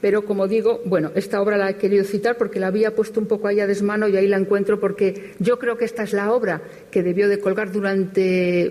Pero, 0.00 0.24
como 0.24 0.46
digo, 0.46 0.80
bueno, 0.84 1.10
esta 1.14 1.40
obra 1.40 1.56
la 1.56 1.70
he 1.70 1.76
querido 1.76 2.04
citar 2.04 2.36
porque 2.36 2.60
la 2.60 2.68
había 2.68 2.94
puesto 2.94 3.20
un 3.20 3.26
poco 3.26 3.48
ahí 3.48 3.60
a 3.60 3.66
desmano 3.66 4.08
y 4.08 4.16
ahí 4.16 4.28
la 4.28 4.36
encuentro 4.36 4.78
porque 4.78 5.32
yo 5.38 5.58
creo 5.58 5.76
que 5.76 5.84
esta 5.84 6.02
es 6.02 6.12
la 6.12 6.32
obra 6.32 6.62
que 6.90 7.02
debió 7.02 7.28
de 7.28 7.40
colgar 7.40 7.72
durante 7.72 8.11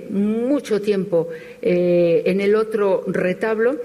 mucho 0.10 0.82
tiempo 0.82 1.30
eh, 1.62 2.24
en 2.26 2.42
el 2.42 2.56
otro 2.56 3.04
retablo 3.08 3.78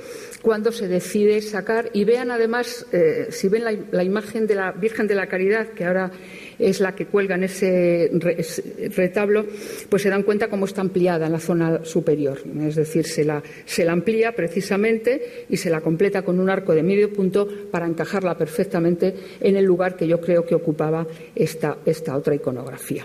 cuando 0.43 0.71
se 0.71 0.87
decide 0.87 1.43
sacar. 1.43 1.91
Y 1.93 2.05
vean 2.05 2.31
además, 2.31 2.87
eh, 2.93 3.27
si 3.31 3.49
ven 3.49 3.65
la 3.91 4.05
imagen 4.05 4.47
de 4.47 4.55
la 4.55 4.73
Virgen 4.73 5.09
de 5.09 5.17
la 5.17 5.27
Caridad, 5.27 5.69
que 5.71 5.85
ahora 5.85 6.11
es 6.59 6.81
la 6.81 6.95
que 6.95 7.07
cuelga 7.07 7.35
en 7.35 7.45
ese 7.45 8.11
retablo, 8.95 9.45
pues 9.89 10.03
se 10.03 10.09
dan 10.09 10.23
cuenta 10.23 10.49
cómo 10.49 10.67
está 10.67 10.81
ampliada 10.81 11.27
en 11.27 11.33
la 11.33 11.41
zona 11.41 11.85
superior. 11.85 12.39
Es 12.63 12.77
decir, 12.77 13.07
se 13.07 13.25
la, 13.25 13.43
se 13.65 13.85
la 13.85 13.93
amplía 13.93 14.37
precisamente 14.37 15.47
y 15.49 15.57
se 15.57 15.69
la 15.69 15.81
completa 15.81 16.23
con 16.23 16.39
un 16.39 16.49
arco 16.49 16.75
de 16.75 16.83
medio 16.83 17.13
punto 17.13 17.49
para 17.71 17.87
encajarla 17.87 18.39
perfectamente 18.39 19.15
en 19.41 19.57
el 19.57 19.65
lugar 19.65 19.97
que 19.97 20.07
yo 20.07 20.21
creo 20.21 20.47
que 20.47 20.55
ocupaba 20.55 21.07
esta 21.35 21.77
otra 22.15 22.35
iconografía. 22.35 23.05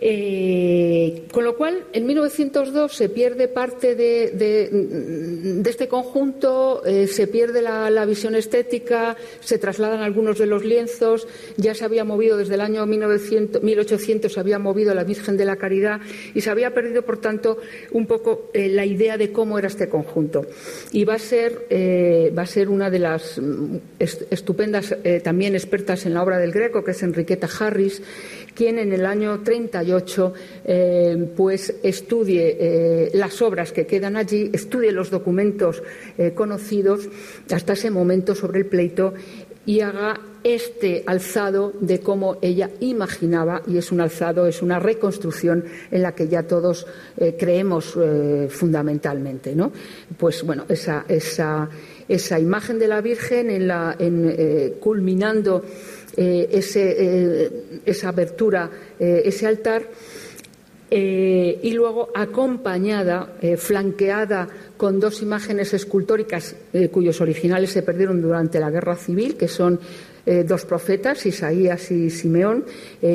Eh, 0.00 1.24
con 1.32 1.44
lo 1.44 1.56
cual, 1.56 1.84
en 1.92 2.06
1902 2.06 2.92
se 2.92 3.08
pierde 3.08 3.48
parte 3.48 3.96
de, 3.96 5.62
este 5.66 5.88
conjunto, 5.88 6.84
eh, 6.84 7.08
se 7.08 7.26
pierde 7.26 7.62
la, 7.62 8.06
visión 8.06 8.34
estética, 8.34 9.16
se 9.40 9.58
trasladan 9.58 10.00
algunos 10.00 10.38
de 10.38 10.46
los 10.46 10.64
lienzos, 10.64 11.26
ya 11.56 11.74
se 11.74 11.84
había 11.84 12.04
movido 12.04 12.36
desde 12.36 12.54
el 12.54 12.60
año 12.60 12.86
1900, 12.86 13.62
1800, 13.62 14.32
se 14.32 14.40
había 14.40 14.58
movido 14.58 14.94
la 14.94 15.04
Virgen 15.04 15.36
de 15.36 15.44
la 15.44 15.56
Caridad 15.56 16.00
y 16.32 16.40
se 16.40 16.50
había 16.50 16.72
perdido, 16.72 17.02
por 17.02 17.20
tanto, 17.20 17.58
un 17.90 18.06
poco 18.06 18.50
eh, 18.54 18.68
la 18.68 18.86
idea 18.86 19.18
de 19.18 19.32
cómo 19.32 19.58
era 19.58 19.68
este 19.68 19.88
conjunto. 19.88 20.46
Y 20.92 21.04
va 21.04 21.14
a 21.14 21.18
ser, 21.18 21.66
va 22.36 22.42
a 22.42 22.46
ser 22.46 22.68
una 22.68 22.88
de 22.90 22.98
las 22.98 23.38
mm, 23.38 23.76
estupendas, 23.98 24.96
también 25.22 25.54
expertas 25.54 26.06
en 26.06 26.14
la 26.14 26.22
obra 26.22 26.38
del 26.38 26.52
Greco, 26.52 26.84
que 26.84 26.92
es 26.92 27.02
Enriqueta 27.02 27.48
Harris, 27.58 28.02
quien 28.58 28.80
en 28.80 28.92
el 28.92 29.06
año 29.06 29.38
38 29.38 30.32
eh, 30.64 31.32
pues 31.36 31.76
estudie 31.80 32.56
eh, 32.58 33.10
las 33.14 33.40
obras 33.40 33.70
que 33.70 33.86
quedan 33.86 34.16
allí, 34.16 34.50
estudie 34.52 34.90
los 34.90 35.10
documentos 35.10 35.80
eh, 36.18 36.32
conocidos 36.34 37.08
hasta 37.52 37.74
ese 37.74 37.92
momento 37.92 38.34
sobre 38.34 38.58
el 38.58 38.66
pleito 38.66 39.14
y 39.64 39.78
haga 39.80 40.18
este 40.42 41.04
alzado 41.06 41.72
de 41.78 42.00
cómo 42.00 42.38
ella 42.42 42.68
imaginaba, 42.80 43.62
y 43.68 43.76
es 43.76 43.92
un 43.92 44.00
alzado, 44.00 44.48
es 44.48 44.60
una 44.60 44.80
reconstrucción 44.80 45.64
en 45.92 46.02
la 46.02 46.14
que 46.14 46.26
ya 46.26 46.44
todos 46.44 46.86
creemos 47.38 47.98
fundamentalmente. 48.48 49.54
¿no? 49.54 49.70
Pues 50.16 50.42
bueno, 50.44 50.64
esa, 50.68 51.68
imagen 52.40 52.78
de 52.78 52.88
la 52.88 53.02
Virgen 53.02 53.50
en 53.50 53.68
la, 53.68 53.94
culminando 54.80 55.62
eh, 56.20 56.60
eh, 56.74 57.80
esa 57.86 58.08
abertura, 58.08 58.68
eh, 58.98 59.22
ese 59.24 59.46
altar, 59.46 59.82
y 60.90 61.70
luego 61.72 62.08
acompañada, 62.14 63.36
flanqueada 63.58 64.48
con 64.74 64.98
dos 64.98 65.20
imágenes 65.20 65.74
escultóricas 65.74 66.56
cuyos 66.90 67.20
originales 67.20 67.72
se 67.72 67.82
perdieron 67.82 68.22
durante 68.22 68.58
la 68.58 68.70
Guerra 68.70 68.96
Civil, 68.96 69.36
que 69.36 69.48
son 69.48 69.78
dos 70.46 70.64
profetas, 70.64 71.26
Isaías 71.26 71.90
y 71.90 72.08
Simeón, 72.08 72.64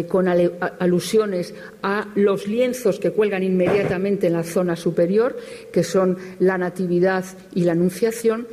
con 0.07 0.27
alusiones 0.27 1.55
a 1.81 2.09
los 2.13 2.47
lienzos 2.47 2.99
que 2.99 3.09
cuelgan 3.09 3.41
inmediatamente 3.41 4.27
en 4.27 4.33
la 4.33 4.43
zona 4.43 4.75
superior, 4.75 5.35
que 5.71 5.83
son 5.83 6.15
la 6.37 6.59
Natividad 6.59 7.25
y 7.55 7.63
la 7.63 7.71
Anunciación. 7.71 8.45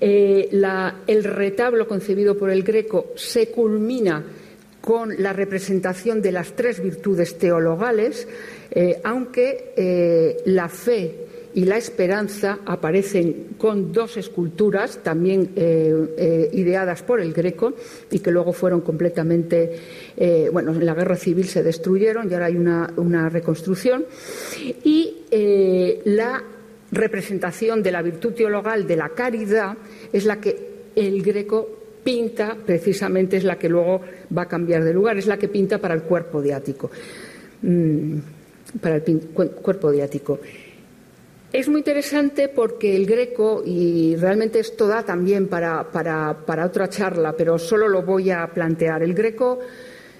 Eh, 0.00 0.50
el 1.06 1.24
retablo 1.24 1.88
concebido 1.88 2.36
por 2.36 2.50
el 2.50 2.62
Greco 2.62 3.12
se 3.16 3.48
culmina 3.48 4.24
con 4.80 5.20
la 5.20 5.32
representación 5.32 6.22
de 6.22 6.32
las 6.32 6.54
tres 6.54 6.80
virtudes 6.80 7.38
teologales, 7.38 8.28
eh, 8.70 9.00
aunque 9.02 9.72
eh, 9.76 10.36
la 10.44 10.68
fe 10.68 11.26
y 11.54 11.64
la 11.64 11.78
esperanza 11.78 12.58
aparecen 12.66 13.54
con 13.56 13.90
dos 13.90 14.18
esculturas 14.18 14.98
también 15.02 15.52
ideadas 15.56 17.02
por 17.02 17.18
el 17.18 17.32
Greco 17.32 17.72
y 18.10 18.18
que 18.18 18.30
luego 18.30 18.52
fueron 18.52 18.82
completamente, 18.82 19.74
bueno, 20.52 20.72
en 20.72 20.84
la 20.84 20.92
guerra 20.92 21.16
civil 21.16 21.46
se 21.46 21.62
destruyeron 21.62 22.30
y 22.30 22.34
ahora 22.34 22.46
hay 22.46 22.56
una, 22.56 22.92
una 22.98 23.30
reconstrucción. 23.30 24.04
Y 24.84 25.14
la 26.04 26.44
representación 26.96 27.82
de 27.82 27.92
la 27.92 28.02
virtud 28.02 28.32
teologal 28.32 28.86
de 28.86 28.96
la 28.96 29.10
caridad 29.10 29.76
es 30.12 30.24
la 30.24 30.40
que 30.40 30.56
el 30.94 31.22
Greco 31.22 31.76
pinta, 32.02 32.56
precisamente 32.64 33.36
es 33.36 33.44
la 33.44 33.58
que 33.58 33.68
luego 33.68 34.00
va 34.36 34.42
a 34.42 34.48
cambiar 34.48 34.84
de 34.84 34.94
lugar, 34.94 35.16
es 35.16 35.26
la 35.26 35.36
que 35.36 35.48
pinta 35.48 35.78
para 35.78 35.94
el 35.94 36.02
cuerpo 36.02 36.40
diático. 36.40 36.90
Mm, 37.62 38.18
para 38.80 38.96
el 38.96 39.02
cuerpo 39.62 39.90
diático. 39.90 40.38
Es 41.52 41.68
muy 41.68 41.78
interesante 41.78 42.48
porque 42.48 42.94
el 42.94 43.06
greco, 43.06 43.62
y 43.64 44.14
realmente 44.16 44.58
esto 44.58 44.86
da 44.86 45.04
también 45.04 45.48
para, 45.48 45.90
para 45.90 46.66
otra 46.66 46.88
charla, 46.88 47.32
pero 47.32 47.58
solo 47.58 47.88
lo 47.88 48.02
voy 48.02 48.30
a 48.30 48.46
plantear. 48.48 49.02
El 49.02 49.14
greco 49.14 49.60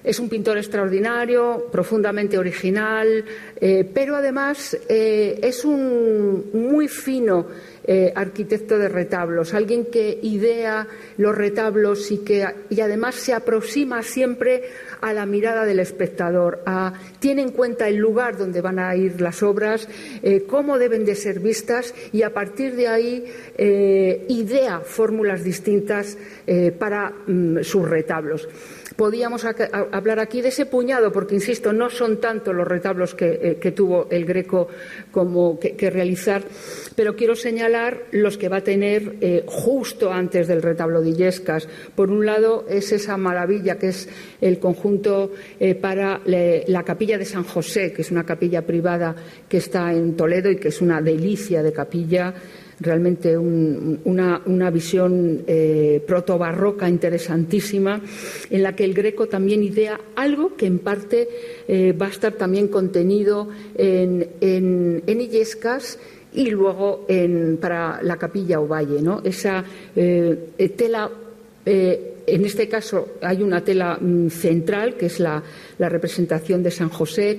es 0.07 0.21
un 0.21 0.29
pintor 0.29 0.57
extraordinario, 0.57 1.67
profundamente 1.73 2.39
original, 2.39 3.25
eh, 3.61 3.85
pero 3.93 4.15
además 4.15 4.79
eh, 4.89 5.41
es 5.43 5.65
un 5.65 6.51
muy 6.53 6.87
fino 6.87 7.49
eh, 7.89 8.13
arquitecto 8.15 8.79
de 8.79 8.89
retablos, 8.89 9.53
alguien 9.53 9.87
que 9.87 10.17
idea 10.23 10.87
los 11.17 11.37
retablos 11.37 12.13
y 12.13 12.19
que 12.19 12.47
y 12.71 12.81
además 12.81 13.17
se 13.17 13.35
aproxima 13.35 14.05
siempre 14.05 14.63
a 15.01 15.13
la 15.13 15.27
mirada 15.27 15.65
del 15.65 15.81
espectador, 15.81 16.63
tiene 17.19 17.43
en 17.43 17.51
cuenta 17.51 17.89
el 17.89 17.97
lugar 17.97 18.39
donde 18.39 18.61
van 18.61 18.79
a 18.79 18.95
ir 18.97 19.21
las 19.21 19.43
obras, 19.43 19.89
cómo 20.49 20.79
deben 20.79 21.05
de 21.05 21.15
ser 21.15 21.39
vistas 21.39 21.95
y 22.13 22.23
a 22.23 22.33
partir 22.33 22.75
de 22.75 22.89
ahí 22.89 23.25
idea 24.29 24.81
fórmulas 24.81 25.45
distintas 25.45 26.17
para 26.79 27.13
mm, 27.27 27.63
sus 27.63 27.89
retablos. 27.89 28.49
Podíamos 28.97 29.45
hablar 29.45 30.21
aquí 30.21 30.41
de 30.41 30.49
ese 30.49 30.65
puñado, 30.65 31.13
porque, 31.13 31.35
insisto, 31.35 31.73
no 31.75 31.91
son 31.91 32.19
tanto 32.19 32.55
los 32.55 32.67
retablos 32.67 33.15
que, 33.15 33.59
eh, 33.63 33.71
tuvo 33.73 34.07
el 34.11 34.25
Greco 34.25 34.69
como 35.11 35.61
que, 35.61 35.91
realizar, 35.91 36.43
pero 36.95 37.15
quiero 37.15 37.37
señalar 37.37 38.05
los 38.13 38.39
que 38.39 38.49
va 38.49 38.59
a 38.59 38.65
tener 38.65 39.17
eh, 39.21 39.45
justo 39.47 40.11
antes 40.11 40.49
del 40.49 40.63
retablo 40.63 41.03
de 41.03 41.11
Illescas. 41.11 41.69
Por 41.95 42.11
un 42.11 42.25
lado, 42.25 42.65
es 42.71 42.91
esa 42.91 43.19
maravilla 43.19 43.77
que 43.77 43.89
es 43.89 44.09
el 44.41 44.59
conjunto 44.59 45.31
eh, 45.61 45.75
para 45.75 46.23
la 46.25 46.83
capilla 46.83 47.19
de 47.19 47.27
San 47.27 47.45
José, 47.45 47.93
que 47.93 48.01
es 48.01 48.11
una 48.11 48.25
capilla 48.25 48.63
privada 48.63 49.15
que 49.47 49.59
está 49.59 49.93
en 49.93 50.17
Toledo 50.17 50.51
y 50.51 50.57
que 50.57 50.69
es 50.69 50.81
una 50.81 51.03
delicia 51.03 51.63
de 51.63 51.73
capilla 51.73 52.33
realmente 52.81 53.37
una, 53.39 54.71
visión 54.71 55.43
eh, 55.47 56.03
protobarroca 56.07 56.89
interesantísima, 56.89 58.01
en 58.51 58.63
la 58.63 58.75
que 58.75 58.85
el 58.85 58.95
Greco 58.95 59.27
también 59.27 59.63
idea 59.63 59.99
algo 60.15 60.57
que 60.57 60.67
en 60.67 60.79
parte 60.79 61.29
eh, 61.69 61.93
va 61.93 62.07
a 62.07 62.11
estar 62.11 62.33
también 62.33 62.69
contenido 62.69 63.49
en, 63.75 64.29
en, 64.41 65.21
Illescas 65.21 65.99
y 66.35 66.51
luego 66.51 67.07
para 67.61 68.03
la 68.03 68.17
capilla 68.19 68.61
o 68.61 68.69
valle, 68.69 69.01
¿no? 69.01 69.23
esa 69.25 69.65
eh, 69.95 70.75
tela 70.77 71.11
en 72.27 72.45
este 72.45 72.69
caso 72.69 73.15
hay 73.23 73.43
una 73.43 73.63
tela 73.63 73.99
mm, 74.01 74.29
central, 74.29 74.97
que 74.97 75.07
es 75.07 75.21
la, 75.21 75.43
representación 75.79 76.63
de 76.63 76.71
San 76.71 76.89
José, 76.89 77.39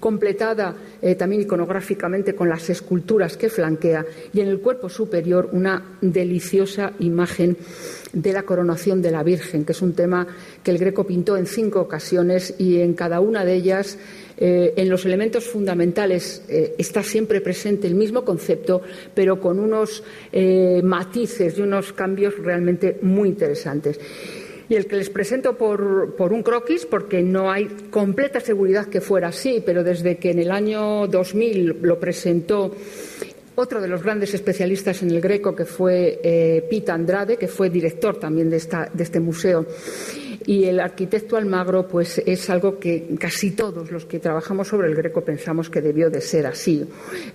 completada 0.00 0.74
eh, 1.00 1.14
también 1.14 1.42
iconográficamente 1.42 2.34
con 2.34 2.48
las 2.48 2.68
esculturas 2.70 3.36
que 3.36 3.48
flanquea, 3.48 4.04
y 4.32 4.40
en 4.40 4.48
el 4.48 4.60
cuerpo 4.60 4.88
superior 4.88 5.48
una 5.52 5.96
deliciosa 6.00 6.92
imagen 6.98 7.56
de 8.12 8.32
la 8.32 8.42
coronación 8.42 9.00
de 9.00 9.10
la 9.10 9.22
Virgen, 9.22 9.64
que 9.64 9.72
es 9.72 9.82
un 9.82 9.92
tema 9.92 10.26
que 10.62 10.70
el 10.70 10.78
Greco 10.78 11.06
pintó 11.06 11.36
en 11.36 11.46
cinco 11.46 11.80
ocasiones 11.80 12.54
y 12.58 12.80
en 12.80 12.94
cada 12.94 13.20
una 13.20 13.44
de 13.44 13.54
ellas 13.54 13.98
eh, 14.40 14.74
en 14.76 14.88
los 14.88 15.04
elementos 15.04 15.44
fundamentales 15.44 16.44
eh, 16.48 16.76
está 16.78 17.02
siempre 17.02 17.40
presente 17.40 17.88
el 17.88 17.96
mismo 17.96 18.24
concepto, 18.24 18.82
pero 19.12 19.40
con 19.40 19.58
unos 19.58 20.04
eh, 20.30 20.80
matices 20.84 21.58
y 21.58 21.62
unos 21.62 21.92
cambios 21.92 22.38
realmente 22.38 22.98
muy 23.02 23.30
interesantes. 23.30 23.98
Y 24.68 24.76
el 24.76 24.86
que 24.86 24.96
les 24.96 25.10
presento 25.10 25.56
por, 25.56 26.32
un 26.32 26.42
croquis, 26.44 26.86
porque 26.86 27.20
no 27.20 27.50
hay 27.50 27.66
completa 27.90 28.38
seguridad 28.38 28.86
que 28.86 29.00
fuera 29.00 29.28
así, 29.28 29.60
pero 29.64 29.82
desde 29.82 30.18
que 30.18 30.30
en 30.30 30.38
el 30.38 30.52
año 30.52 31.08
2000 31.08 31.78
lo 31.82 31.98
presentó 31.98 32.76
otro 33.56 33.80
de 33.80 33.88
los 33.88 34.04
grandes 34.04 34.34
especialistas 34.34 35.02
en 35.02 35.10
el 35.10 35.20
greco, 35.20 35.56
que 35.56 35.64
fue 35.64 36.64
Pita 36.70 36.94
Andrade, 36.94 37.38
que 37.38 37.48
fue 37.48 37.70
director 37.70 38.20
también 38.20 38.50
de 38.50 38.58
este 38.58 39.20
museo 39.20 39.66
y 40.48 40.64
el 40.64 40.80
arquitecto 40.80 41.36
Almagro, 41.36 41.86
pues 41.86 42.22
es 42.24 42.48
algo 42.48 42.78
que 42.78 43.06
casi 43.20 43.50
todos 43.50 43.90
los 43.90 44.06
que 44.06 44.18
trabajamos 44.18 44.68
sobre 44.68 44.88
el 44.88 44.94
Greco 44.94 45.20
pensamos 45.20 45.68
que 45.68 45.82
debió 45.82 46.08
de 46.08 46.22
ser 46.22 46.46
así. 46.46 46.88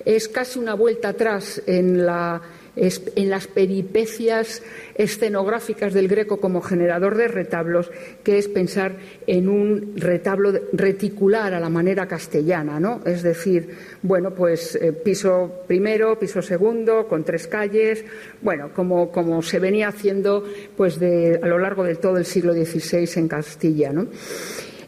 Es 0.03 0.27
casi 0.27 0.57
una 0.57 0.73
vuelta 0.73 1.09
atrás 1.09 1.61
en 1.67 2.07
la 2.07 2.41
en 2.75 3.29
las 3.29 3.47
peripecias 3.47 4.63
escenográficas 4.95 5.93
del 5.93 6.07
Greco 6.07 6.39
como 6.39 6.61
generador 6.61 7.15
de 7.15 7.27
retablos, 7.27 7.91
que 8.23 8.37
es 8.37 8.47
pensar 8.47 8.95
en 9.27 9.47
un 9.47 9.93
retablo 9.95 10.53
reticular 10.71 11.53
a 11.53 11.59
la 11.59 11.69
manera 11.69 12.07
castellana, 12.07 12.79
¿no? 12.79 13.01
Es 13.05 13.21
decir, 13.21 13.69
bueno, 14.01 14.33
pues 14.33 14.75
eh, 14.75 14.91
piso 14.91 15.63
primero, 15.67 16.17
piso 16.17 16.41
segundo, 16.41 17.07
con 17.07 17.23
tres 17.23 17.47
calles, 17.47 18.03
bueno, 18.41 18.71
como, 18.73 19.11
como 19.11 19.41
se 19.41 19.59
venía 19.59 19.89
haciendo 19.89 20.43
pues 20.75 20.97
a 20.97 21.47
lo 21.47 21.59
largo 21.59 21.83
de 21.83 21.95
todo 21.95 22.17
el 22.17 22.25
siglo 22.25 22.53
XVI 22.53 23.09
en 23.15 23.27
Castilla, 23.27 23.91
¿no? 23.91 24.07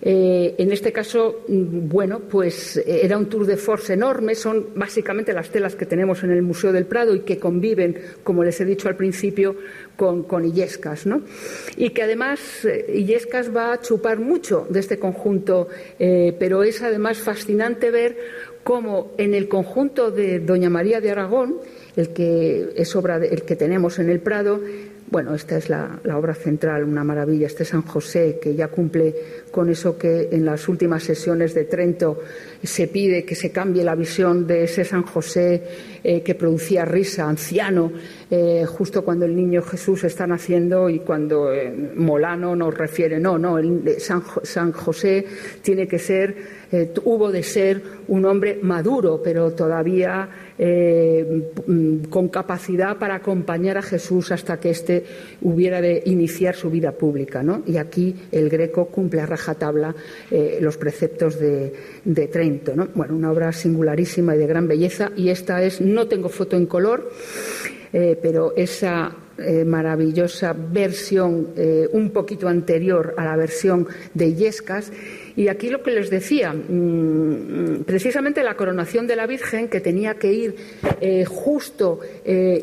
Eh, 0.07 0.53
en 0.59 0.71
este 0.71 0.93
caso, 0.93 1.41
mm, 1.47 1.89
bueno, 1.89 2.19
pues 2.19 2.77
eh, 2.77 2.99
era 3.01 3.17
un 3.17 3.25
tour 3.25 3.47
de 3.47 3.57
force 3.57 3.93
enorme. 3.93 4.35
Son 4.35 4.67
básicamente 4.75 5.33
las 5.33 5.49
telas 5.49 5.75
que 5.75 5.87
tenemos 5.87 6.23
en 6.23 6.29
el 6.29 6.43
Museo 6.43 6.71
del 6.71 6.85
Prado 6.85 7.15
y 7.15 7.21
que 7.21 7.39
conviven, 7.39 7.97
como 8.23 8.43
les 8.43 8.61
he 8.61 8.65
dicho 8.65 8.87
al 8.87 8.95
principio, 8.95 9.55
con, 9.95 10.45
Illescas, 10.45 11.07
¿no? 11.07 11.23
Y 11.75 11.89
que 11.89 12.03
además 12.03 12.65
eh, 12.65 12.85
Illescas 12.93 13.49
va 13.55 13.73
a 13.73 13.81
chupar 13.81 14.19
mucho 14.19 14.67
de 14.69 14.79
este 14.79 14.99
conjunto, 14.99 15.69
pero 15.97 16.63
es 16.63 16.83
además 16.83 17.17
fascinante 17.17 17.89
ver 17.89 18.17
cómo 18.63 19.13
en 19.17 19.33
el 19.33 19.47
conjunto 19.47 20.11
de 20.11 20.39
Doña 20.39 20.69
María 20.69 21.01
de 21.01 21.11
Aragón, 21.11 21.57
el 21.95 22.09
que 22.09 22.73
es 22.75 22.95
obra 22.95 23.17
el 23.17 23.43
que 23.43 23.55
tenemos 23.55 23.97
en 23.99 24.09
el 24.09 24.19
Prado, 24.19 24.59
bueno, 25.07 25.35
esta 25.35 25.57
es 25.57 25.69
la, 25.69 25.99
obra 26.15 26.33
central, 26.33 26.83
una 26.83 27.03
maravilla. 27.03 27.45
Este 27.45 27.63
San 27.63 27.83
José, 27.83 28.39
que 28.41 28.55
ya 28.55 28.69
cumple 28.69 29.15
con 29.51 29.69
eso 29.69 29.97
que 29.97 30.29
en 30.31 30.45
las 30.45 30.67
últimas 30.67 31.03
sesiones 31.03 31.53
de 31.53 31.65
Trento 31.65 32.19
se 32.63 32.87
pide 32.87 33.23
que 33.23 33.35
se 33.35 33.51
cambie 33.51 33.83
la 33.83 33.93
visión 33.93 34.47
de 34.47 34.63
ese 34.63 34.83
San 34.83 35.03
José 35.03 35.63
eh, 36.03 36.21
que 36.21 36.33
producía 36.33 36.85
risa, 36.85 37.29
anciano, 37.29 37.91
eh, 38.31 38.65
justo 38.65 39.03
cuando 39.05 39.25
el 39.25 39.35
niño 39.35 39.61
Jesús 39.61 40.03
está 40.03 40.25
naciendo 40.25 40.89
y 40.89 40.99
cuando 40.99 41.53
eh, 41.53 41.71
Molano 41.95 42.55
nos 42.55 42.75
refiere, 42.75 43.19
no, 43.19 43.37
no, 43.37 43.57
San, 43.99 44.23
San, 44.43 44.71
José 44.71 45.25
tiene 45.61 45.87
que 45.87 45.99
ser, 45.99 46.35
hubo 47.03 47.31
de 47.31 47.43
ser 47.43 47.81
un 48.07 48.25
hombre 48.25 48.59
maduro, 48.61 49.21
pero 49.23 49.51
todavía 49.51 50.27
mm, 50.57 52.05
con 52.09 52.29
capacidad 52.29 52.97
para 52.97 53.15
acompañar 53.15 53.77
a 53.77 53.81
Jesús 53.81 54.31
hasta 54.31 54.59
que 54.59 54.69
éste 54.69 55.05
hubiera 55.41 55.81
de 55.81 56.03
iniciar 56.05 56.55
su 56.55 56.69
vida 56.69 56.91
pública. 56.91 57.43
¿no? 57.43 57.63
Y 57.65 57.77
aquí 57.77 58.15
el 58.31 58.49
Greco 58.49 58.87
cumple 58.87 59.21
a 59.21 59.25
rajatabla 59.25 59.95
los 60.59 60.77
preceptos 60.77 61.39
de, 61.39 61.73
Trento. 62.31 62.73
Bueno, 62.93 63.15
una 63.15 63.31
obra 63.31 63.51
singularísima 63.51 64.35
y 64.35 64.39
de 64.39 64.47
gran 64.47 64.67
belleza 64.67 65.11
y 65.15 65.29
esta 65.29 65.63
es, 65.63 65.81
no 65.81 66.07
tengo 66.07 66.29
foto 66.29 66.55
en 66.55 66.65
color, 66.65 67.09
eh, 67.93 68.17
pero 68.21 68.53
esa 68.55 69.15
eh, 69.37 69.65
maravillosa 69.65 70.53
versión 70.53 71.49
eh, 71.57 71.89
un 71.91 72.11
poquito 72.11 72.47
anterior 72.47 73.13
a 73.17 73.25
la 73.25 73.35
versión 73.35 73.87
de 74.13 74.27
Illescas. 74.27 74.91
Y 75.35 75.49
aquí 75.49 75.69
lo 75.69 75.83
que 75.83 75.91
les 75.91 76.09
decía, 76.09 76.53
mm, 76.53 77.83
precisamente 77.85 78.43
la 78.43 78.55
coronación 78.55 79.07
de 79.07 79.17
la 79.17 79.27
Virgen, 79.27 79.67
que 79.67 79.81
tenía 79.81 80.15
que 80.15 80.31
ir 80.31 80.55
justo, 81.27 81.99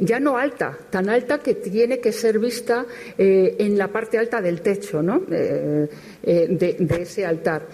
ya 0.00 0.18
no 0.18 0.38
alta, 0.38 0.78
tan 0.88 1.10
alta 1.10 1.38
que 1.38 1.54
tiene 1.54 1.98
que 1.98 2.12
ser 2.12 2.38
vista 2.38 2.86
en 3.18 3.76
la 3.76 3.88
parte 3.88 4.16
alta 4.16 4.40
del 4.40 4.62
techo 4.62 5.02
¿no? 5.02 5.20
de 5.20 5.88
ese 6.98 7.26
altar. 7.26 7.66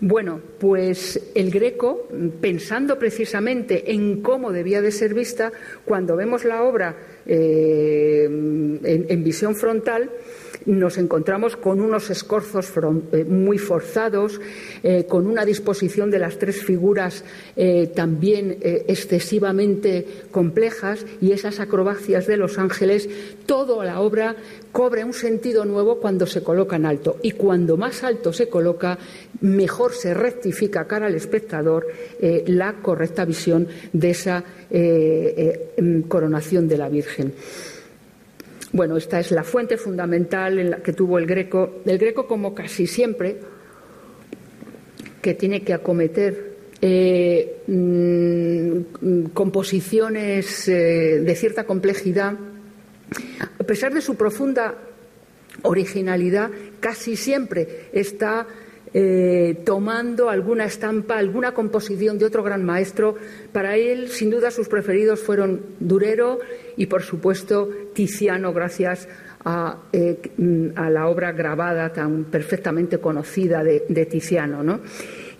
Bueno, 0.00 0.40
pues 0.58 1.30
el 1.34 1.50
Greco, 1.50 2.08
pensando 2.40 2.98
precisamente 2.98 3.92
en 3.92 4.22
cómo 4.22 4.50
debía 4.50 4.80
de 4.80 4.90
ser 4.90 5.14
vista, 5.14 5.52
cuando 5.84 6.16
vemos 6.16 6.44
la 6.44 6.62
obra 6.62 6.96
eh, 7.26 8.24
en, 8.24 9.24
visión 9.24 9.54
frontal, 9.54 10.10
nos 10.66 10.98
encontramos 10.98 11.56
con 11.56 11.80
unos 11.80 12.10
escorzos 12.10 12.72
eh, 13.12 13.24
muy 13.24 13.58
forzados, 13.58 14.40
eh, 14.82 15.06
con 15.08 15.26
una 15.26 15.44
disposición 15.44 16.10
de 16.10 16.18
las 16.18 16.38
tres 16.38 16.62
figuras 16.62 17.24
también 17.94 18.58
excesivamente 18.62 20.06
complejas 20.30 21.04
y 21.20 21.32
esas 21.32 21.60
acrobacias 21.60 22.26
de 22.26 22.36
los 22.36 22.58
ángeles, 22.58 23.08
toda 23.46 23.84
la 23.84 24.00
obra 24.00 24.36
cobra 24.72 25.04
un 25.04 25.12
sentido 25.12 25.64
nuevo 25.64 25.98
cuando 25.98 26.26
se 26.26 26.42
coloca 26.42 26.76
en 26.76 26.86
alto. 26.86 27.18
Y 27.22 27.32
cuando 27.32 27.76
más 27.76 28.04
alto 28.04 28.32
se 28.32 28.48
coloca, 28.48 28.98
mejor 29.40 29.92
se 29.92 30.14
rectifica 30.14 30.86
cara 30.86 31.06
al 31.06 31.14
espectador 31.14 31.86
la 32.46 32.74
correcta 32.74 33.24
visión 33.24 33.68
de 33.92 34.10
esa 34.10 34.44
em, 34.70 36.02
coronación 36.02 36.68
de 36.68 36.78
la 36.78 36.88
Virgen. 36.88 37.34
Bueno, 38.72 38.96
esta 38.96 39.20
es 39.20 39.30
la 39.30 39.44
fuente 39.44 39.76
fundamental 39.76 40.58
en 40.58 40.70
la 40.70 40.76
que 40.78 40.94
tuvo 40.94 41.18
el 41.18 41.26
Greco. 41.26 41.82
El 41.84 41.98
Greco, 41.98 42.26
como 42.26 42.54
casi 42.54 42.86
siempre, 42.86 43.36
que 45.20 45.34
tiene 45.34 45.62
que 45.62 45.74
acometer 45.74 46.56
eh, 46.80 47.62
mm, 47.66 49.24
composiciones 49.34 50.68
eh, 50.68 51.20
de 51.20 51.34
cierta 51.36 51.64
complejidad, 51.64 52.34
a 53.58 53.64
pesar 53.64 53.92
de 53.92 54.00
su 54.00 54.14
profunda 54.14 54.74
originalidad, 55.62 56.50
casi 56.80 57.14
siempre 57.16 57.90
está 57.92 58.46
eh, 58.94 59.62
tomando 59.64 60.28
alguna 60.28 60.64
estampa, 60.64 61.16
alguna 61.16 61.52
composición 61.52 62.18
de 62.18 62.26
otro 62.26 62.42
gran 62.42 62.64
maestro. 62.64 63.16
Para 63.52 63.76
él, 63.76 64.08
sin 64.08 64.30
duda, 64.30 64.50
sus 64.50 64.68
preferidos 64.68 65.20
fueron 65.20 65.62
Durero 65.80 66.40
y, 66.76 66.86
por 66.86 67.02
supuesto, 67.02 67.70
Tiziano, 67.94 68.52
gracias 68.52 69.08
a, 69.44 69.78
eh, 69.92 70.18
la 70.36 71.08
obra 71.08 71.32
grabada 71.32 71.92
tan 71.92 72.24
perfectamente 72.24 72.98
conocida 72.98 73.64
de, 73.64 74.06
Tiziano. 74.06 74.62
¿no? 74.62 74.80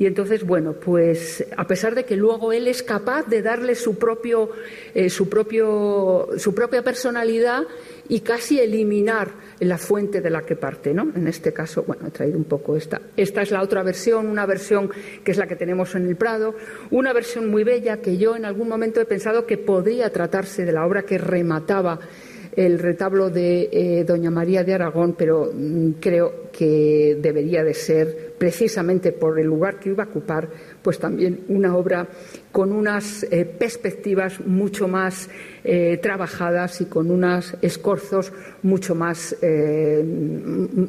Y 0.03 0.07
entonces, 0.07 0.45
bueno, 0.45 0.73
pues 0.73 1.47
a 1.57 1.65
pesar 1.65 1.95
de 1.95 2.05
que 2.05 2.17
luego 2.17 2.53
él 2.53 2.67
es 2.67 2.83
capaz 2.83 3.29
de 3.29 3.41
darle 3.41 3.77
su, 3.77 3.99
propio, 3.99 4.51
eh, 4.97 5.09
su, 5.09 5.29
propio, 5.29 6.31
su 6.39 6.53
propia 6.57 6.83
personalidad 6.83 7.63
y 8.09 8.19
casi 8.19 8.59
eliminar 8.59 9.29
la 9.61 9.79
fuente 9.79 10.21
de 10.21 10.29
la 10.29 10.43
que 10.43 10.57
parte, 10.57 10.93
¿no? 10.93 11.13
En 11.15 11.29
este 11.29 11.53
caso, 11.53 11.85
bueno, 11.85 12.09
he 12.09 12.11
traído 12.11 12.37
un 12.37 12.43
poco 12.43 12.77
esta. 12.77 13.01
Esta 13.17 13.43
es 13.43 13.53
la 13.53 13.63
otra 13.63 13.85
versión, 13.85 14.27
una 14.27 14.45
versión 14.45 14.91
que 15.23 15.31
es 15.31 15.37
la 15.37 15.47
que 15.47 15.55
tenemos 15.55 15.95
en 15.95 16.09
el 16.09 16.17
Prado, 16.17 16.57
una 16.91 17.13
versión 17.13 17.49
muy 17.49 17.63
bella 17.63 17.99
que 17.99 18.17
yo 18.17 18.35
en 18.35 18.45
algún 18.45 18.69
momento 18.69 19.01
he 19.01 19.05
pensado 19.05 19.47
que 19.47 19.57
podría 19.57 20.11
tratarse 20.11 20.65
de 20.65 20.73
la 20.73 20.85
obra 20.85 21.03
que 21.03 21.17
remataba 21.17 22.01
el 22.55 22.79
retablo 22.79 23.31
de 23.31 23.69
eh, 23.73 24.05
Doña 24.05 24.31
María 24.31 24.63
de 24.63 24.75
Aragón, 24.75 25.15
pero 25.17 25.51
mm, 25.53 25.93
creo 26.01 26.51
que 26.53 27.17
debería 27.21 27.65
de 27.65 27.73
ser, 27.73 28.35
precisamente 28.39 29.13
por 29.13 29.39
el 29.41 29.47
lugar 29.47 29.79
que 29.79 29.89
iba 29.91 30.05
a 30.05 30.07
ocupar, 30.07 30.49
pues 30.83 30.99
también 30.99 31.45
una 31.49 31.75
obra 31.77 32.07
con 32.51 32.73
unas 32.73 33.23
eh, 33.25 33.47
perspectivas 33.47 34.41
mucho 34.45 34.87
más 34.87 35.31
eh, 35.65 35.99
trabajadas 36.03 36.81
y 36.83 36.87
con 36.87 37.11
unos 37.11 37.57
escorzos 37.63 38.33
mucho 38.63 38.95
más, 38.95 39.37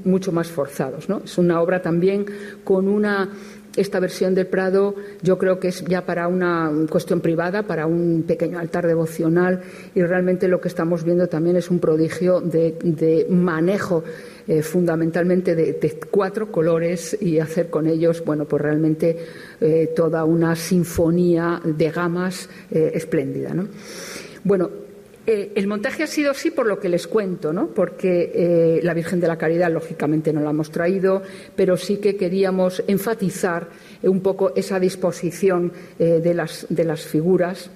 mucho 0.03 0.31
más 0.31 0.47
forzados. 0.49 1.07
Es 1.23 1.37
una 1.37 1.61
obra 1.61 1.81
también 1.81 2.25
con 2.63 2.87
una 2.87 3.29
esta 3.75 3.99
versión 3.99 4.35
del 4.35 4.47
Prado 4.47 4.95
yo 5.21 5.37
creo 5.37 5.59
que 5.59 5.69
es 5.69 5.83
ya 5.85 6.05
para 6.05 6.27
una 6.27 6.71
cuestión 6.89 7.21
privada, 7.21 7.63
para 7.63 7.85
un 7.85 8.23
pequeño 8.27 8.59
altar 8.59 8.87
devocional 8.87 9.61
y 9.95 10.01
realmente 10.01 10.47
lo 10.47 10.61
que 10.61 10.67
estamos 10.67 11.03
viendo 11.03 11.27
también 11.27 11.55
es 11.55 11.69
un 11.69 11.79
prodigio 11.79 12.41
de, 12.41 13.25
manejo 13.29 14.03
eh, 14.47 14.61
fundamentalmente 14.61 15.55
de, 15.55 15.99
cuatro 16.11 16.51
colores 16.51 17.17
y 17.19 17.39
hacer 17.39 17.69
con 17.69 17.87
ellos, 17.87 18.23
bueno, 18.23 18.45
pues 18.45 18.61
realmente 18.61 19.17
eh, 19.59 19.91
toda 19.95 20.23
una 20.25 20.55
sinfonía 20.55 21.61
de 21.63 21.89
gamas 21.89 22.49
eh, 22.71 22.91
espléndida. 22.93 23.53
¿no? 23.53 23.67
Bueno, 24.43 24.82
eh, 25.25 25.53
el 25.55 25.67
montaje 25.67 26.03
ha 26.03 26.07
sido 26.07 26.31
así 26.31 26.51
por 26.51 26.65
lo 26.65 26.79
que 26.79 26.89
les 26.89 27.07
cuento, 27.07 27.53
¿no? 27.53 27.67
porque 27.67 28.31
eh, 28.33 28.79
la 28.83 28.93
Virgen 28.93 29.21
de 29.21 29.27
la 29.27 29.37
Caridad, 29.37 29.71
lógicamente, 29.71 30.33
no 30.33 30.41
la 30.41 30.49
hemos 30.49 30.69
traído, 30.69 31.21
pero 31.55 31.77
sí 31.77 31.97
que 31.97 32.17
queríamos 32.17 32.83
enfatizar 32.87 33.67
un 34.01 34.19
poco 34.21 34.53
esa 34.55 34.79
disposición 34.79 35.71
eh, 35.97 36.19
de, 36.21 36.33
las, 36.33 36.65
de 36.69 36.83
las 36.83 37.01
figuras 37.05 37.69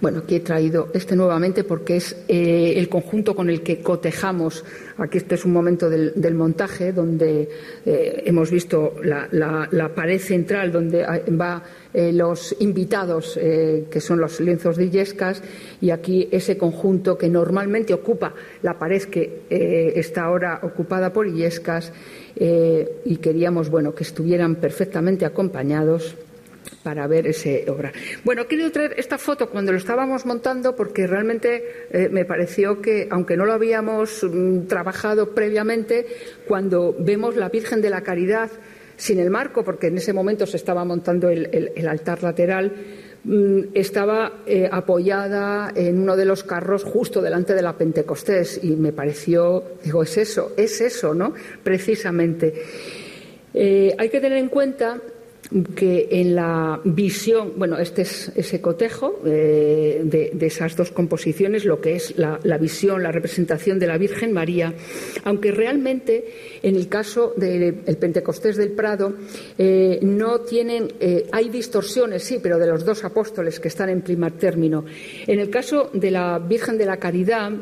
bueno, 0.00 0.20
aquí 0.20 0.36
he 0.36 0.40
traído 0.40 0.88
este 0.94 1.16
nuevamente 1.16 1.64
porque 1.64 1.96
es 1.96 2.16
eh, 2.28 2.74
el 2.76 2.88
conjunto 2.88 3.34
con 3.34 3.50
el 3.50 3.62
que 3.62 3.80
cotejamos. 3.80 4.64
Aquí 4.96 5.18
este 5.18 5.34
es 5.34 5.44
un 5.44 5.52
momento 5.52 5.90
del, 5.90 6.34
montaje 6.34 6.92
donde 6.92 7.48
eh, 7.84 8.22
hemos 8.24 8.50
visto 8.50 8.94
la, 9.02 9.90
pared 9.94 10.20
central 10.20 10.70
donde 10.70 11.04
van 11.30 11.62
eh, 11.92 12.12
los 12.12 12.54
invitados, 12.60 13.38
que 13.38 14.00
son 14.00 14.20
los 14.20 14.40
lienzos 14.40 14.76
de 14.76 14.84
Illescas, 14.84 15.42
y 15.80 15.90
aquí 15.90 16.28
ese 16.30 16.56
conjunto 16.56 17.18
que 17.18 17.28
normalmente 17.28 17.92
ocupa 17.92 18.34
la 18.62 18.78
pared 18.78 19.02
que 19.04 19.42
está 19.50 20.24
ahora 20.24 20.60
ocupada 20.62 21.12
por 21.12 21.26
Illescas 21.26 21.92
y 22.36 23.16
queríamos, 23.16 23.70
bueno, 23.70 23.94
que 23.94 24.04
estuvieran 24.04 24.56
perfectamente 24.56 25.24
acompañados 25.24 26.16
para 26.82 27.06
ver 27.06 27.26
esa 27.26 27.50
obra. 27.70 27.92
Bueno, 28.24 28.46
quiero 28.46 28.70
traer 28.72 28.94
esta 28.96 29.18
foto 29.18 29.50
cuando 29.50 29.72
lo 29.72 29.78
estábamos 29.78 30.26
montando 30.26 30.74
porque 30.74 31.06
realmente 31.06 31.86
eh, 31.90 32.08
me 32.10 32.24
pareció 32.24 32.80
que, 32.80 33.08
aunque 33.10 33.36
no 33.36 33.44
lo 33.44 33.52
habíamos 33.52 34.22
mm, 34.22 34.66
trabajado 34.66 35.34
previamente, 35.34 36.06
cuando 36.46 36.94
vemos 36.98 37.36
la 37.36 37.48
Virgen 37.48 37.80
de 37.80 37.90
la 37.90 38.02
Caridad 38.02 38.50
sin 38.96 39.20
el 39.20 39.30
marco, 39.30 39.64
porque 39.64 39.86
en 39.86 39.96
ese 39.98 40.12
momento 40.12 40.44
se 40.46 40.56
estaba 40.56 40.84
montando 40.84 41.28
el, 41.28 41.88
altar 41.88 42.22
lateral, 42.22 42.72
mm, 43.24 43.60
estaba 43.74 44.42
eh, 44.44 44.68
apoyada 44.70 45.72
en 45.74 46.00
uno 46.00 46.16
de 46.16 46.24
los 46.24 46.42
carros 46.42 46.84
justo 46.84 47.22
delante 47.22 47.54
de 47.54 47.62
la 47.62 47.76
Pentecostés 47.76 48.60
y 48.62 48.76
me 48.76 48.92
pareció, 48.92 49.62
digo, 49.84 50.02
es 50.02 50.16
eso, 50.16 50.52
es 50.56 50.80
eso, 50.80 51.14
¿no? 51.14 51.32
Precisamente. 51.62 52.52
Eh, 53.54 53.94
hay 53.96 54.08
que 54.08 54.20
tener 54.20 54.38
en 54.38 54.48
cuenta 54.48 55.00
que 55.74 56.08
en 56.10 56.34
la 56.34 56.80
visión, 56.84 57.52
bueno, 57.56 57.78
este 57.78 58.02
es 58.02 58.30
ese 58.34 58.60
cotejo 58.60 59.20
eh, 59.24 60.02
de, 60.04 60.46
esas 60.46 60.76
dos 60.76 60.90
composiciones, 60.90 61.64
lo 61.64 61.80
que 61.80 61.96
es 61.96 62.14
la, 62.18 62.38
visión, 62.58 63.02
la 63.02 63.12
representación 63.12 63.78
de 63.78 63.86
la 63.86 63.98
Virgen 63.98 64.32
María, 64.32 64.74
aunque 65.24 65.52
realmente 65.52 66.26
en 66.62 66.76
el 66.76 66.88
caso 66.88 67.32
del 67.36 67.74
Pentecostés 67.74 68.56
del 68.56 68.72
Prado 68.72 69.14
eh, 69.56 69.98
no 70.02 70.40
tienen, 70.40 70.92
eh, 71.00 71.26
hay 71.32 71.48
distorsiones, 71.48 72.24
sí, 72.24 72.38
pero 72.42 72.58
de 72.58 72.66
los 72.66 72.84
dos 72.84 73.04
apóstoles 73.04 73.58
que 73.60 73.68
están 73.68 73.88
en 73.88 74.02
primer 74.02 74.32
término. 74.32 74.84
En 75.26 75.40
el 75.40 75.50
caso 75.50 75.90
de 75.92 76.10
la 76.10 76.38
Virgen 76.38 76.76
de 76.76 76.86
la 76.86 76.98
Caridad, 76.98 77.52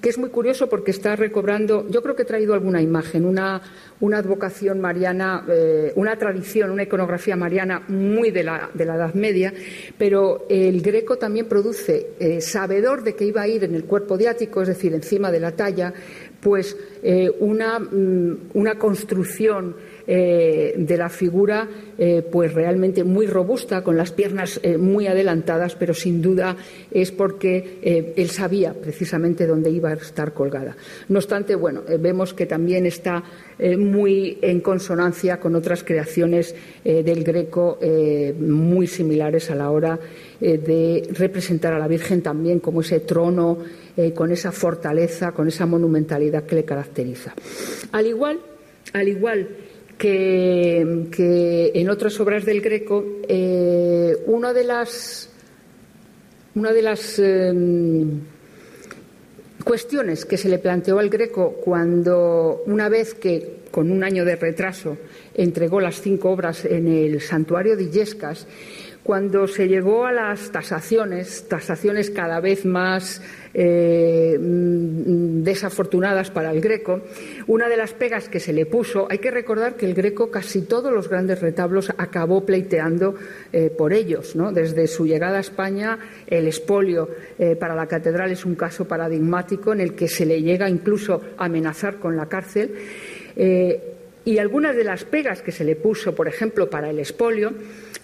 que 0.00 0.08
es 0.08 0.18
muy 0.18 0.30
curioso 0.30 0.68
porque 0.68 0.90
está 0.90 1.16
recobrando, 1.16 1.88
yo 1.90 2.02
creo 2.02 2.14
que 2.14 2.22
he 2.22 2.26
traído 2.26 2.54
alguna 2.54 2.80
imagen, 2.80 3.24
una, 3.24 3.60
advocación 4.00 4.80
mariana, 4.80 5.44
eh, 5.48 5.92
una 5.96 6.16
tradición, 6.16 6.70
una 6.70 6.84
iconografía 6.84 7.36
mariana 7.36 7.82
muy 7.88 8.30
de 8.30 8.44
la, 8.44 8.70
de 8.74 8.84
la, 8.84 8.94
Edad 8.94 9.14
Media, 9.14 9.52
pero 9.96 10.46
el 10.48 10.80
greco 10.82 11.16
también 11.18 11.46
produce, 11.46 12.10
eh, 12.18 12.40
sabedor 12.40 13.02
de 13.02 13.14
que 13.14 13.24
iba 13.24 13.42
a 13.42 13.48
ir 13.48 13.64
en 13.64 13.74
el 13.74 13.84
cuerpo 13.84 14.16
diático, 14.16 14.62
es 14.62 14.68
decir, 14.68 14.94
encima 14.94 15.30
de 15.30 15.40
la 15.40 15.52
talla, 15.52 15.92
pues 16.40 16.76
eh, 17.02 17.30
una, 17.40 17.78
mm, 17.78 18.50
una 18.54 18.78
construcción 18.78 19.76
eh, 20.10 20.72
de 20.74 20.96
la 20.96 21.10
figura 21.10 21.68
eh, 21.98 22.26
pues 22.32 22.54
realmente 22.54 23.04
muy 23.04 23.26
robusta, 23.26 23.84
con 23.84 23.98
las 23.98 24.10
piernas 24.10 24.58
eh, 24.62 24.78
muy 24.78 25.06
adelantadas, 25.06 25.74
pero 25.74 25.92
sin 25.92 26.22
duda 26.22 26.56
es 26.90 27.12
porque 27.12 28.14
él 28.16 28.30
sabía 28.30 28.72
precisamente 28.72 29.46
dónde 29.46 29.68
iba 29.68 29.90
a 29.90 29.92
estar 29.92 30.32
colgada. 30.32 30.74
No 31.10 31.18
obstante, 31.18 31.54
bueno, 31.56 31.82
vemos 32.00 32.32
que 32.32 32.46
también 32.46 32.86
está 32.86 33.22
muy 33.76 34.38
en 34.40 34.60
consonancia 34.62 35.38
con 35.38 35.54
otras 35.54 35.84
creaciones 35.84 36.54
del 36.84 37.24
Greco 37.24 37.78
muy 38.38 38.86
similares 38.86 39.50
a 39.50 39.54
la 39.54 39.70
hora 39.70 39.98
de 40.40 41.08
representar 41.12 41.74
a 41.74 41.78
la 41.78 41.88
Virgen 41.88 42.22
también 42.22 42.60
como 42.60 42.80
ese 42.80 43.00
trono, 43.00 43.58
con 44.14 44.32
esa 44.32 44.52
fortaleza, 44.52 45.32
con 45.32 45.48
esa 45.48 45.66
monumentalidad 45.66 46.44
que 46.44 46.56
le 46.56 46.64
caracteriza. 46.64 47.34
Al 47.92 48.06
igual, 48.06 48.38
al 48.92 49.08
igual 49.08 49.48
que, 49.98 51.72
en 51.74 51.90
otras 51.90 52.18
obras 52.20 52.44
del 52.44 52.60
Greco, 52.60 53.04
eh, 53.28 54.16
una 54.26 54.52
de 54.52 54.64
las, 54.64 55.28
una 56.54 56.72
de 56.72 56.82
las 56.82 57.18
em, 57.18 58.20
cuestiones 59.64 60.24
que 60.24 60.36
se 60.36 60.48
le 60.48 60.58
planteó 60.58 60.98
al 61.00 61.10
Greco 61.10 61.60
cuando, 61.64 62.62
una 62.66 62.88
vez 62.88 63.14
que, 63.14 63.58
con 63.70 63.90
un 63.90 64.04
año 64.04 64.24
de 64.24 64.36
retraso, 64.36 64.96
entregó 65.34 65.80
las 65.80 66.00
cinco 66.00 66.30
obras 66.30 66.64
en 66.64 66.88
el 66.88 67.20
santuario 67.20 67.76
de 67.76 67.84
Illescas, 67.84 68.46
cuando 69.02 69.48
se 69.48 69.68
llegó 69.68 70.06
a 70.06 70.12
las 70.12 70.52
tasaciones, 70.52 71.48
tasaciones 71.48 72.10
cada 72.10 72.40
vez 72.40 72.64
más 72.64 73.22
eh, 73.60 74.38
mm, 74.38 75.42
desafortunadas 75.42 76.30
para 76.30 76.52
el 76.52 76.60
Greco, 76.60 77.00
una 77.48 77.68
de 77.68 77.76
las 77.76 77.92
pegas 77.92 78.28
que 78.28 78.38
se 78.38 78.52
le 78.52 78.66
puso, 78.66 79.08
hay 79.10 79.18
que 79.18 79.32
recordar 79.32 79.74
que 79.74 79.84
el 79.84 79.94
Greco 79.94 80.30
casi 80.30 80.62
todos 80.62 80.92
los 80.92 81.08
grandes 81.08 81.40
retablos 81.40 81.90
acabó 81.98 82.46
pleiteando 82.46 83.16
eh, 83.52 83.68
por 83.76 83.92
ellos, 83.92 84.36
¿no? 84.36 84.52
Desde 84.52 84.86
su 84.86 85.06
llegada 85.06 85.38
a 85.38 85.40
España, 85.40 85.98
el 86.28 86.46
espolio 86.46 87.08
eh, 87.36 87.56
para 87.56 87.74
la 87.74 87.88
catedral 87.88 88.30
es 88.30 88.44
un 88.44 88.54
caso 88.54 88.86
paradigmático 88.86 89.72
en 89.72 89.80
el 89.80 89.96
que 89.96 90.06
se 90.06 90.24
le 90.24 90.40
llega 90.40 90.70
incluso 90.70 91.20
a 91.36 91.46
amenazar 91.46 91.98
con 91.98 92.16
la 92.16 92.26
cárcel. 92.26 92.76
Y 94.28 94.36
algunas 94.36 94.76
de 94.76 94.84
las 94.84 95.04
pegas 95.04 95.40
que 95.40 95.52
se 95.52 95.64
le 95.64 95.74
puso, 95.74 96.14
por 96.14 96.28
ejemplo, 96.28 96.68
para 96.68 96.90
el 96.90 96.98
espolio, 96.98 97.54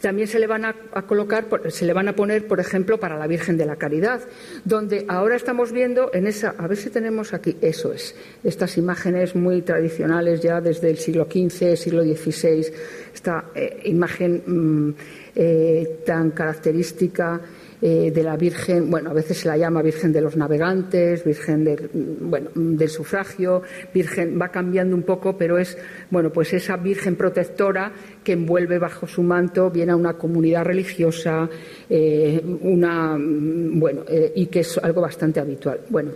también 0.01 0.27
se 0.27 0.39
le 0.39 0.47
van 0.47 0.64
a, 0.64 0.72
colocar, 1.07 1.45
se 1.68 1.85
le 1.85 1.93
van 1.93 2.09
a 2.09 2.16
poner, 2.16 2.47
por 2.47 2.61
ejemplo, 2.61 2.99
para 2.99 3.18
la 3.18 3.27
Virgen 3.27 3.59
de 3.59 3.66
la 3.66 3.77
Caridad, 3.77 4.22
donde 4.64 5.05
ahora 5.07 5.37
estamos 5.37 5.70
viendo 5.70 6.11
en 6.14 6.27
esa, 6.27 6.55
a 6.57 6.66
ver 6.66 6.79
si 6.79 6.89
tenemos 6.89 7.35
aquí, 7.35 7.59
eso 7.61 7.93
es, 7.93 8.16
estas 8.43 8.79
imágenes 8.79 9.35
muy 9.35 9.61
tradicionales 9.61 10.41
ya 10.41 10.62
desde 10.62 10.89
el 10.89 10.97
siglo 10.97 11.27
XV, 11.31 11.77
siglo 11.77 12.03
XVI, 12.03 12.72
esta 13.12 13.51
eh, 13.55 13.83
imagen 13.85 14.43
mm, 14.47 14.95
eh, 15.37 16.01
tan 16.07 16.31
característica 16.31 17.39
eh, 17.87 18.11
de 18.11 18.22
la 18.22 18.35
Virgen, 18.39 18.91
bueno, 18.91 19.11
a 19.11 19.12
veces 19.12 19.37
se 19.37 19.47
la 19.47 19.59
llama 19.59 19.82
Virgen 19.82 20.11
de 20.11 20.22
los 20.22 20.39
Navegantes, 20.39 21.22
Virgen 21.22 21.64
del, 21.64 21.91
bueno, 21.93 22.49
del 22.55 22.89
sufragio, 22.89 23.61
Virgen, 23.93 24.41
va 24.41 24.49
cambiando 24.49 24.97
un 24.97 25.03
poco, 25.03 25.37
pero 25.37 25.59
es, 25.59 25.76
bueno, 26.09 26.32
pues 26.32 26.55
esa 26.55 26.78
Virgen 26.78 27.14
protectora 27.14 27.93
que 28.24 28.32
envuelve 28.32 28.78
bajo 28.78 29.07
su 29.07 29.22
manto 29.22 29.70
viene 29.70 29.93
a 29.93 29.97
una 29.97 30.14
comunidad 30.14 30.64
religiosa, 30.64 31.47
eh, 31.91 32.41
una, 32.62 33.18
bueno, 33.18 34.05
eh, 34.09 34.32
y 34.35 34.47
que 34.47 34.61
es 34.61 34.78
algo 34.78 35.03
bastante 35.03 35.41
habitual. 35.41 35.80
Bueno, 35.91 36.12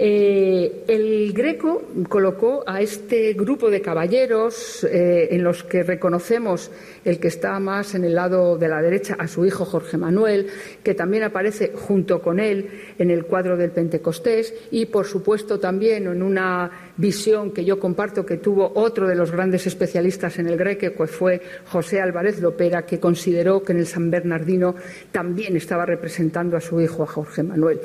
eh, 0.00 0.84
el 0.86 1.32
Greco 1.32 1.82
colocó 2.08 2.62
a 2.64 2.80
este 2.80 3.32
grupo 3.32 3.68
de 3.68 3.82
caballeros 3.82 4.84
eh, 4.84 5.26
en 5.32 5.42
los 5.42 5.64
que 5.64 5.82
reconocemos 5.82 6.70
el 7.04 7.18
que 7.18 7.26
está 7.26 7.58
más 7.58 7.96
en 7.96 8.04
el 8.04 8.14
lado 8.14 8.56
de 8.58 8.68
la 8.68 8.80
derecha 8.80 9.16
a 9.18 9.26
su 9.26 9.44
hijo 9.44 9.64
Jorge 9.64 9.96
Manuel, 9.96 10.46
que 10.84 10.94
también 10.94 11.24
aparece 11.24 11.72
junto 11.74 12.22
con 12.22 12.38
él 12.38 12.70
en 12.96 13.10
el 13.10 13.24
cuadro 13.24 13.56
del 13.56 13.72
Pentecostés 13.72 14.54
y, 14.70 14.86
por 14.86 15.04
supuesto, 15.04 15.58
también 15.58 16.06
en 16.06 16.22
una 16.22 16.92
visión 16.96 17.50
que 17.50 17.64
yo 17.64 17.80
comparto 17.80 18.24
que 18.24 18.36
tuvo 18.36 18.70
otro 18.76 19.08
de 19.08 19.16
los 19.16 19.32
grandes 19.32 19.66
especialistas 19.66 20.38
en 20.38 20.46
el 20.46 20.56
Greco, 20.56 20.78
que 20.78 21.06
fue 21.08 21.40
José 21.66 22.00
Álvarez 22.00 22.40
Lopera, 22.40 22.86
que 22.86 23.00
consideró 23.00 23.64
que 23.64 23.72
en 23.72 23.78
el 23.78 23.86
San 23.86 24.12
Bernardino 24.12 24.76
también 25.10 25.56
estaba 25.56 25.84
representando 25.86 26.56
a 26.56 26.60
su 26.60 26.80
hijo, 26.80 27.02
a 27.02 27.06
Jorge 27.06 27.42
Manuel. 27.42 27.80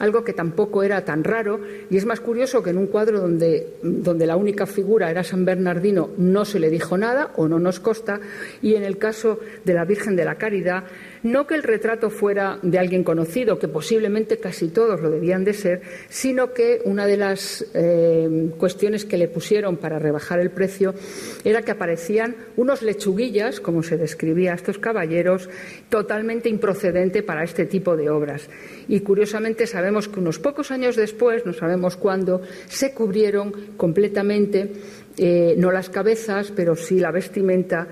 Algo 0.00 0.24
que 0.24 0.34
tampoco 0.34 0.82
era 0.82 1.04
tan 1.06 1.24
raro 1.24 1.53
y 1.90 1.96
es 1.96 2.04
más 2.04 2.20
curioso 2.20 2.62
que 2.62 2.70
en 2.70 2.78
un 2.78 2.86
cuadro 2.86 3.20
donde, 3.20 3.74
donde 3.82 4.26
la 4.26 4.36
única 4.36 4.66
figura 4.66 5.10
era 5.10 5.24
San 5.24 5.44
Bernardino 5.44 6.10
no 6.16 6.44
se 6.44 6.58
le 6.58 6.70
dijo 6.70 6.96
nada 6.96 7.32
o 7.36 7.48
no 7.48 7.58
nos 7.58 7.80
consta 7.80 8.20
y 8.62 8.74
en 8.74 8.84
el 8.84 8.98
caso 8.98 9.40
de 9.64 9.74
la 9.74 9.84
Virgen 9.84 10.16
de 10.16 10.24
la 10.24 10.36
Caridad 10.36 10.84
no 11.24 11.46
que 11.46 11.54
el 11.54 11.62
retrato 11.62 12.10
fuera 12.10 12.58
de 12.62 12.78
alguien 12.78 13.02
conocido, 13.02 13.58
que 13.58 13.66
posiblemente 13.66 14.38
casi 14.38 14.68
todos 14.68 15.00
lo 15.00 15.10
debían 15.10 15.42
de 15.42 15.54
ser, 15.54 15.80
sino 16.08 16.52
que 16.52 16.82
una 16.84 17.06
de 17.06 17.16
las 17.16 17.64
eh, 17.74 18.50
cuestiones 18.58 19.06
que 19.06 19.16
le 19.16 19.28
pusieron 19.28 19.78
para 19.78 19.98
rebajar 19.98 20.38
el 20.38 20.50
precio 20.50 20.94
era 21.42 21.62
que 21.62 21.70
aparecían 21.70 22.36
unos 22.56 22.82
lechuguillas, 22.82 23.58
como 23.58 23.82
se 23.82 23.96
describía 23.96 24.52
a 24.52 24.56
estos 24.56 24.78
caballeros, 24.78 25.48
totalmente 25.88 26.50
improcedente 26.50 27.22
para 27.22 27.42
este 27.42 27.64
tipo 27.64 27.96
de 27.96 28.10
obras. 28.10 28.50
Y 28.86 29.00
curiosamente 29.00 29.66
sabemos 29.66 30.08
que 30.08 30.20
unos 30.20 30.38
pocos 30.38 30.70
años 30.70 30.94
después, 30.94 31.46
no 31.46 31.54
sabemos 31.54 31.96
cuándo, 31.96 32.42
se 32.68 32.92
cubrieron 32.92 33.52
completamente, 33.78 34.72
eh, 35.16 35.54
no 35.56 35.72
las 35.72 35.88
cabezas, 35.88 36.52
pero 36.54 36.76
sí 36.76 37.00
la 37.00 37.12
vestimenta 37.12 37.88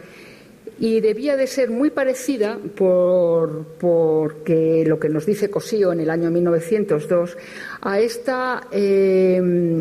y 0.83 1.01
debía 1.01 1.37
de 1.37 1.47
ser 1.47 1.71
muy 1.71 1.91
parecida 1.91 2.59
por, 2.75 3.67
porque 3.79 4.83
lo 4.85 4.99
que 4.99 5.09
nos 5.09 5.25
dice 5.25 5.49
Cosío 5.49 5.93
en 5.93 6.01
el 6.01 6.11
año 6.11 6.29
1902 6.29 7.39
a 7.83 8.01
esta 8.01 8.67
eh, 8.73 9.81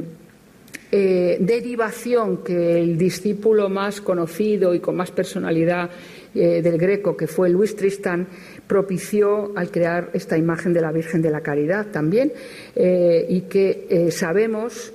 eh, 0.91 1.37
derivación 1.39 2.43
que 2.43 2.79
el 2.79 2.99
discípulo 2.99 3.67
más 3.67 3.99
conocido 3.99 4.75
y 4.75 4.79
con 4.79 4.95
más 4.95 5.09
personalidad 5.09 5.89
eh, 6.35 6.61
del 6.61 6.77
Greco, 6.77 7.17
que 7.17 7.25
fue 7.25 7.49
Luis 7.49 7.75
Tristán, 7.75 8.27
propició 8.67 9.53
al 9.55 9.71
crear 9.71 10.11
esta 10.13 10.37
imagen 10.37 10.71
de 10.71 10.81
la 10.81 10.91
Virgen 10.91 11.23
de 11.23 11.31
la 11.31 11.41
Caridad 11.41 11.87
también, 11.87 12.31
y 12.75 13.41
que 13.49 14.09
sabemos 14.11 14.93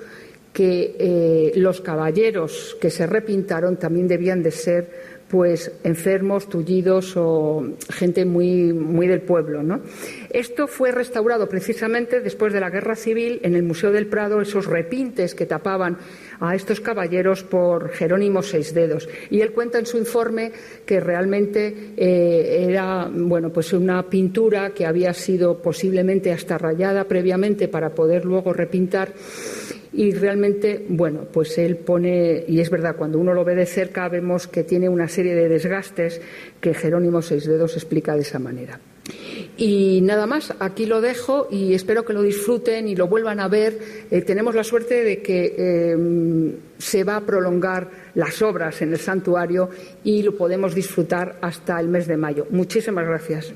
que 0.53 1.53
los 1.57 1.81
caballeros 1.83 2.79
que 2.81 2.91
se 2.91 3.07
repintaron 3.07 3.77
también 3.77 4.09
debían 4.09 4.43
de 4.43 4.53
ser 4.53 5.16
pues 5.29 5.73
enfermos, 5.83 6.49
tullidos 6.49 7.15
o 7.17 7.65
gente 7.91 8.25
muy, 8.25 8.73
muy 8.73 9.07
del 9.07 9.23
pueblo. 9.23 9.63
¿no? 9.63 9.81
Esto 10.31 10.67
fue 10.69 10.93
restaurado 10.93 11.49
precisamente 11.49 12.21
después 12.21 12.53
de 12.53 12.61
la 12.61 12.71
Guerra 12.71 12.97
Civil 12.97 13.41
en 13.43 13.55
el 13.55 13.63
Museo 13.63 13.91
del 13.91 14.07
Prado, 14.07 14.41
esos 14.41 14.67
repintes 14.67 15.35
que 15.35 15.47
tapaban 15.47 15.99
a 16.41 16.55
estos 16.55 16.81
caballeros 16.81 17.43
por 17.43 17.91
Jerónimo 17.91 18.43
Seis 18.43 18.75
Dedos. 18.75 19.09
Y 19.31 19.41
él 19.41 19.53
cuenta 19.53 19.79
en 19.79 19.87
su 19.87 19.99
informe 19.99 20.53
que 20.85 21.01
realmente 21.01 21.93
eh, 21.97 22.67
era 22.69 23.11
bueno, 23.13 23.53
pues 23.53 23.73
una 23.73 24.03
pintura 24.09 24.71
que 24.71 24.87
había 24.87 25.13
sido 25.13 25.61
posiblemente 25.61 26.33
hasta 26.33 26.59
rayada 26.59 27.05
previamente 27.05 27.69
para 27.69 27.95
poder 27.95 28.25
luego 28.25 28.53
repintar 28.53 29.13
y 29.97 30.13
realmente, 30.13 30.85
bueno, 30.91 31.27
pues 31.33 31.57
él 31.57 31.77
pone, 31.77 32.45
y 32.47 32.61
es 32.61 32.69
verdad, 32.69 32.97
cuando 32.97 33.19
uno 33.19 33.33
lo 33.33 33.45
ve 33.45 33.55
de 33.55 33.65
cerca 33.65 34.09
vemos 34.11 34.47
que 34.47 34.63
tiene 34.63 34.91
una 34.91 35.09
serie 35.09 35.35
de 35.35 35.49
desgastes 35.49 36.21
que 36.61 36.75
Jerónimo 36.75 37.23
Seis 37.23 37.47
Dedos 37.47 37.77
explica 37.77 38.15
de 38.15 38.21
esa 38.21 38.39
manera. 38.39 38.79
Y 39.57 40.01
nada 40.03 40.27
más, 40.27 40.53
aquí 40.59 40.85
lo 40.85 41.01
dejo 41.01 41.49
y 41.51 41.73
espero 41.73 42.05
que 42.05 42.13
lo 42.13 42.21
disfruten 42.21 42.89
y 42.89 42.95
lo 42.95 43.09
vuelvan 43.09 43.41
a 43.41 43.49
ver. 43.49 43.79
Eh, 44.11 44.21
tenemos 44.21 44.55
la 44.55 44.65
suerte 44.65 45.03
de 45.03 45.23
que 45.23 45.55
eh, 45.57 46.57
se 46.77 47.05
va 47.05 47.17
a 47.17 47.21
prolongar 47.23 47.89
las 48.15 48.43
obras 48.43 48.83
en 48.83 48.93
el 48.93 48.99
santuario 48.99 49.71
y 50.05 50.23
lo 50.23 50.37
podemos 50.37 50.75
disfrutar 50.75 51.39
hasta 51.41 51.81
el 51.81 51.89
mes 51.89 52.07
de 52.07 52.19
mayo. 52.19 52.47
Muchísimas 52.51 53.07
gracias. 53.07 53.55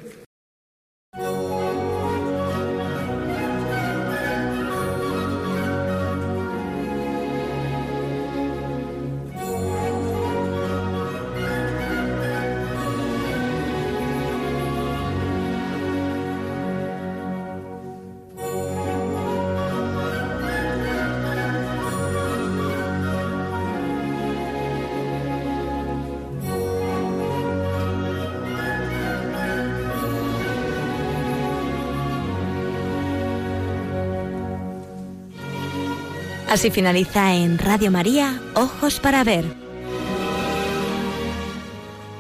Así 36.51 36.73
finaliza 36.73 37.33
en 37.33 37.59
Radio 37.59 37.93
María, 37.93 38.43
Ojos 38.55 38.99
para 38.99 39.23
Ver. 39.23 39.45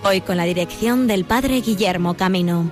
Hoy 0.04 0.20
con 0.20 0.36
la 0.36 0.44
dirección 0.44 1.08
del 1.08 1.24
Padre 1.24 1.60
Guillermo 1.60 2.14
Camino. 2.14 2.70